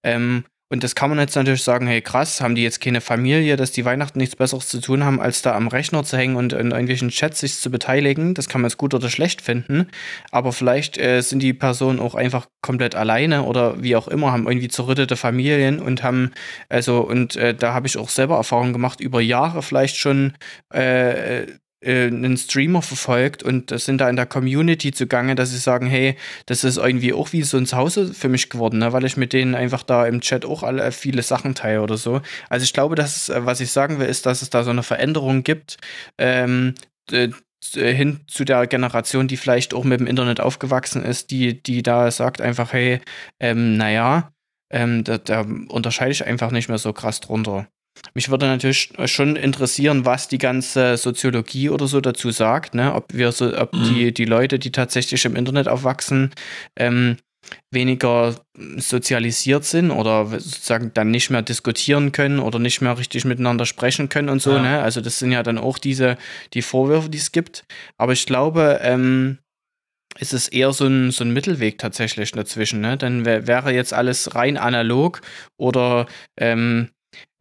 Ähm, 0.05 0.43
und 0.73 0.83
das 0.83 0.95
kann 0.95 1.11
man 1.11 1.19
jetzt 1.19 1.35
natürlich 1.35 1.61
sagen, 1.61 1.85
hey 1.85 2.01
krass, 2.01 2.41
haben 2.41 2.55
die 2.55 2.63
jetzt 2.63 2.81
keine 2.81 2.99
Familie, 2.99 3.57
dass 3.57 3.71
die 3.71 3.85
Weihnachten 3.85 4.17
nichts 4.17 4.35
Besseres 4.35 4.67
zu 4.67 4.81
tun 4.81 5.03
haben, 5.03 5.21
als 5.21 5.43
da 5.43 5.53
am 5.53 5.67
Rechner 5.67 6.03
zu 6.03 6.17
hängen 6.17 6.35
und 6.35 6.51
in 6.51 6.71
irgendwelchen 6.71 7.09
Chats 7.09 7.41
sich 7.41 7.59
zu 7.59 7.69
beteiligen. 7.69 8.33
Das 8.33 8.49
kann 8.49 8.61
man 8.61 8.69
jetzt 8.69 8.79
gut 8.79 8.95
oder 8.95 9.07
schlecht 9.07 9.43
finden. 9.43 9.87
Aber 10.31 10.51
vielleicht 10.51 10.97
äh, 10.97 11.21
sind 11.21 11.43
die 11.43 11.53
Personen 11.53 11.99
auch 11.99 12.15
einfach 12.15 12.47
komplett 12.63 12.95
alleine 12.95 13.43
oder 13.43 13.83
wie 13.83 13.95
auch 13.95 14.07
immer, 14.07 14.31
haben 14.31 14.47
irgendwie 14.47 14.67
zerrüttete 14.67 15.15
Familien 15.15 15.79
und 15.79 16.01
haben, 16.01 16.31
also, 16.69 17.01
und 17.01 17.35
äh, 17.35 17.53
da 17.53 17.75
habe 17.75 17.85
ich 17.85 17.95
auch 17.99 18.09
selber 18.09 18.37
Erfahrungen 18.37 18.73
gemacht, 18.73 18.99
über 18.99 19.21
Jahre 19.21 19.61
vielleicht 19.61 19.97
schon 19.97 20.33
äh, 20.73 21.41
äh, 21.41 21.47
einen 21.85 22.37
Streamer 22.37 22.81
verfolgt 22.81 23.43
und 23.43 23.77
sind 23.79 23.99
da 23.99 24.09
in 24.09 24.15
der 24.15 24.25
Community 24.25 24.91
zugange, 24.91 25.35
dass 25.35 25.51
sie 25.51 25.57
sagen, 25.57 25.87
hey, 25.87 26.15
das 26.45 26.63
ist 26.63 26.77
irgendwie 26.77 27.13
auch 27.13 27.33
wie 27.33 27.43
so 27.43 27.57
ein 27.57 27.65
Zuhause 27.65 28.13
für 28.13 28.29
mich 28.29 28.49
geworden, 28.49 28.79
ne? 28.79 28.93
weil 28.93 29.05
ich 29.05 29.17
mit 29.17 29.33
denen 29.33 29.55
einfach 29.55 29.83
da 29.83 30.05
im 30.05 30.21
Chat 30.21 30.45
auch 30.45 30.63
alle 30.63 30.91
viele 30.91 31.21
Sachen 31.21 31.55
teile 31.55 31.81
oder 31.81 31.97
so. 31.97 32.21
Also 32.49 32.63
ich 32.63 32.73
glaube, 32.73 32.95
dass, 32.95 33.29
äh, 33.29 33.45
was 33.45 33.59
ich 33.59 33.71
sagen 33.71 33.99
will, 33.99 34.07
ist, 34.07 34.25
dass 34.25 34.41
es 34.41 34.49
da 34.49 34.63
so 34.63 34.69
eine 34.69 34.83
Veränderung 34.83 35.43
gibt, 35.43 35.77
ähm, 36.17 36.75
hin 37.71 38.19
zu 38.27 38.45
der 38.45 38.67
Generation, 38.67 39.27
die 39.27 39.37
vielleicht 39.37 39.73
auch 39.73 39.83
mit 39.83 39.99
dem 39.99 40.07
Internet 40.07 40.39
aufgewachsen 40.39 41.03
ist, 41.03 41.31
die, 41.31 41.61
die 41.61 41.83
da 41.83 42.11
sagt 42.11 42.41
einfach, 42.41 42.73
hey, 42.73 42.99
ähm, 43.39 43.77
naja, 43.77 44.33
ähm, 44.71 45.03
da, 45.03 45.17
da 45.17 45.45
unterscheide 45.69 46.11
ich 46.11 46.25
einfach 46.25 46.51
nicht 46.51 46.67
mehr 46.67 46.77
so 46.77 46.93
krass 46.93 47.19
drunter. 47.19 47.67
Mich 48.13 48.29
würde 48.29 48.45
natürlich 48.47 48.93
schon 49.05 49.35
interessieren, 49.35 50.05
was 50.05 50.27
die 50.27 50.37
ganze 50.37 50.97
Soziologie 50.97 51.69
oder 51.69 51.87
so 51.87 52.01
dazu 52.01 52.31
sagt, 52.31 52.75
ne? 52.75 52.93
ob 52.93 53.13
wir 53.13 53.31
so, 53.31 53.57
ob 53.57 53.73
mhm. 53.73 53.83
die, 53.85 54.13
die 54.13 54.25
Leute, 54.25 54.59
die 54.59 54.71
tatsächlich 54.71 55.25
im 55.25 55.35
Internet 55.35 55.67
aufwachsen, 55.67 56.31
ähm, 56.75 57.17
weniger 57.71 58.35
sozialisiert 58.77 59.65
sind 59.65 59.91
oder 59.91 60.27
sozusagen 60.27 60.91
dann 60.93 61.11
nicht 61.11 61.29
mehr 61.29 61.41
diskutieren 61.41 62.11
können 62.11 62.39
oder 62.39 62.59
nicht 62.59 62.81
mehr 62.81 62.97
richtig 62.97 63.25
miteinander 63.25 63.65
sprechen 63.65 64.09
können 64.09 64.29
und 64.29 64.41
so. 64.41 64.53
Ja. 64.55 64.61
Ne? 64.61 64.81
Also 64.81 65.01
das 65.01 65.19
sind 65.19 65.31
ja 65.31 65.43
dann 65.43 65.57
auch 65.57 65.77
diese 65.77 66.17
die 66.53 66.61
Vorwürfe, 66.61 67.09
die 67.09 67.17
es 67.17 67.31
gibt. 67.31 67.65
Aber 67.97 68.13
ich 68.13 68.25
glaube, 68.25 68.79
ähm, 68.81 69.39
ist 70.19 70.33
es 70.33 70.47
eher 70.47 70.71
so 70.73 70.85
ein, 70.85 71.11
so 71.11 71.23
ein 71.23 71.33
Mittelweg 71.33 71.79
tatsächlich 71.79 72.31
dazwischen. 72.31 72.81
Ne? 72.81 72.97
Dann 72.97 73.25
wäre 73.25 73.73
jetzt 73.73 73.93
alles 73.93 74.35
rein 74.35 74.57
analog 74.57 75.21
oder 75.57 76.05
ähm, 76.37 76.89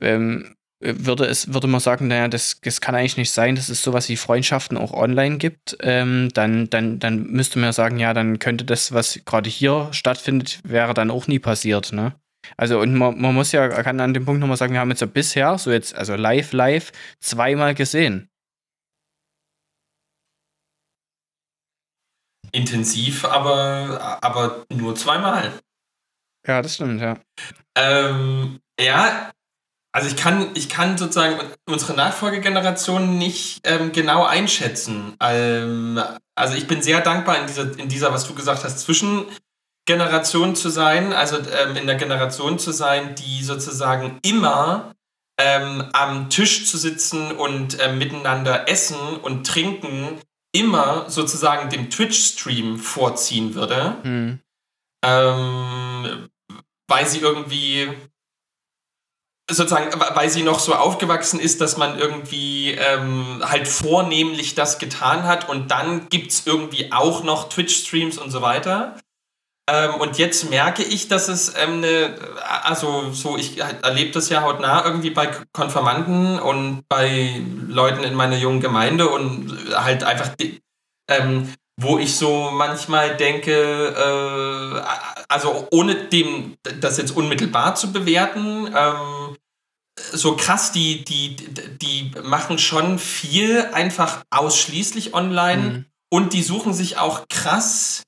ähm, 0.01 0.55
würde 0.83 1.24
es, 1.26 1.53
würde 1.53 1.66
man 1.66 1.80
sagen, 1.80 2.09
naja, 2.09 2.28
das, 2.28 2.61
das 2.62 2.80
kann 2.80 2.95
eigentlich 2.95 3.16
nicht 3.16 3.30
sein, 3.30 3.57
dass 3.57 3.68
es 3.68 3.83
sowas 3.83 4.09
wie 4.09 4.16
Freundschaften 4.16 4.76
auch 4.76 4.93
online 4.93 5.39
gibt, 5.39 5.76
ähm, 5.80 6.28
dann, 6.35 6.68
dann, 6.70 6.99
dann 6.99 7.24
müsste 7.24 7.59
man 7.59 7.68
ja 7.68 7.72
sagen, 7.72 7.99
ja, 7.99 8.14
dann 8.14 8.39
könnte 8.39 8.64
das, 8.64 8.93
was 8.93 9.20
gerade 9.24 9.49
hier 9.49 9.89
stattfindet, 9.93 10.61
wäre 10.64 10.95
dann 10.95 11.11
auch 11.11 11.26
nie 11.26 11.39
passiert, 11.39 11.93
ne? 11.93 12.14
Also, 12.57 12.80
und 12.80 12.95
man, 12.95 13.20
man 13.20 13.35
muss 13.35 13.53
ja, 13.53 13.68
kann 13.68 14.01
an 14.01 14.14
dem 14.14 14.24
Punkt 14.24 14.41
nochmal 14.41 14.57
sagen, 14.57 14.72
wir 14.72 14.80
haben 14.80 14.91
jetzt 14.91 15.01
ja 15.01 15.07
bisher, 15.07 15.57
so 15.59 15.70
jetzt, 15.70 15.95
also 15.95 16.16
live, 16.16 16.53
live, 16.53 16.91
zweimal 17.20 17.74
gesehen. 17.74 18.28
intensiv, 22.53 23.24
aber, 23.24 24.18
aber 24.22 24.66
nur 24.72 24.95
zweimal. 24.95 25.53
Ja, 26.47 26.62
das 26.62 26.74
stimmt, 26.74 27.01
ja. 27.01 27.18
Ähm, 27.76 28.61
ja, 28.78 29.33
also 29.95 30.09
ich 30.09 30.16
kann, 30.16 30.51
ich 30.55 30.70
kann 30.70 30.97
sozusagen 30.97 31.38
unsere 31.68 31.95
Nachfolgegeneration 31.95 33.18
nicht 33.18 33.61
ähm, 33.64 33.93
genau 33.93 34.24
einschätzen. 34.24 35.14
Ähm, 35.20 36.03
also 36.34 36.55
ich 36.55 36.66
bin 36.66 36.80
sehr 36.80 37.03
dankbar 37.03 37.38
in 37.38 37.47
dieser, 37.47 37.78
in 37.78 37.88
dieser, 37.88 38.12
was 38.12 38.26
du 38.26 38.34
gesagt 38.34 38.64
hast, 38.64 38.78
Zwischengeneration 38.80 40.57
zu 40.57 40.70
sein, 40.70 41.12
also 41.12 41.36
ähm, 41.36 41.76
in 41.76 41.86
der 41.86 41.97
Generation 41.97 42.59
zu 42.59 42.72
sein, 42.72 43.14
die 43.14 43.45
sozusagen 43.45 44.18
immer 44.24 44.95
ähm, 45.38 45.84
am 45.93 46.30
Tisch 46.30 46.66
zu 46.66 46.78
sitzen 46.78 47.30
und 47.32 47.78
äh, 47.78 47.93
miteinander 47.93 48.68
essen 48.70 49.16
und 49.22 49.47
trinken, 49.47 50.20
immer 50.55 51.09
sozusagen 51.09 51.68
dem 51.68 51.90
Twitch-Stream 51.90 52.78
vorziehen 52.78 53.55
würde. 53.55 53.97
Mhm. 54.05 54.40
Ähm, 55.05 56.28
weil 56.88 57.07
sie 57.07 57.20
irgendwie 57.20 57.88
sozusagen, 59.55 59.90
weil 60.14 60.28
sie 60.30 60.42
noch 60.42 60.59
so 60.59 60.74
aufgewachsen 60.74 61.40
ist, 61.40 61.61
dass 61.61 61.76
man 61.76 61.98
irgendwie 61.98 62.72
ähm, 62.72 63.42
halt 63.42 63.68
vornehmlich 63.68 64.55
das 64.55 64.78
getan 64.78 65.24
hat 65.24 65.48
und 65.48 65.70
dann 65.70 66.09
gibt 66.09 66.32
es 66.32 66.46
irgendwie 66.46 66.92
auch 66.92 67.22
noch 67.22 67.48
Twitch-Streams 67.48 68.18
und 68.18 68.30
so 68.30 68.42
weiter. 68.42 68.96
Ähm, 69.70 69.94
und 69.94 70.18
jetzt 70.18 70.50
merke 70.50 70.82
ich, 70.82 71.09
dass 71.09 71.28
es 71.28 71.55
ähm, 71.57 71.78
eine, 71.78 72.14
also 72.64 73.12
so, 73.12 73.36
ich 73.36 73.59
erlebe 73.59 74.11
das 74.11 74.28
ja 74.28 74.42
hautnah 74.42 74.84
irgendwie 74.84 75.11
bei 75.11 75.30
Konfirmanden 75.53 76.40
und 76.40 76.82
bei 76.88 77.40
Leuten 77.68 78.03
in 78.03 78.14
meiner 78.14 78.36
jungen 78.36 78.61
Gemeinde 78.61 79.09
und 79.09 79.57
halt 79.74 80.03
einfach, 80.03 80.30
ähm, 81.09 81.55
wo 81.80 81.98
ich 81.98 82.16
so 82.16 82.50
manchmal 82.50 83.16
denke, 83.16 83.94
äh, 83.96 84.82
also 85.28 85.68
ohne 85.70 85.94
dem 85.94 86.57
das 86.80 86.98
jetzt 86.98 87.16
unmittelbar 87.16 87.76
zu 87.76 87.92
bewerten, 87.92 88.66
ähm, 88.76 89.36
so 89.99 90.36
krass, 90.36 90.72
die, 90.72 91.05
die, 91.05 91.36
die 91.36 92.12
machen 92.22 92.59
schon 92.59 92.99
viel 92.99 93.66
einfach 93.72 94.24
ausschließlich 94.30 95.14
online 95.14 95.62
mhm. 95.62 95.84
und 96.11 96.32
die 96.32 96.43
suchen 96.43 96.72
sich 96.72 96.99
auch 96.99 97.26
krass 97.28 98.03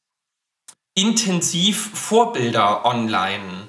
intensiv 0.95 1.91
Vorbilder 1.95 2.85
online. 2.85 3.69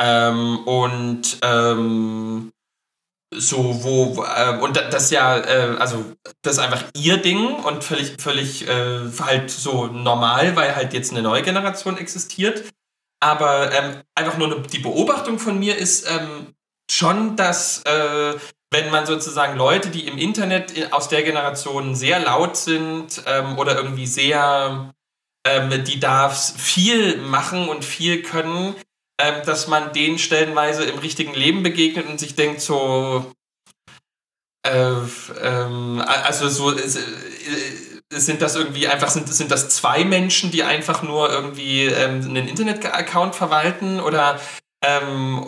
Ähm, 0.00 0.58
und 0.66 1.38
ähm, 1.42 2.52
so, 3.34 3.82
wo, 3.84 4.24
äh, 4.24 4.58
und 4.58 4.76
das 4.76 5.10
ja, 5.10 5.38
äh, 5.38 5.76
also 5.78 6.04
das 6.42 6.54
ist 6.54 6.58
einfach 6.58 6.84
ihr 6.94 7.18
Ding 7.18 7.54
und 7.54 7.84
völlig, 7.84 8.20
völlig 8.20 8.68
äh, 8.68 9.10
halt 9.20 9.50
so 9.50 9.86
normal, 9.86 10.56
weil 10.56 10.74
halt 10.74 10.92
jetzt 10.92 11.12
eine 11.12 11.22
neue 11.22 11.42
Generation 11.42 11.96
existiert. 11.96 12.64
Aber 13.20 13.72
ähm, 13.72 14.02
einfach 14.16 14.36
nur 14.36 14.62
die 14.62 14.80
Beobachtung 14.80 15.38
von 15.38 15.58
mir 15.58 15.76
ist 15.78 16.10
ähm, 16.10 16.54
schon, 16.92 17.36
dass 17.36 17.82
äh, 17.84 18.34
wenn 18.70 18.90
man 18.90 19.06
sozusagen 19.06 19.56
Leute, 19.56 19.90
die 19.90 20.06
im 20.06 20.18
Internet 20.18 20.92
aus 20.92 21.08
der 21.08 21.22
Generation 21.22 21.94
sehr 21.94 22.20
laut 22.20 22.56
sind 22.56 23.22
ähm, 23.26 23.58
oder 23.58 23.76
irgendwie 23.76 24.06
sehr 24.06 24.92
ähm, 25.46 25.84
die 25.84 26.00
darf 26.00 26.54
viel 26.56 27.18
machen 27.18 27.68
und 27.68 27.84
viel 27.84 28.22
können, 28.22 28.74
ähm, 29.20 29.44
dass 29.44 29.68
man 29.68 29.92
denen 29.92 30.18
stellenweise 30.18 30.84
im 30.84 30.98
richtigen 30.98 31.34
Leben 31.34 31.62
begegnet 31.62 32.06
und 32.06 32.18
sich 32.18 32.34
denkt 32.34 32.60
so, 32.60 33.32
äh, 34.64 34.92
ähm, 35.42 36.02
also 36.06 36.48
so 36.48 36.70
äh, 36.70 36.88
sind 38.14 38.42
das 38.42 38.56
irgendwie 38.56 38.88
einfach 38.88 39.08
sind, 39.08 39.32
sind 39.32 39.50
das 39.50 39.68
zwei 39.70 40.04
Menschen, 40.04 40.50
die 40.50 40.62
einfach 40.62 41.02
nur 41.02 41.30
irgendwie 41.30 41.86
ähm, 41.86 42.22
einen 42.22 42.48
Internet-Account 42.48 43.34
verwalten? 43.34 44.00
Oder 44.00 44.38
ähm, 44.82 45.46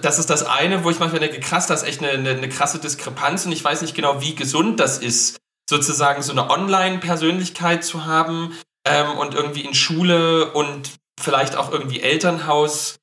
das 0.00 0.18
ist 0.18 0.30
das 0.30 0.44
eine, 0.44 0.84
wo 0.84 0.90
ich 0.90 0.98
manchmal 0.98 1.20
denke, 1.20 1.40
krass, 1.40 1.66
das 1.66 1.82
ist 1.82 1.88
echt 1.88 2.02
eine, 2.02 2.10
eine, 2.12 2.30
eine 2.30 2.48
krasse 2.48 2.78
Diskrepanz 2.78 3.46
und 3.46 3.52
ich 3.52 3.64
weiß 3.64 3.82
nicht 3.82 3.94
genau, 3.94 4.20
wie 4.20 4.34
gesund 4.34 4.80
das 4.80 4.98
ist, 4.98 5.38
sozusagen 5.68 6.22
so 6.22 6.32
eine 6.32 6.50
Online-Persönlichkeit 6.50 7.84
zu 7.84 8.06
haben, 8.06 8.54
ähm, 8.88 9.18
und 9.18 9.34
irgendwie 9.34 9.62
in 9.62 9.74
Schule 9.74 10.52
und 10.52 10.90
vielleicht 11.20 11.56
auch 11.56 11.70
irgendwie 11.70 12.00
Elternhaus 12.00 12.96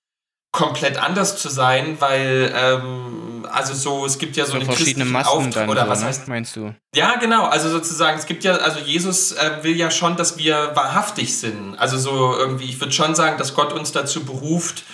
komplett 0.51 0.97
anders 0.97 1.37
zu 1.37 1.49
sein, 1.49 1.97
weil 1.99 2.53
ähm, 2.55 3.45
also 3.51 3.73
so 3.73 4.05
es 4.05 4.17
gibt 4.17 4.37
ja 4.37 4.45
so, 4.45 4.51
so 4.51 4.57
eine 4.57 4.65
verschiedene 4.65 5.05
Masken 5.05 5.51
dann 5.51 5.69
oder 5.69 5.83
so, 5.83 5.89
was 5.89 5.99
ne? 5.99 6.05
heißt 6.07 6.27
meinst 6.29 6.55
du? 6.55 6.73
Ja, 6.95 7.17
genau, 7.17 7.45
also 7.45 7.69
sozusagen 7.69 8.17
es 8.17 8.25
gibt 8.25 8.45
ja 8.45 8.55
also 8.55 8.79
Jesus 8.79 9.33
äh, 9.33 9.59
will 9.63 9.75
ja 9.75 9.91
schon, 9.91 10.15
dass 10.15 10.37
wir 10.37 10.71
wahrhaftig 10.73 11.37
sind. 11.37 11.75
Also 11.77 11.97
so 11.97 12.35
irgendwie 12.37 12.65
ich 12.65 12.79
würde 12.79 12.93
schon 12.93 13.15
sagen, 13.15 13.37
dass 13.37 13.53
Gott 13.53 13.73
uns 13.73 13.91
dazu 13.91 14.23
beruft 14.23 14.85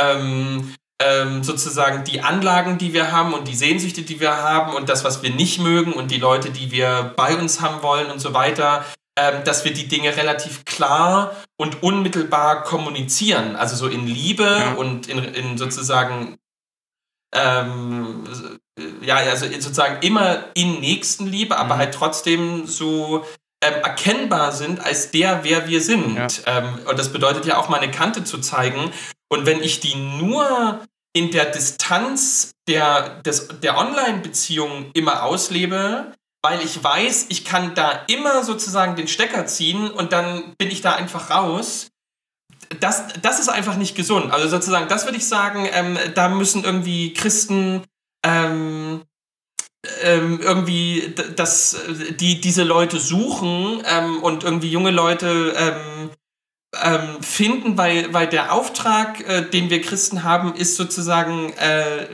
ähm, 0.00 0.74
ähm, 1.00 1.42
sozusagen 1.42 2.04
die 2.04 2.20
Anlagen, 2.20 2.78
die 2.78 2.92
wir 2.92 3.10
haben 3.10 3.32
und 3.32 3.48
die 3.48 3.54
Sehnsüchte, 3.54 4.02
die 4.02 4.20
wir 4.20 4.36
haben 4.36 4.74
und 4.74 4.88
das, 4.88 5.02
was 5.02 5.22
wir 5.22 5.30
nicht 5.30 5.58
mögen 5.58 5.92
und 5.92 6.10
die 6.10 6.18
Leute, 6.18 6.50
die 6.50 6.70
wir 6.70 7.14
bei 7.16 7.34
uns 7.36 7.60
haben 7.60 7.82
wollen 7.82 8.10
und 8.10 8.18
so 8.18 8.34
weiter, 8.34 8.84
ähm, 9.16 9.42
dass 9.44 9.64
wir 9.64 9.72
die 9.72 9.88
Dinge 9.88 10.16
relativ 10.16 10.64
klar 10.64 11.34
und 11.56 11.82
unmittelbar 11.82 12.64
kommunizieren. 12.64 13.56
Also 13.56 13.76
so 13.76 13.86
in 13.86 14.06
Liebe 14.06 14.44
ja. 14.44 14.72
und 14.74 15.08
in, 15.08 15.18
in 15.18 15.58
sozusagen, 15.58 16.36
ähm, 17.34 18.24
ja, 19.02 19.16
also 19.16 19.46
sozusagen 19.46 20.02
immer 20.02 20.44
in 20.54 20.80
Nächstenliebe, 20.80 21.56
aber 21.56 21.76
mhm. 21.76 21.78
halt 21.78 21.94
trotzdem 21.94 22.66
so 22.66 23.24
ähm, 23.62 23.74
erkennbar 23.82 24.52
sind 24.52 24.80
als 24.80 25.10
der, 25.10 25.44
wer 25.44 25.66
wir 25.66 25.80
sind. 25.80 26.16
Ja. 26.16 26.26
Ähm, 26.46 26.78
und 26.86 26.98
das 26.98 27.10
bedeutet 27.10 27.46
ja 27.46 27.56
auch 27.58 27.68
mal 27.68 27.80
eine 27.80 27.90
Kante 27.90 28.24
zu 28.24 28.38
zeigen. 28.38 28.92
Und 29.30 29.46
wenn 29.46 29.62
ich 29.62 29.80
die 29.80 29.94
nur 29.94 30.80
in 31.12 31.30
der 31.30 31.46
Distanz 31.46 32.52
der, 32.68 33.22
der 33.22 33.78
Online-Beziehung 33.78 34.90
immer 34.94 35.24
auslebe, 35.24 36.12
weil 36.42 36.62
ich 36.62 36.82
weiß, 36.82 37.26
ich 37.28 37.44
kann 37.44 37.74
da 37.74 38.04
immer 38.08 38.44
sozusagen 38.44 38.96
den 38.96 39.08
Stecker 39.08 39.46
ziehen 39.46 39.90
und 39.90 40.12
dann 40.12 40.54
bin 40.56 40.70
ich 40.70 40.80
da 40.80 40.94
einfach 40.94 41.30
raus. 41.30 41.88
Das, 42.78 43.04
das 43.20 43.40
ist 43.40 43.48
einfach 43.48 43.76
nicht 43.76 43.94
gesund. 43.94 44.32
Also 44.32 44.48
sozusagen, 44.48 44.88
das 44.88 45.04
würde 45.04 45.18
ich 45.18 45.26
sagen, 45.26 45.68
ähm, 45.72 45.98
da 46.14 46.28
müssen 46.28 46.64
irgendwie 46.64 47.12
Christen 47.12 47.82
ähm, 48.24 49.02
ähm, 50.02 50.40
irgendwie 50.40 51.14
das, 51.36 51.76
die 52.18 52.40
diese 52.40 52.64
Leute 52.64 53.00
suchen 53.00 53.82
ähm, 53.84 54.22
und 54.22 54.44
irgendwie 54.44 54.70
junge 54.70 54.90
Leute 54.90 55.54
ähm, 56.82 57.22
finden, 57.22 57.76
weil, 57.76 58.12
weil 58.12 58.28
der 58.28 58.52
Auftrag, 58.52 59.26
äh, 59.28 59.48
den 59.48 59.70
wir 59.70 59.80
Christen 59.80 60.22
haben, 60.22 60.54
ist 60.54 60.76
sozusagen 60.76 61.52
äh, 61.54 62.06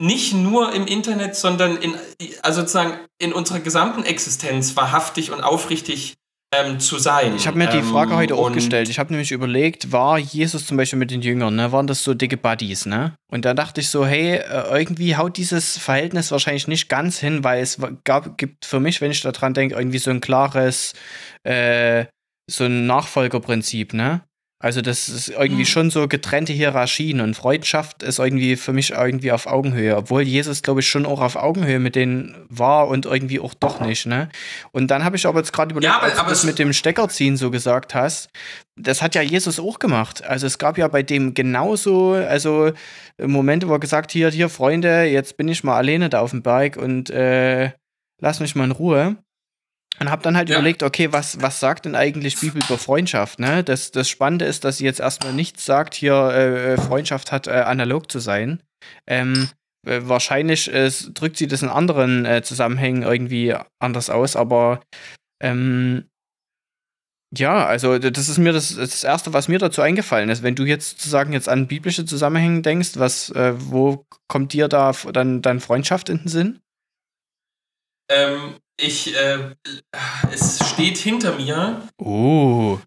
nicht 0.00 0.34
nur 0.34 0.72
im 0.72 0.86
Internet, 0.86 1.36
sondern 1.36 1.76
in, 1.76 1.94
also 2.42 2.60
sozusagen 2.60 2.98
in 3.18 3.32
unserer 3.32 3.60
gesamten 3.60 4.04
Existenz 4.04 4.76
wahrhaftig 4.76 5.30
und 5.30 5.42
aufrichtig 5.42 6.14
ähm, 6.54 6.78
zu 6.80 6.98
sein. 6.98 7.34
Ich 7.36 7.46
habe 7.46 7.58
mir 7.58 7.68
die 7.68 7.82
Frage 7.82 8.12
ähm, 8.12 8.18
heute 8.18 8.34
auch 8.36 8.52
gestellt. 8.52 8.88
Ich 8.88 8.98
habe 8.98 9.12
nämlich 9.12 9.32
überlegt, 9.32 9.92
war 9.92 10.18
Jesus 10.18 10.66
zum 10.66 10.76
Beispiel 10.76 10.98
mit 10.98 11.10
den 11.10 11.22
Jüngern, 11.22 11.56
ne? 11.56 11.72
waren 11.72 11.86
das 11.86 12.04
so 12.04 12.14
dicke 12.14 12.36
Buddies, 12.36 12.86
ne? 12.86 13.14
Und 13.30 13.44
da 13.44 13.54
dachte 13.54 13.80
ich 13.80 13.88
so, 13.88 14.06
hey, 14.06 14.36
äh, 14.36 14.78
irgendwie 14.78 15.16
haut 15.16 15.36
dieses 15.36 15.78
Verhältnis 15.78 16.30
wahrscheinlich 16.30 16.68
nicht 16.68 16.88
ganz 16.88 17.18
hin, 17.18 17.44
weil 17.44 17.62
es 17.62 17.78
gab, 18.04 18.38
gibt 18.38 18.64
für 18.64 18.80
mich, 18.80 19.00
wenn 19.00 19.10
ich 19.10 19.22
daran 19.22 19.54
denke, 19.54 19.76
irgendwie 19.76 19.98
so 19.98 20.10
ein 20.10 20.20
klares, 20.20 20.92
äh, 21.44 22.06
so 22.50 22.64
ein 22.64 22.86
Nachfolgerprinzip, 22.86 23.94
ne? 23.94 24.22
Also 24.64 24.80
das 24.80 25.10
ist 25.10 25.28
irgendwie 25.28 25.66
schon 25.66 25.90
so 25.90 26.08
getrennte 26.08 26.54
Hierarchien 26.54 27.20
und 27.20 27.34
Freundschaft 27.34 28.02
ist 28.02 28.18
irgendwie 28.18 28.56
für 28.56 28.72
mich 28.72 28.92
irgendwie 28.92 29.30
auf 29.30 29.46
Augenhöhe, 29.46 29.94
obwohl 29.94 30.22
Jesus, 30.22 30.62
glaube 30.62 30.80
ich, 30.80 30.88
schon 30.88 31.04
auch 31.04 31.20
auf 31.20 31.36
Augenhöhe 31.36 31.78
mit 31.78 31.96
denen 31.96 32.34
war 32.48 32.88
und 32.88 33.04
irgendwie 33.04 33.40
auch 33.40 33.52
doch 33.52 33.80
nicht, 33.80 34.06
ne? 34.06 34.30
Und 34.72 34.90
dann 34.90 35.04
habe 35.04 35.16
ich 35.16 35.26
aber 35.26 35.40
jetzt 35.40 35.52
gerade 35.52 35.72
überlegt, 35.72 35.92
ja, 35.92 35.98
aber, 35.98 36.06
als 36.06 36.16
du 36.16 36.24
das 36.24 36.44
mit 36.44 36.58
dem 36.58 36.72
Steckerziehen 36.72 37.36
so 37.36 37.50
gesagt 37.50 37.94
hast, 37.94 38.30
das 38.74 39.02
hat 39.02 39.14
ja 39.14 39.20
Jesus 39.20 39.60
auch 39.60 39.78
gemacht. 39.78 40.24
Also 40.24 40.46
es 40.46 40.56
gab 40.56 40.78
ja 40.78 40.88
bei 40.88 41.02
dem 41.02 41.34
genauso, 41.34 42.12
also 42.12 42.72
Momente, 43.20 43.68
wo 43.68 43.72
er 43.74 43.80
gesagt 43.80 44.12
hier, 44.12 44.30
hier 44.30 44.48
Freunde, 44.48 45.04
jetzt 45.04 45.36
bin 45.36 45.48
ich 45.48 45.62
mal 45.62 45.76
alleine 45.76 46.08
da 46.08 46.20
auf 46.20 46.30
dem 46.30 46.42
Berg 46.42 46.78
und 46.78 47.10
äh, 47.10 47.72
lass 48.18 48.40
mich 48.40 48.54
mal 48.54 48.64
in 48.64 48.70
Ruhe. 48.70 49.16
Und 50.00 50.10
habe 50.10 50.22
dann 50.22 50.36
halt 50.36 50.48
ja. 50.48 50.56
überlegt, 50.56 50.82
okay, 50.82 51.12
was, 51.12 51.40
was 51.40 51.60
sagt 51.60 51.84
denn 51.84 51.94
eigentlich 51.94 52.40
Bibel 52.40 52.60
über 52.64 52.78
Freundschaft? 52.78 53.38
Ne? 53.38 53.62
Das, 53.62 53.92
das 53.92 54.08
Spannende 54.08 54.44
ist, 54.44 54.64
dass 54.64 54.78
sie 54.78 54.84
jetzt 54.84 55.00
erstmal 55.00 55.32
nichts 55.32 55.64
sagt, 55.64 55.94
hier 55.94 56.14
äh, 56.32 56.72
äh 56.74 56.76
Freundschaft 56.76 57.30
hat 57.30 57.46
äh, 57.46 57.52
analog 57.52 58.10
zu 58.10 58.18
sein. 58.18 58.60
Ähm, 59.06 59.48
äh, 59.86 60.00
wahrscheinlich 60.04 60.72
äh, 60.72 60.90
drückt 61.12 61.36
sie 61.36 61.46
das 61.46 61.62
in 61.62 61.68
anderen 61.68 62.24
äh, 62.24 62.42
Zusammenhängen 62.42 63.02
irgendwie 63.02 63.54
anders 63.78 64.10
aus, 64.10 64.34
aber 64.34 64.80
ähm, 65.40 66.08
ja, 67.36 67.66
also 67.66 67.98
das 67.98 68.28
ist 68.28 68.38
mir 68.38 68.52
das, 68.52 68.76
das 68.76 69.02
Erste, 69.02 69.32
was 69.32 69.48
mir 69.48 69.58
dazu 69.58 69.82
eingefallen 69.82 70.28
ist. 70.28 70.44
Wenn 70.44 70.54
du 70.54 70.64
jetzt 70.64 70.90
sozusagen 70.90 71.32
jetzt 71.32 71.48
an 71.48 71.66
biblische 71.66 72.04
Zusammenhänge 72.04 72.62
denkst, 72.62 72.92
was, 72.94 73.32
wo 73.34 74.06
kommt 74.28 74.52
dir 74.52 74.68
da 74.68 74.92
dann, 75.12 75.42
dann 75.42 75.58
Freundschaft 75.58 76.10
in 76.10 76.18
den 76.18 76.28
Sinn? 76.28 76.60
Ähm, 78.08 78.60
ich, 78.76 79.14
äh, 79.14 79.54
es 80.32 80.58
steht 80.68 80.98
hinter 80.98 81.36
mir. 81.36 81.82
Oh. 81.98 82.78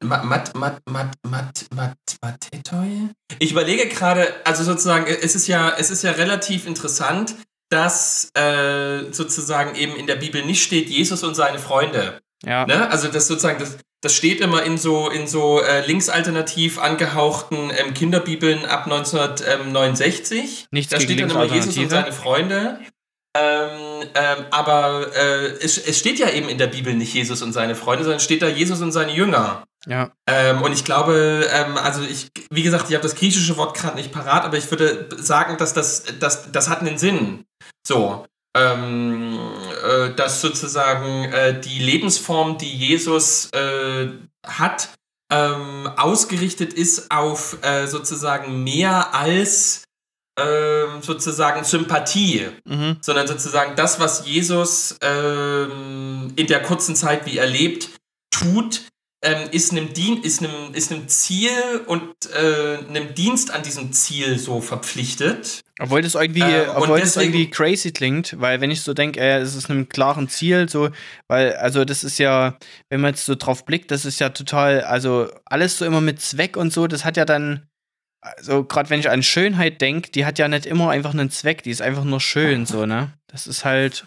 Mat, 0.00 0.24
mat, 0.24 0.54
mat, 0.54 0.82
mat, 0.86 1.14
mat, 1.22 1.66
mat, 1.74 1.96
matetoi? 2.20 3.08
Ich 3.38 3.52
überlege 3.52 3.88
gerade, 3.88 4.34
also 4.44 4.62
sozusagen, 4.62 5.06
es 5.06 5.34
ist 5.34 5.46
ja, 5.46 5.74
es 5.78 5.90
ist 5.90 6.02
ja 6.02 6.12
relativ 6.12 6.66
interessant, 6.66 7.34
dass 7.70 8.30
äh, 8.34 9.10
sozusagen 9.12 9.74
eben 9.74 9.96
in 9.96 10.06
der 10.06 10.16
Bibel 10.16 10.44
nicht 10.44 10.62
steht 10.62 10.88
Jesus 10.88 11.22
und 11.22 11.34
seine 11.34 11.58
Freunde. 11.58 12.20
Ja. 12.44 12.66
Ne? 12.66 12.90
Also 12.90 13.08
das 13.08 13.26
sozusagen, 13.26 13.58
das, 13.58 13.78
das 14.00 14.14
steht 14.14 14.40
immer 14.40 14.62
in 14.62 14.78
so, 14.78 15.10
in 15.10 15.26
so 15.26 15.60
äh, 15.62 15.84
linksalternativ 15.86 16.78
angehauchten 16.78 17.70
ähm, 17.76 17.94
Kinderbibeln 17.94 18.64
ab 18.64 18.84
1969. 18.84 20.68
Nichts 20.70 20.92
da 20.92 21.00
steht 21.00 21.20
dann 21.20 21.30
immer 21.30 21.44
Jesus 21.44 21.76
und 21.76 21.90
seine 21.90 22.12
Freunde. 22.12 22.80
Ähm, 23.36 24.08
ähm, 24.14 24.44
aber 24.50 25.06
äh, 25.14 25.46
es, 25.62 25.78
es 25.78 25.98
steht 25.98 26.18
ja 26.18 26.30
eben 26.30 26.48
in 26.48 26.58
der 26.58 26.66
Bibel 26.66 26.94
nicht 26.94 27.14
Jesus 27.14 27.42
und 27.42 27.52
seine 27.52 27.74
Freunde, 27.74 28.04
sondern 28.04 28.20
steht 28.20 28.42
da 28.42 28.48
Jesus 28.48 28.80
und 28.80 28.92
seine 28.92 29.12
Jünger. 29.12 29.64
Ja. 29.86 30.10
Ähm, 30.26 30.62
und 30.62 30.72
ich 30.72 30.84
glaube, 30.84 31.48
ähm, 31.52 31.76
also 31.76 32.02
ich, 32.02 32.28
wie 32.50 32.62
gesagt, 32.62 32.88
ich 32.88 32.94
habe 32.94 33.02
das 33.02 33.14
griechische 33.14 33.56
Wort 33.56 33.76
gerade 33.76 33.96
nicht 33.96 34.12
parat, 34.12 34.44
aber 34.44 34.56
ich 34.56 34.70
würde 34.70 35.08
sagen, 35.18 35.56
dass 35.56 35.72
das, 35.72 36.04
das, 36.18 36.50
das 36.50 36.68
hat 36.68 36.80
einen 36.80 36.98
Sinn. 36.98 37.44
So. 37.86 38.26
Ähm, 38.56 39.38
äh, 39.86 40.14
dass 40.14 40.40
sozusagen 40.40 41.24
äh, 41.24 41.60
die 41.60 41.78
Lebensform, 41.78 42.58
die 42.58 42.74
Jesus 42.74 43.50
äh, 43.52 44.08
hat, 44.44 44.88
ähm, 45.30 45.86
ausgerichtet 45.96 46.72
ist 46.72 47.10
auf 47.10 47.58
äh, 47.62 47.86
sozusagen 47.86 48.64
mehr 48.64 49.14
als 49.14 49.84
ähm, 50.38 51.02
sozusagen 51.02 51.64
Sympathie 51.64 52.48
Mhm. 52.64 52.96
sondern 53.00 53.26
sozusagen 53.26 53.76
das, 53.76 54.00
was 54.00 54.26
Jesus 54.26 54.96
ähm, 55.02 56.32
in 56.36 56.46
der 56.46 56.62
kurzen 56.62 56.94
Zeit, 56.96 57.26
wie 57.26 57.38
er 57.38 57.46
lebt, 57.46 57.88
tut, 58.30 58.82
ähm, 59.20 59.48
ist, 59.50 59.72
einem 59.72 59.92
Dien 59.92 60.22
ist, 60.22 60.40
einem, 60.40 60.74
ist 60.74 60.92
einem 60.92 61.08
Ziel 61.08 61.50
und 61.86 62.14
äh, 62.32 62.78
einem 62.88 63.14
Dienst 63.14 63.50
an 63.50 63.62
diesem 63.64 63.92
Ziel 63.92 64.38
so 64.38 64.60
verpflichtet. 64.60 65.60
Obwohl 65.80 66.02
das 66.02 66.14
irgendwie, 66.14 66.42
und 66.42 66.76
obwohl 66.76 67.00
das 67.00 67.16
irgendwie 67.16 67.50
crazy 67.50 67.90
klingt, 67.90 68.40
weil 68.40 68.60
wenn 68.60 68.70
ich 68.70 68.82
so 68.82 68.94
denke, 68.94 69.20
äh, 69.20 69.38
es 69.38 69.56
ist 69.56 69.70
einem 69.70 69.88
klaren 69.88 70.28
Ziel, 70.28 70.68
so, 70.68 70.90
weil, 71.26 71.54
also 71.56 71.84
das 71.84 72.04
ist 72.04 72.18
ja, 72.18 72.58
wenn 72.90 73.00
man 73.00 73.14
jetzt 73.14 73.24
so 73.24 73.34
drauf 73.34 73.64
blickt, 73.64 73.90
das 73.90 74.04
ist 74.04 74.20
ja 74.20 74.28
total, 74.28 74.82
also 74.82 75.28
alles 75.44 75.78
so 75.78 75.84
immer 75.84 76.00
mit 76.00 76.20
Zweck 76.20 76.56
und 76.56 76.72
so, 76.72 76.86
das 76.86 77.04
hat 77.04 77.16
ja 77.16 77.24
dann, 77.24 77.67
also 78.20 78.64
gerade 78.64 78.90
wenn 78.90 79.00
ich 79.00 79.10
an 79.10 79.22
Schönheit 79.22 79.80
denke, 79.80 80.10
die 80.10 80.26
hat 80.26 80.38
ja 80.38 80.48
nicht 80.48 80.66
immer 80.66 80.90
einfach 80.90 81.12
einen 81.12 81.30
Zweck, 81.30 81.62
die 81.62 81.70
ist 81.70 81.82
einfach 81.82 82.04
nur 82.04 82.20
schön, 82.20 82.66
so, 82.66 82.86
ne? 82.86 83.12
Das 83.28 83.46
ist 83.46 83.64
halt, 83.64 84.06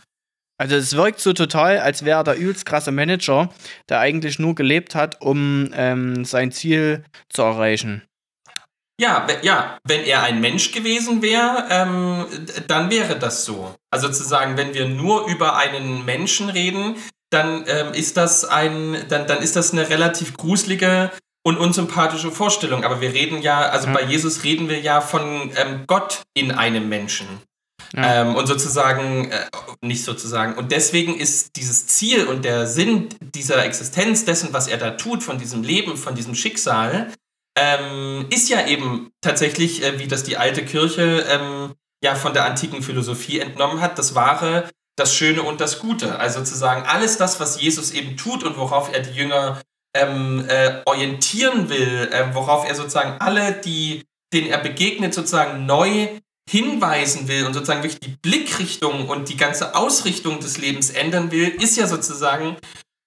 also 0.57 0.75
es 0.75 0.95
wirkt 0.95 1.19
so 1.19 1.33
total, 1.33 1.79
als 1.79 2.05
wäre 2.05 2.23
der 2.23 2.35
übelst 2.35 2.65
krasse 2.65 2.91
Manager, 2.91 3.49
der 3.89 3.99
eigentlich 3.99 4.39
nur 4.39 4.55
gelebt 4.55 4.95
hat, 4.95 5.21
um 5.21 5.71
ähm, 5.73 6.25
sein 6.25 6.51
Ziel 6.51 7.03
zu 7.29 7.41
erreichen. 7.41 8.03
Ja, 8.99 9.25
ja, 9.41 9.79
wenn 9.83 10.03
er 10.03 10.21
ein 10.21 10.41
Mensch 10.41 10.71
gewesen 10.71 11.23
wäre, 11.23 11.65
ähm, 11.71 12.27
dann 12.67 12.91
wäre 12.91 13.17
das 13.17 13.45
so. 13.45 13.73
Also 13.89 14.09
zu 14.09 14.23
sagen, 14.23 14.57
wenn 14.57 14.75
wir 14.75 14.87
nur 14.87 15.25
über 15.27 15.57
einen 15.57 16.05
Menschen 16.05 16.49
reden, 16.49 16.97
dann 17.31 17.63
ähm, 17.67 17.93
ist 17.93 18.17
das 18.17 18.45
ein, 18.45 18.97
dann, 19.09 19.25
dann 19.25 19.41
ist 19.41 19.55
das 19.55 19.71
eine 19.71 19.89
relativ 19.89 20.37
gruselige 20.37 21.09
und 21.43 21.57
unsympathische 21.57 22.31
Vorstellung. 22.31 22.83
Aber 22.83 23.01
wir 23.01 23.13
reden 23.13 23.41
ja, 23.41 23.61
also 23.61 23.87
Ja. 23.87 23.93
bei 23.93 24.03
Jesus 24.03 24.43
reden 24.43 24.69
wir 24.69 24.79
ja 24.79 25.01
von 25.01 25.51
ähm, 25.55 25.83
Gott 25.87 26.21
in 26.33 26.51
einem 26.51 26.89
Menschen. 26.89 27.27
Ja. 27.93 28.21
Ähm, 28.21 28.35
und 28.35 28.47
sozusagen, 28.47 29.31
äh, 29.31 29.45
nicht 29.81 30.05
sozusagen, 30.05 30.53
und 30.53 30.71
deswegen 30.71 31.17
ist 31.17 31.55
dieses 31.57 31.87
Ziel 31.87 32.25
und 32.25 32.45
der 32.45 32.67
Sinn 32.67 33.09
dieser 33.19 33.65
Existenz, 33.65 34.23
dessen, 34.23 34.53
was 34.53 34.67
er 34.67 34.77
da 34.77 34.91
tut, 34.91 35.23
von 35.23 35.39
diesem 35.39 35.63
Leben, 35.63 35.97
von 35.97 36.15
diesem 36.15 36.35
Schicksal, 36.35 37.11
ähm, 37.57 38.27
ist 38.29 38.49
ja 38.49 38.65
eben 38.67 39.11
tatsächlich, 39.19 39.83
äh, 39.83 39.99
wie 39.99 40.07
das 40.07 40.23
die 40.23 40.37
alte 40.37 40.63
Kirche 40.63 41.25
ähm, 41.29 41.73
ja 42.03 42.15
von 42.15 42.33
der 42.33 42.45
antiken 42.45 42.81
Philosophie 42.81 43.39
entnommen 43.39 43.81
hat, 43.81 43.99
das 43.99 44.15
Wahre, 44.15 44.69
das 44.95 45.13
Schöne 45.13 45.43
und 45.43 45.59
das 45.59 45.79
Gute. 45.79 46.17
Also 46.19 46.39
sozusagen 46.39 46.83
alles 46.83 47.17
das, 47.17 47.39
was 47.41 47.59
Jesus 47.61 47.91
eben 47.91 48.15
tut 48.15 48.43
und 48.43 48.57
worauf 48.57 48.93
er 48.93 49.01
die 49.01 49.11
Jünger 49.11 49.59
ähm, 49.95 50.45
äh, 50.47 50.81
orientieren 50.85 51.69
will, 51.69 52.09
ähm, 52.13 52.33
worauf 52.33 52.67
er 52.67 52.75
sozusagen 52.75 53.19
alle, 53.19 53.53
die, 53.53 54.03
denen 54.33 54.47
er 54.47 54.59
begegnet, 54.59 55.13
sozusagen 55.13 55.65
neu 55.65 56.07
hinweisen 56.49 57.27
will 57.27 57.45
und 57.45 57.53
sozusagen 57.53 57.83
wirklich 57.83 57.99
die 57.99 58.17
Blickrichtung 58.21 59.07
und 59.07 59.29
die 59.29 59.37
ganze 59.37 59.75
Ausrichtung 59.75 60.39
des 60.39 60.57
Lebens 60.57 60.89
ändern 60.89 61.31
will, 61.31 61.47
ist 61.47 61.77
ja 61.77 61.87
sozusagen, 61.87 62.57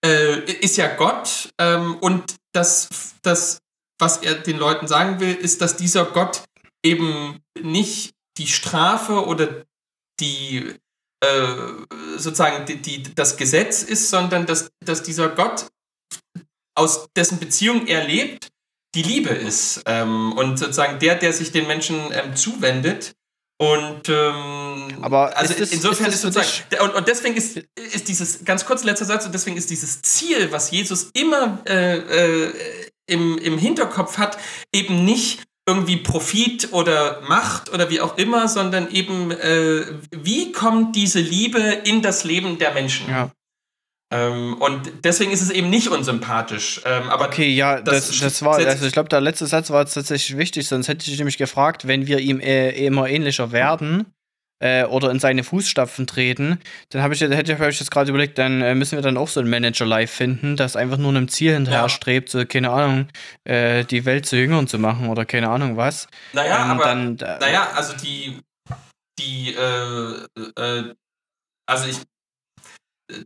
äh, 0.04 0.40
ist 0.60 0.76
ja 0.76 0.94
Gott. 0.94 1.50
Ähm, 1.58 1.96
und 1.96 2.36
das, 2.52 3.14
das, 3.22 3.58
was 3.98 4.18
er 4.18 4.34
den 4.34 4.58
Leuten 4.58 4.86
sagen 4.86 5.20
will, 5.20 5.34
ist, 5.34 5.60
dass 5.60 5.76
dieser 5.76 6.04
Gott 6.06 6.42
eben 6.84 7.40
nicht 7.60 8.12
die 8.38 8.46
Strafe 8.46 9.26
oder 9.26 9.64
die 10.20 10.74
äh, 11.24 11.56
sozusagen 12.16 12.66
die, 12.66 12.76
die, 12.76 13.14
das 13.14 13.36
Gesetz 13.36 13.82
ist, 13.82 14.10
sondern 14.10 14.46
dass, 14.46 14.70
dass 14.84 15.02
dieser 15.02 15.28
Gott, 15.30 15.66
aus 16.74 17.08
dessen 17.16 17.38
Beziehung 17.38 17.86
er 17.86 18.04
lebt, 18.04 18.48
die 18.94 19.02
Liebe 19.02 19.30
ist. 19.30 19.82
Ähm, 19.86 20.32
und 20.32 20.58
sozusagen 20.58 20.98
der, 20.98 21.16
der 21.16 21.32
sich 21.32 21.52
den 21.52 21.66
Menschen 21.66 21.96
ähm, 22.12 22.34
zuwendet. 22.36 23.12
Und 23.56 24.08
ähm, 24.08 24.98
Aber 25.02 25.36
also 25.36 25.54
das- 25.54 25.70
insofern 25.72 26.08
ist 26.08 26.16
ist, 26.16 26.22
sozusagen, 26.22 26.48
und, 26.82 26.94
und 26.94 27.06
deswegen 27.08 27.36
ist, 27.36 27.56
ist 27.76 28.08
dieses, 28.08 28.44
ganz 28.44 28.64
kurz 28.66 28.82
letzter 28.84 29.04
Satz, 29.04 29.26
und 29.26 29.32
deswegen 29.32 29.56
ist 29.56 29.70
dieses 29.70 30.02
Ziel, 30.02 30.50
was 30.50 30.70
Jesus 30.72 31.10
immer 31.14 31.60
äh, 31.68 31.98
äh, 32.46 32.52
im, 33.06 33.38
im 33.38 33.56
Hinterkopf 33.58 34.18
hat, 34.18 34.38
eben 34.74 35.04
nicht 35.04 35.42
irgendwie 35.68 35.96
Profit 35.98 36.72
oder 36.72 37.20
Macht 37.28 37.72
oder 37.72 37.88
wie 37.90 38.00
auch 38.00 38.18
immer, 38.18 38.48
sondern 38.48 38.90
eben, 38.90 39.30
äh, 39.30 39.84
wie 40.10 40.52
kommt 40.52 40.94
diese 40.96 41.20
Liebe 41.20 41.60
in 41.60 42.02
das 42.02 42.24
Leben 42.24 42.58
der 42.58 42.74
Menschen? 42.74 43.08
ja. 43.08 43.30
Ähm, 44.12 44.54
und 44.60 45.04
deswegen 45.04 45.32
ist 45.32 45.40
es 45.40 45.50
eben 45.50 45.70
nicht 45.70 45.88
unsympathisch. 45.88 46.80
Ähm, 46.84 47.08
aber 47.08 47.26
Okay, 47.26 47.48
ja, 47.48 47.80
das 47.80 48.08
das, 48.08 48.20
das, 48.20 48.42
war, 48.42 48.58
also 48.58 48.86
ich 48.86 48.92
glaube, 48.92 49.08
der 49.08 49.20
letzte 49.20 49.46
Satz 49.46 49.70
war 49.70 49.80
jetzt 49.80 49.94
tatsächlich 49.94 50.36
wichtig, 50.36 50.68
sonst 50.68 50.88
hätte 50.88 51.10
ich 51.10 51.18
nämlich 51.18 51.38
gefragt, 51.38 51.88
wenn 51.88 52.06
wir 52.06 52.18
ihm 52.18 52.38
äh, 52.40 52.70
immer 52.86 53.08
ähnlicher 53.08 53.50
werden 53.50 54.06
äh, 54.60 54.84
oder 54.84 55.10
in 55.10 55.18
seine 55.18 55.42
Fußstapfen 55.42 56.06
treten, 56.06 56.60
dann 56.90 57.02
habe 57.02 57.14
ich, 57.14 57.20
hätte 57.22 57.52
ich, 57.52 57.58
hab 57.58 57.68
ich 57.68 57.80
jetzt 57.80 57.90
gerade 57.90 58.10
überlegt, 58.10 58.38
dann 58.38 58.60
äh, 58.62 58.74
müssen 58.74 58.96
wir 58.96 59.02
dann 59.02 59.16
auch 59.16 59.28
so 59.28 59.40
einen 59.40 59.50
Manager 59.50 59.86
live 59.86 60.10
finden, 60.10 60.56
das 60.56 60.76
einfach 60.76 60.98
nur 60.98 61.10
einem 61.10 61.28
Ziel 61.28 61.54
hinterher 61.54 61.82
Ja. 61.82 61.88
strebt, 61.88 62.28
so, 62.28 62.44
keine 62.44 62.70
Ahnung, 62.70 63.08
äh, 63.44 63.84
die 63.84 64.04
Welt 64.04 64.26
zu 64.26 64.36
Jüngern 64.36 64.68
zu 64.68 64.78
machen 64.78 65.08
oder 65.08 65.24
keine 65.24 65.48
Ahnung 65.48 65.76
was. 65.76 66.08
naja, 66.34 66.62
Ähm, 66.62 66.70
aber 66.70 66.84
dann, 66.84 67.16
Naja, 67.40 67.68
also 67.74 67.94
die, 67.96 68.38
die, 69.18 69.56
also 71.66 71.88
ich, 71.88 71.96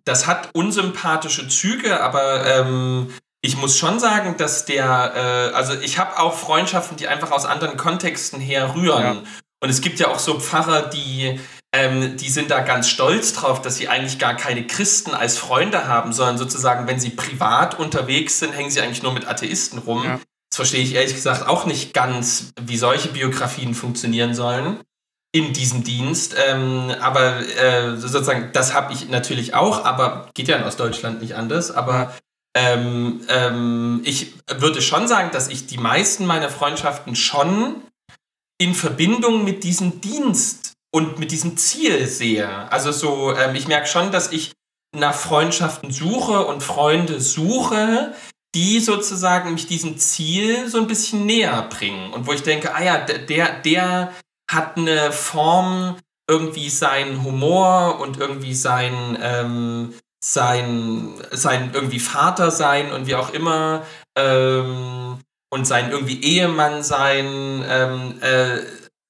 das 0.04 0.26
hat 0.26 0.50
unsympathische 0.54 1.48
Züge, 1.48 2.00
aber 2.00 2.46
ähm, 2.46 3.12
ich 3.40 3.56
muss 3.56 3.78
schon 3.78 3.98
sagen, 4.00 4.36
dass 4.36 4.64
der, 4.64 5.12
äh, 5.14 5.54
also 5.54 5.74
ich 5.74 5.98
habe 5.98 6.18
auch 6.18 6.36
Freundschaften, 6.36 6.96
die 6.96 7.08
einfach 7.08 7.30
aus 7.30 7.44
anderen 7.46 7.76
Kontexten 7.76 8.40
herrühren. 8.40 9.02
Ja. 9.02 9.22
Und 9.60 9.70
es 9.70 9.80
gibt 9.80 10.00
ja 10.00 10.08
auch 10.08 10.18
so 10.18 10.40
Pfarrer, 10.40 10.88
die, 10.88 11.40
ähm, 11.72 12.16
die 12.16 12.28
sind 12.28 12.50
da 12.50 12.60
ganz 12.60 12.88
stolz 12.88 13.32
drauf, 13.32 13.62
dass 13.62 13.76
sie 13.76 13.88
eigentlich 13.88 14.18
gar 14.18 14.34
keine 14.34 14.66
Christen 14.66 15.14
als 15.14 15.38
Freunde 15.38 15.86
haben, 15.86 16.12
sondern 16.12 16.38
sozusagen, 16.38 16.88
wenn 16.88 16.98
sie 16.98 17.10
privat 17.10 17.78
unterwegs 17.78 18.38
sind, 18.40 18.52
hängen 18.52 18.70
sie 18.70 18.80
eigentlich 18.80 19.02
nur 19.02 19.12
mit 19.12 19.26
Atheisten 19.28 19.78
rum. 19.78 20.04
Ja. 20.04 20.20
Das 20.50 20.56
verstehe 20.56 20.82
ich 20.82 20.94
ehrlich 20.94 21.14
gesagt 21.14 21.46
auch 21.46 21.66
nicht 21.66 21.92
ganz, 21.94 22.52
wie 22.60 22.78
solche 22.78 23.08
Biografien 23.08 23.74
funktionieren 23.74 24.34
sollen 24.34 24.80
in 25.32 25.52
diesem 25.52 25.84
Dienst. 25.84 26.34
Ähm, 26.48 26.92
aber 27.00 27.38
äh, 27.56 27.96
sozusagen, 27.96 28.50
das 28.52 28.74
habe 28.74 28.92
ich 28.92 29.08
natürlich 29.08 29.54
auch, 29.54 29.84
aber 29.84 30.28
geht 30.34 30.48
ja 30.48 30.56
in 30.56 30.64
Ostdeutschland 30.64 31.20
nicht 31.20 31.34
anders. 31.36 31.70
Aber 31.70 32.14
ähm, 32.56 33.20
ähm, 33.28 34.00
ich 34.04 34.34
würde 34.56 34.80
schon 34.82 35.06
sagen, 35.06 35.30
dass 35.32 35.48
ich 35.48 35.66
die 35.66 35.78
meisten 35.78 36.26
meiner 36.26 36.48
Freundschaften 36.48 37.14
schon 37.14 37.82
in 38.60 38.74
Verbindung 38.74 39.44
mit 39.44 39.64
diesem 39.64 40.00
Dienst 40.00 40.72
und 40.90 41.18
mit 41.18 41.30
diesem 41.30 41.56
Ziel 41.56 42.06
sehe. 42.06 42.48
Also 42.72 42.90
so, 42.92 43.34
ähm, 43.36 43.54
ich 43.54 43.68
merke 43.68 43.86
schon, 43.86 44.10
dass 44.10 44.32
ich 44.32 44.52
nach 44.96 45.14
Freundschaften 45.14 45.92
suche 45.92 46.46
und 46.46 46.62
Freunde 46.62 47.20
suche, 47.20 48.14
die 48.54 48.80
sozusagen 48.80 49.52
mich 49.52 49.66
diesem 49.66 49.98
Ziel 49.98 50.68
so 50.68 50.78
ein 50.78 50.86
bisschen 50.86 51.26
näher 51.26 51.62
bringen. 51.68 52.10
Und 52.14 52.26
wo 52.26 52.32
ich 52.32 52.42
denke, 52.42 52.74
ah 52.74 52.82
ja, 52.82 52.96
der- 52.98 53.18
der, 53.18 53.60
der 53.60 54.12
hat 54.50 54.76
eine 54.76 55.12
Form, 55.12 55.96
irgendwie 56.28 56.68
sein 56.68 57.24
Humor 57.24 58.00
und 58.00 58.18
irgendwie 58.18 58.54
sein, 58.54 59.18
ähm, 59.20 59.94
sein, 60.22 61.14
sein 61.30 61.70
irgendwie 61.72 62.00
Vater 62.00 62.50
sein 62.50 62.92
und 62.92 63.06
wie 63.06 63.14
auch 63.14 63.32
immer 63.32 63.86
ähm, 64.16 65.18
und 65.50 65.66
sein 65.66 65.90
irgendwie 65.90 66.22
Ehemann 66.22 66.82
sein, 66.82 67.64
ähm, 67.66 68.20
äh, 68.20 68.58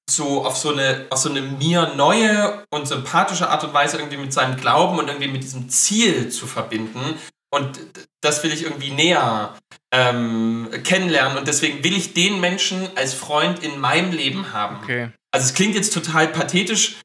so 0.09 0.45
auf 0.47 0.57
so 0.57 0.73
eine, 0.73 1.07
auf 1.11 1.19
so 1.19 1.29
eine 1.29 1.43
mir 1.43 1.93
neue 1.97 2.65
und 2.71 2.87
sympathische 2.87 3.49
Art 3.49 3.65
und 3.65 3.75
Weise 3.75 3.99
irgendwie 3.99 4.17
mit 4.17 4.33
seinem 4.33 4.57
Glauben 4.57 4.99
und 4.99 5.09
irgendwie 5.09 5.29
mit 5.29 5.43
diesem 5.43 5.69
Ziel 5.69 6.31
zu 6.31 6.47
verbinden. 6.47 7.19
Und 7.51 7.81
das 8.21 8.43
will 8.43 8.53
ich 8.53 8.63
irgendwie 8.63 8.91
näher 8.91 9.55
ähm, 9.93 10.69
kennenlernen. 10.85 11.39
Und 11.39 11.49
deswegen 11.49 11.83
will 11.83 11.97
ich 11.97 12.15
den 12.15 12.41
Menschen 12.41 12.89
als 12.95 13.15
Freund 13.15 13.63
in 13.63 13.81
meinem 13.81 14.13
Leben 14.13 14.53
haben. 14.53 14.79
Okay. 14.83 15.11
Also 15.31 15.47
es 15.47 15.55
klingt 15.55 15.75
jetzt 15.75 15.93
total 15.93 16.29
pathetisch, 16.29 16.97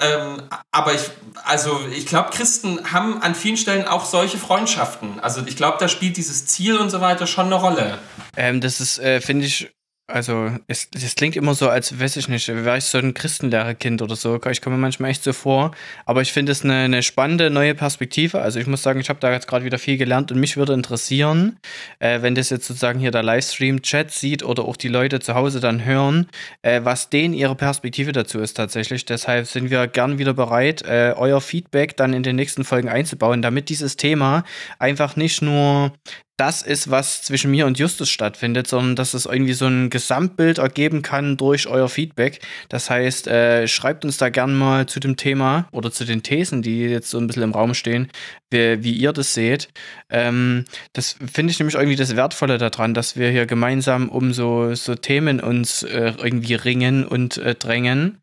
ähm, 0.00 0.42
aber 0.70 0.94
ich, 0.94 1.02
also 1.44 1.80
ich 1.94 2.06
glaube, 2.06 2.30
Christen 2.30 2.92
haben 2.92 3.20
an 3.20 3.34
vielen 3.34 3.58
Stellen 3.58 3.86
auch 3.86 4.06
solche 4.06 4.38
Freundschaften. 4.38 5.20
Also 5.20 5.42
ich 5.46 5.56
glaube, 5.56 5.76
da 5.78 5.88
spielt 5.88 6.16
dieses 6.16 6.46
Ziel 6.46 6.78
und 6.78 6.90
so 6.90 7.00
weiter 7.00 7.26
schon 7.26 7.46
eine 7.46 7.56
Rolle. 7.56 7.98
Ähm, 8.36 8.60
das 8.60 8.80
ist, 8.80 8.98
äh, 8.98 9.20
finde 9.20 9.46
ich, 9.46 9.70
also 10.12 10.50
es, 10.66 10.88
es 10.94 11.14
klingt 11.14 11.36
immer 11.36 11.54
so, 11.54 11.68
als 11.68 11.98
weiß 11.98 12.16
ich 12.16 12.28
nicht, 12.28 12.48
wäre 12.48 12.78
ich 12.78 12.84
so 12.84 12.98
ein 12.98 13.14
Christenlehrerkind 13.14 14.02
oder 14.02 14.16
so. 14.16 14.40
Ich 14.50 14.60
komme 14.60 14.76
mir 14.76 14.82
manchmal 14.82 15.10
echt 15.10 15.22
so 15.22 15.32
vor. 15.32 15.70
Aber 16.04 16.22
ich 16.22 16.32
finde 16.32 16.52
es 16.52 16.64
eine, 16.64 16.74
eine 16.74 17.02
spannende 17.02 17.50
neue 17.50 17.74
Perspektive. 17.74 18.40
Also 18.40 18.58
ich 18.58 18.66
muss 18.66 18.82
sagen, 18.82 19.00
ich 19.00 19.08
habe 19.08 19.20
da 19.20 19.32
jetzt 19.32 19.46
gerade 19.48 19.64
wieder 19.64 19.78
viel 19.78 19.96
gelernt 19.96 20.30
und 20.32 20.40
mich 20.40 20.56
würde 20.56 20.72
interessieren, 20.72 21.58
äh, 21.98 22.22
wenn 22.22 22.34
das 22.34 22.50
jetzt 22.50 22.66
sozusagen 22.66 23.00
hier 23.00 23.10
der 23.10 23.22
Livestream-Chat 23.22 24.10
sieht 24.10 24.42
oder 24.42 24.64
auch 24.64 24.76
die 24.76 24.88
Leute 24.88 25.20
zu 25.20 25.34
Hause 25.34 25.60
dann 25.60 25.84
hören, 25.84 26.28
äh, 26.62 26.80
was 26.84 27.10
denen 27.10 27.34
ihre 27.34 27.54
Perspektive 27.54 28.12
dazu 28.12 28.40
ist 28.40 28.54
tatsächlich. 28.54 29.04
Deshalb 29.04 29.46
sind 29.46 29.70
wir 29.70 29.86
gern 29.86 30.18
wieder 30.18 30.34
bereit, 30.34 30.82
äh, 30.82 31.14
euer 31.16 31.40
Feedback 31.40 31.96
dann 31.96 32.12
in 32.12 32.22
den 32.22 32.36
nächsten 32.36 32.64
Folgen 32.64 32.88
einzubauen, 32.88 33.42
damit 33.42 33.68
dieses 33.68 33.96
Thema 33.96 34.44
einfach 34.78 35.16
nicht 35.16 35.42
nur 35.42 35.92
das 36.40 36.62
ist, 36.62 36.90
was 36.90 37.22
zwischen 37.22 37.50
mir 37.50 37.66
und 37.66 37.78
Justus 37.78 38.08
stattfindet, 38.08 38.66
sondern 38.66 38.96
dass 38.96 39.12
es 39.12 39.26
irgendwie 39.26 39.52
so 39.52 39.66
ein 39.66 39.90
Gesamtbild 39.90 40.56
ergeben 40.56 41.02
kann 41.02 41.36
durch 41.36 41.66
euer 41.66 41.90
Feedback. 41.90 42.40
Das 42.70 42.88
heißt, 42.88 43.28
äh, 43.28 43.68
schreibt 43.68 44.06
uns 44.06 44.16
da 44.16 44.30
gern 44.30 44.56
mal 44.56 44.86
zu 44.86 45.00
dem 45.00 45.18
Thema 45.18 45.68
oder 45.70 45.92
zu 45.92 46.06
den 46.06 46.22
Thesen, 46.22 46.62
die 46.62 46.80
jetzt 46.84 47.10
so 47.10 47.18
ein 47.18 47.26
bisschen 47.26 47.42
im 47.42 47.52
Raum 47.52 47.74
stehen, 47.74 48.08
wie, 48.48 48.82
wie 48.82 48.92
ihr 48.92 49.12
das 49.12 49.34
seht. 49.34 49.68
Ähm, 50.08 50.64
das 50.94 51.16
finde 51.30 51.50
ich 51.50 51.58
nämlich 51.58 51.74
irgendwie 51.74 51.96
das 51.96 52.16
Wertvolle 52.16 52.56
daran, 52.56 52.94
dass 52.94 53.16
wir 53.16 53.28
hier 53.28 53.44
gemeinsam 53.44 54.08
um 54.08 54.32
so, 54.32 54.74
so 54.74 54.94
Themen 54.94 55.40
uns 55.40 55.82
äh, 55.82 56.14
irgendwie 56.22 56.54
ringen 56.54 57.06
und 57.06 57.36
äh, 57.36 57.54
drängen. 57.54 58.22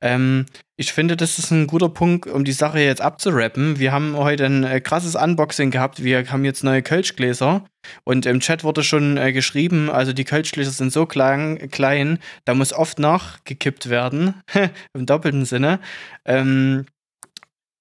Ähm, 0.00 0.46
ich 0.76 0.92
finde, 0.92 1.16
das 1.16 1.38
ist 1.38 1.50
ein 1.50 1.66
guter 1.66 1.88
Punkt, 1.88 2.28
um 2.28 2.44
die 2.44 2.52
Sache 2.52 2.78
jetzt 2.78 3.00
abzurappen. 3.00 3.78
Wir 3.78 3.90
haben 3.90 4.16
heute 4.16 4.46
ein 4.46 4.64
äh, 4.64 4.80
krasses 4.80 5.16
Unboxing 5.16 5.70
gehabt. 5.70 6.04
Wir 6.04 6.30
haben 6.30 6.44
jetzt 6.44 6.62
neue 6.62 6.82
Kölschgläser. 6.82 7.64
Und 8.04 8.26
im 8.26 8.40
Chat 8.40 8.62
wurde 8.64 8.84
schon 8.84 9.16
äh, 9.16 9.32
geschrieben, 9.32 9.90
also 9.90 10.12
die 10.12 10.24
Kölschgläser 10.24 10.70
sind 10.70 10.92
so 10.92 11.06
klein, 11.06 11.70
klein 11.70 12.18
da 12.44 12.54
muss 12.54 12.72
oft 12.72 12.98
nachgekippt 12.98 13.88
werden. 13.88 14.34
Im 14.94 15.06
doppelten 15.06 15.44
Sinne. 15.44 15.80
Ähm, 16.24 16.86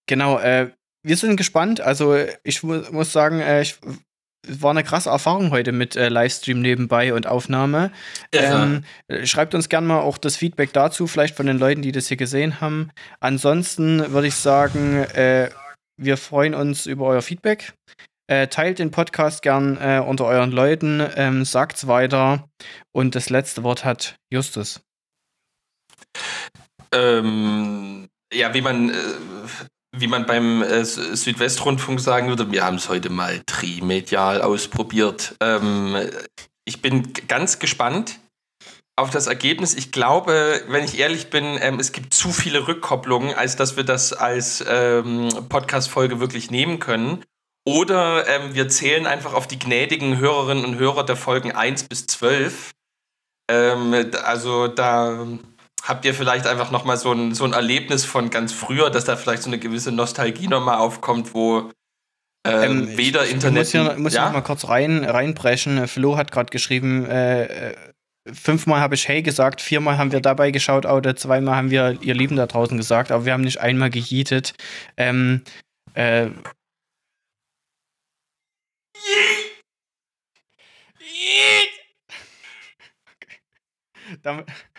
genau, 0.08 0.40
äh, 0.40 0.72
wir 1.04 1.18
sind 1.18 1.38
gespannt. 1.38 1.82
Also 1.82 2.18
ich 2.44 2.64
mu 2.64 2.82
muss 2.92 3.12
sagen, 3.12 3.40
äh, 3.42 3.62
ich 3.62 3.78
war 4.48 4.72
eine 4.72 4.84
krasse 4.84 5.10
Erfahrung 5.10 5.52
heute 5.52 5.72
mit 5.72 5.96
äh, 5.96 6.10
Livestream 6.10 6.62
nebenbei 6.62 7.14
und 7.14 7.28
Aufnahme. 7.28 7.92
Ähm, 8.32 8.84
schreibt 9.24 9.56
uns 9.56 9.70
gerne 9.70 9.88
mal 9.88 10.00
auch 10.00 10.18
das 10.18 10.36
Feedback 10.36 10.74
dazu, 10.74 11.08
vielleicht 11.08 11.36
von 11.36 11.46
den 11.46 11.58
Leuten, 11.58 11.82
die 11.82 11.92
das 11.92 12.08
hier 12.08 12.18
gesehen 12.18 12.62
haben. 12.62 12.92
Ansonsten 13.20 14.12
würde 14.12 14.28
ich 14.28 14.36
sagen, 14.36 15.04
äh, 15.14 15.50
wir 16.00 16.18
freuen 16.18 16.54
uns 16.54 16.86
über 16.86 17.06
euer 17.06 17.22
Feedback. 17.22 17.74
Äh, 18.30 18.48
teilt 18.48 18.80
den 18.80 18.92
Podcast 18.92 19.42
gern 19.42 19.78
äh, 19.78 20.04
unter 20.06 20.26
euren 20.26 20.52
Leuten, 20.52 21.02
ähm, 21.16 21.46
sagt's 21.46 21.88
weiter. 21.88 22.50
Und 22.92 23.16
das 23.16 23.30
letzte 23.30 23.64
Wort 23.64 23.86
hat 23.86 24.18
Justus. 24.32 24.82
Ähm, 26.94 28.08
ja, 28.34 28.54
wie 28.54 28.62
man 28.62 28.90
äh, 28.90 28.94
wie 30.00 30.08
man 30.08 30.26
beim 30.26 30.62
äh, 30.62 30.84
Südwestrundfunk 30.86 32.00
sagen 32.00 32.28
würde, 32.28 32.52
wir 32.52 32.64
haben 32.64 32.76
es 32.76 32.90
heute 32.90 33.10
mal 33.10 33.42
trimedial 33.46 34.42
ausprobiert. 34.42 35.36
Ähm, 35.42 35.96
ich 36.66 36.82
bin 36.82 37.14
ganz 37.28 37.60
gespannt 37.60 38.20
auf 38.98 39.10
das 39.12 39.28
Ergebnis. 39.28 39.76
Ich 39.76 39.92
glaube, 39.92 40.62
wenn 40.68 40.84
ich 40.84 41.00
ehrlich 41.00 41.30
bin, 41.30 41.58
ähm, 41.62 41.80
es 41.80 41.92
gibt 41.92 42.14
zu 42.14 42.32
viele 42.32 42.68
Rückkopplungen, 42.68 43.36
als 43.36 43.56
dass 43.56 43.78
wir 43.78 43.84
das 43.84 44.12
als 44.12 44.64
ähm, 44.68 45.30
Podcast-Folge 45.50 46.20
wirklich 46.20 46.52
nehmen 46.52 46.80
können. 46.80 47.24
Oder 47.66 48.28
ähm, 48.28 48.56
wir 48.56 48.70
zählen 48.70 49.06
einfach 49.06 49.34
auf 49.34 49.48
die 49.48 49.60
gnädigen 49.60 50.18
Hörerinnen 50.18 50.66
und 50.66 50.78
Hörer 50.78 51.06
der 51.06 51.16
Folgen 51.16 51.52
1 51.52 51.84
bis 51.84 52.08
12. 52.08 52.72
Ähm, 53.50 54.12
also 54.24 54.68
da 54.68 55.28
habt 55.84 56.06
ihr 56.06 56.14
vielleicht 56.14 56.48
einfach 56.48 56.72
nochmal 56.72 56.98
so 56.98 57.12
ein, 57.12 57.34
so 57.34 57.46
ein 57.46 57.54
Erlebnis 57.54 58.06
von 58.06 58.30
ganz 58.30 58.54
früher, 58.54 58.90
dass 58.90 59.06
da 59.06 59.16
vielleicht 59.16 59.44
so 59.44 59.50
eine 59.50 59.60
gewisse 59.60 59.92
Nostalgie 59.92 60.48
nochmal 60.48 60.78
aufkommt, 60.78 61.34
wo 61.34 61.72
ähm, 62.46 62.90
ähm, 62.90 62.98
weder 62.98 63.26
ich, 63.26 63.32
Internet. 63.32 63.68
Ich 63.68 63.74
muss 63.74 63.88
hier, 63.90 64.00
muss 64.00 64.14
ja? 64.14 64.26
noch 64.26 64.34
mal 64.34 64.42
kurz 64.42 64.68
rein, 64.68 65.04
reinbrechen. 65.04 65.88
Flo 65.88 66.18
hat 66.18 66.32
gerade 66.32 66.50
geschrieben, 66.50 67.06
äh, 67.06 67.70
äh, 67.70 67.76
fünfmal 68.34 68.80
habe 68.82 68.96
ich 68.96 69.08
Hey 69.08 69.22
gesagt, 69.22 69.62
viermal 69.62 69.98
haben 69.98 70.12
wir 70.12 70.22
dabei 70.22 70.52
geschaut, 70.52 70.86
oder 70.86 71.16
zweimal 71.16 71.56
haben 71.56 71.72
wir 71.72 71.98
ihr 72.02 72.14
Lieben 72.14 72.36
da 72.36 72.48
draußen 72.48 72.78
gesagt, 72.78 73.12
aber 73.12 73.26
wir 73.26 73.34
haben 73.34 73.42
nicht 73.42 73.60
einmal 73.60 73.90
gejietet. 73.90 74.54
Ähm, 74.98 75.44
äh, 75.94 76.30
Yeet! 78.96 79.48
Yeet! 84.20 84.46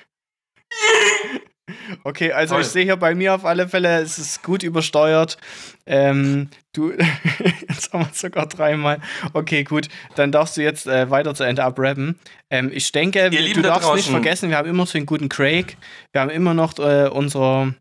Okay, 2.04 2.32
also 2.32 2.54
Toll. 2.54 2.62
ich 2.62 2.68
sehe 2.68 2.84
hier 2.84 2.96
bei 2.96 3.14
mir 3.14 3.34
auf 3.34 3.44
alle 3.44 3.68
Fälle, 3.68 4.00
es 4.00 4.18
ist 4.18 4.42
gut 4.42 4.62
übersteuert. 4.62 5.38
Ähm, 5.86 6.50
du, 6.72 6.92
jetzt 7.68 7.92
haben 7.92 8.04
wir 8.04 8.10
es 8.10 8.20
sogar 8.20 8.46
dreimal. 8.46 9.00
Okay, 9.32 9.64
gut, 9.64 9.88
dann 10.14 10.32
darfst 10.32 10.56
du 10.56 10.62
jetzt 10.62 10.86
äh, 10.86 11.10
weiter 11.10 11.34
zu 11.34 11.44
Ende 11.44 11.64
abrappen. 11.64 12.18
Ähm, 12.50 12.70
ich 12.72 12.90
denke, 12.92 13.28
Ihr 13.28 13.54
du 13.54 13.62
darfst 13.62 13.94
nicht 13.94 14.10
vergessen, 14.10 14.50
wir 14.50 14.56
haben 14.56 14.68
immer 14.68 14.86
so 14.86 14.98
einen 14.98 15.06
guten 15.06 15.28
Craig. 15.28 15.76
Wir 16.12 16.20
haben 16.20 16.30
immer 16.30 16.54
noch 16.54 16.78
äh, 16.78 17.08
unsere, 17.08 17.74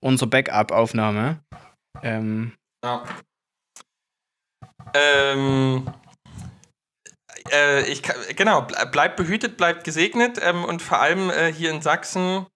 unsere 0.00 0.28
Backup-Aufnahme. 0.28 1.40
Ähm, 2.02 2.52
ja. 2.84 3.04
Ähm, 4.94 5.86
äh, 7.50 7.82
ich 7.90 8.02
genau, 8.36 8.62
bleibt 8.92 9.16
behütet, 9.16 9.56
bleibt 9.56 9.84
gesegnet 9.84 10.38
ähm, 10.42 10.64
und 10.64 10.82
vor 10.82 11.00
allem 11.00 11.30
äh, 11.30 11.52
hier 11.52 11.70
in 11.70 11.82
Sachsen 11.82 12.46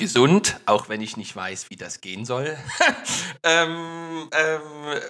gesund, 0.00 0.58
auch 0.66 0.88
wenn 0.88 1.00
ich 1.00 1.16
nicht 1.16 1.36
weiß, 1.36 1.70
wie 1.70 1.76
das 1.76 2.00
gehen 2.00 2.24
soll. 2.24 2.58
ähm, 3.44 4.28
ähm, 4.32 4.60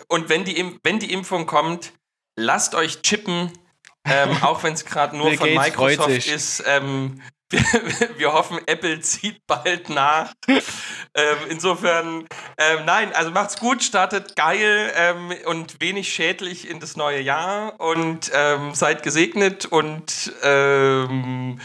und 0.09 0.29
wenn 0.29 0.45
die, 0.45 0.79
wenn 0.83 0.99
die 0.99 1.13
Impfung 1.13 1.47
kommt, 1.47 1.93
lasst 2.37 2.75
euch 2.75 3.01
chippen, 3.01 3.51
ähm, 4.05 4.37
auch 4.43 4.63
wenn 4.63 4.75
es 4.75 4.85
gerade 4.85 5.17
nur 5.17 5.33
von 5.33 5.55
Microsoft 5.55 6.27
ist. 6.27 6.63
Ähm, 6.67 7.23
wir, 7.51 8.19
wir, 8.19 8.33
hoffen, 8.33 8.61
Apple 8.67 9.01
zieht 9.01 9.45
bald 9.47 9.89
nach. 9.89 10.33
ähm, 10.47 11.37
insofern, 11.49 12.29
ähm, 12.59 12.85
nein, 12.85 13.13
also 13.13 13.33
macht's 13.33 13.59
gut, 13.59 13.83
startet 13.83 14.37
geil 14.37 14.93
ähm, 14.95 15.33
und 15.47 15.81
wenig 15.81 16.13
schädlich 16.13 16.69
in 16.71 16.79
das 16.79 16.97
neue 16.97 17.21
Jahr 17.21 17.81
und 17.81 18.31
ähm, 18.33 18.75
seid 18.75 19.03
gesegnet 19.03 19.67
und 19.67 20.33
ähm, 20.45 21.61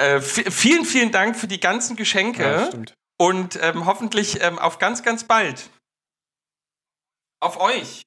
äh, 0.00 0.20
vielen, 0.20 0.84
vielen 0.84 1.12
Dank 1.12 1.36
für 1.36 1.46
die 1.46 1.60
ganzen 1.60 1.96
Geschenke 1.96 2.42
ja, 2.42 2.70
und 3.18 3.58
ähm, 3.62 3.86
hoffentlich 3.86 4.42
auf 4.42 4.78
ganz, 4.78 5.02
ganz 5.02 5.24
bald. 5.24 5.70
Auf 7.40 7.60
euch. 7.60 8.05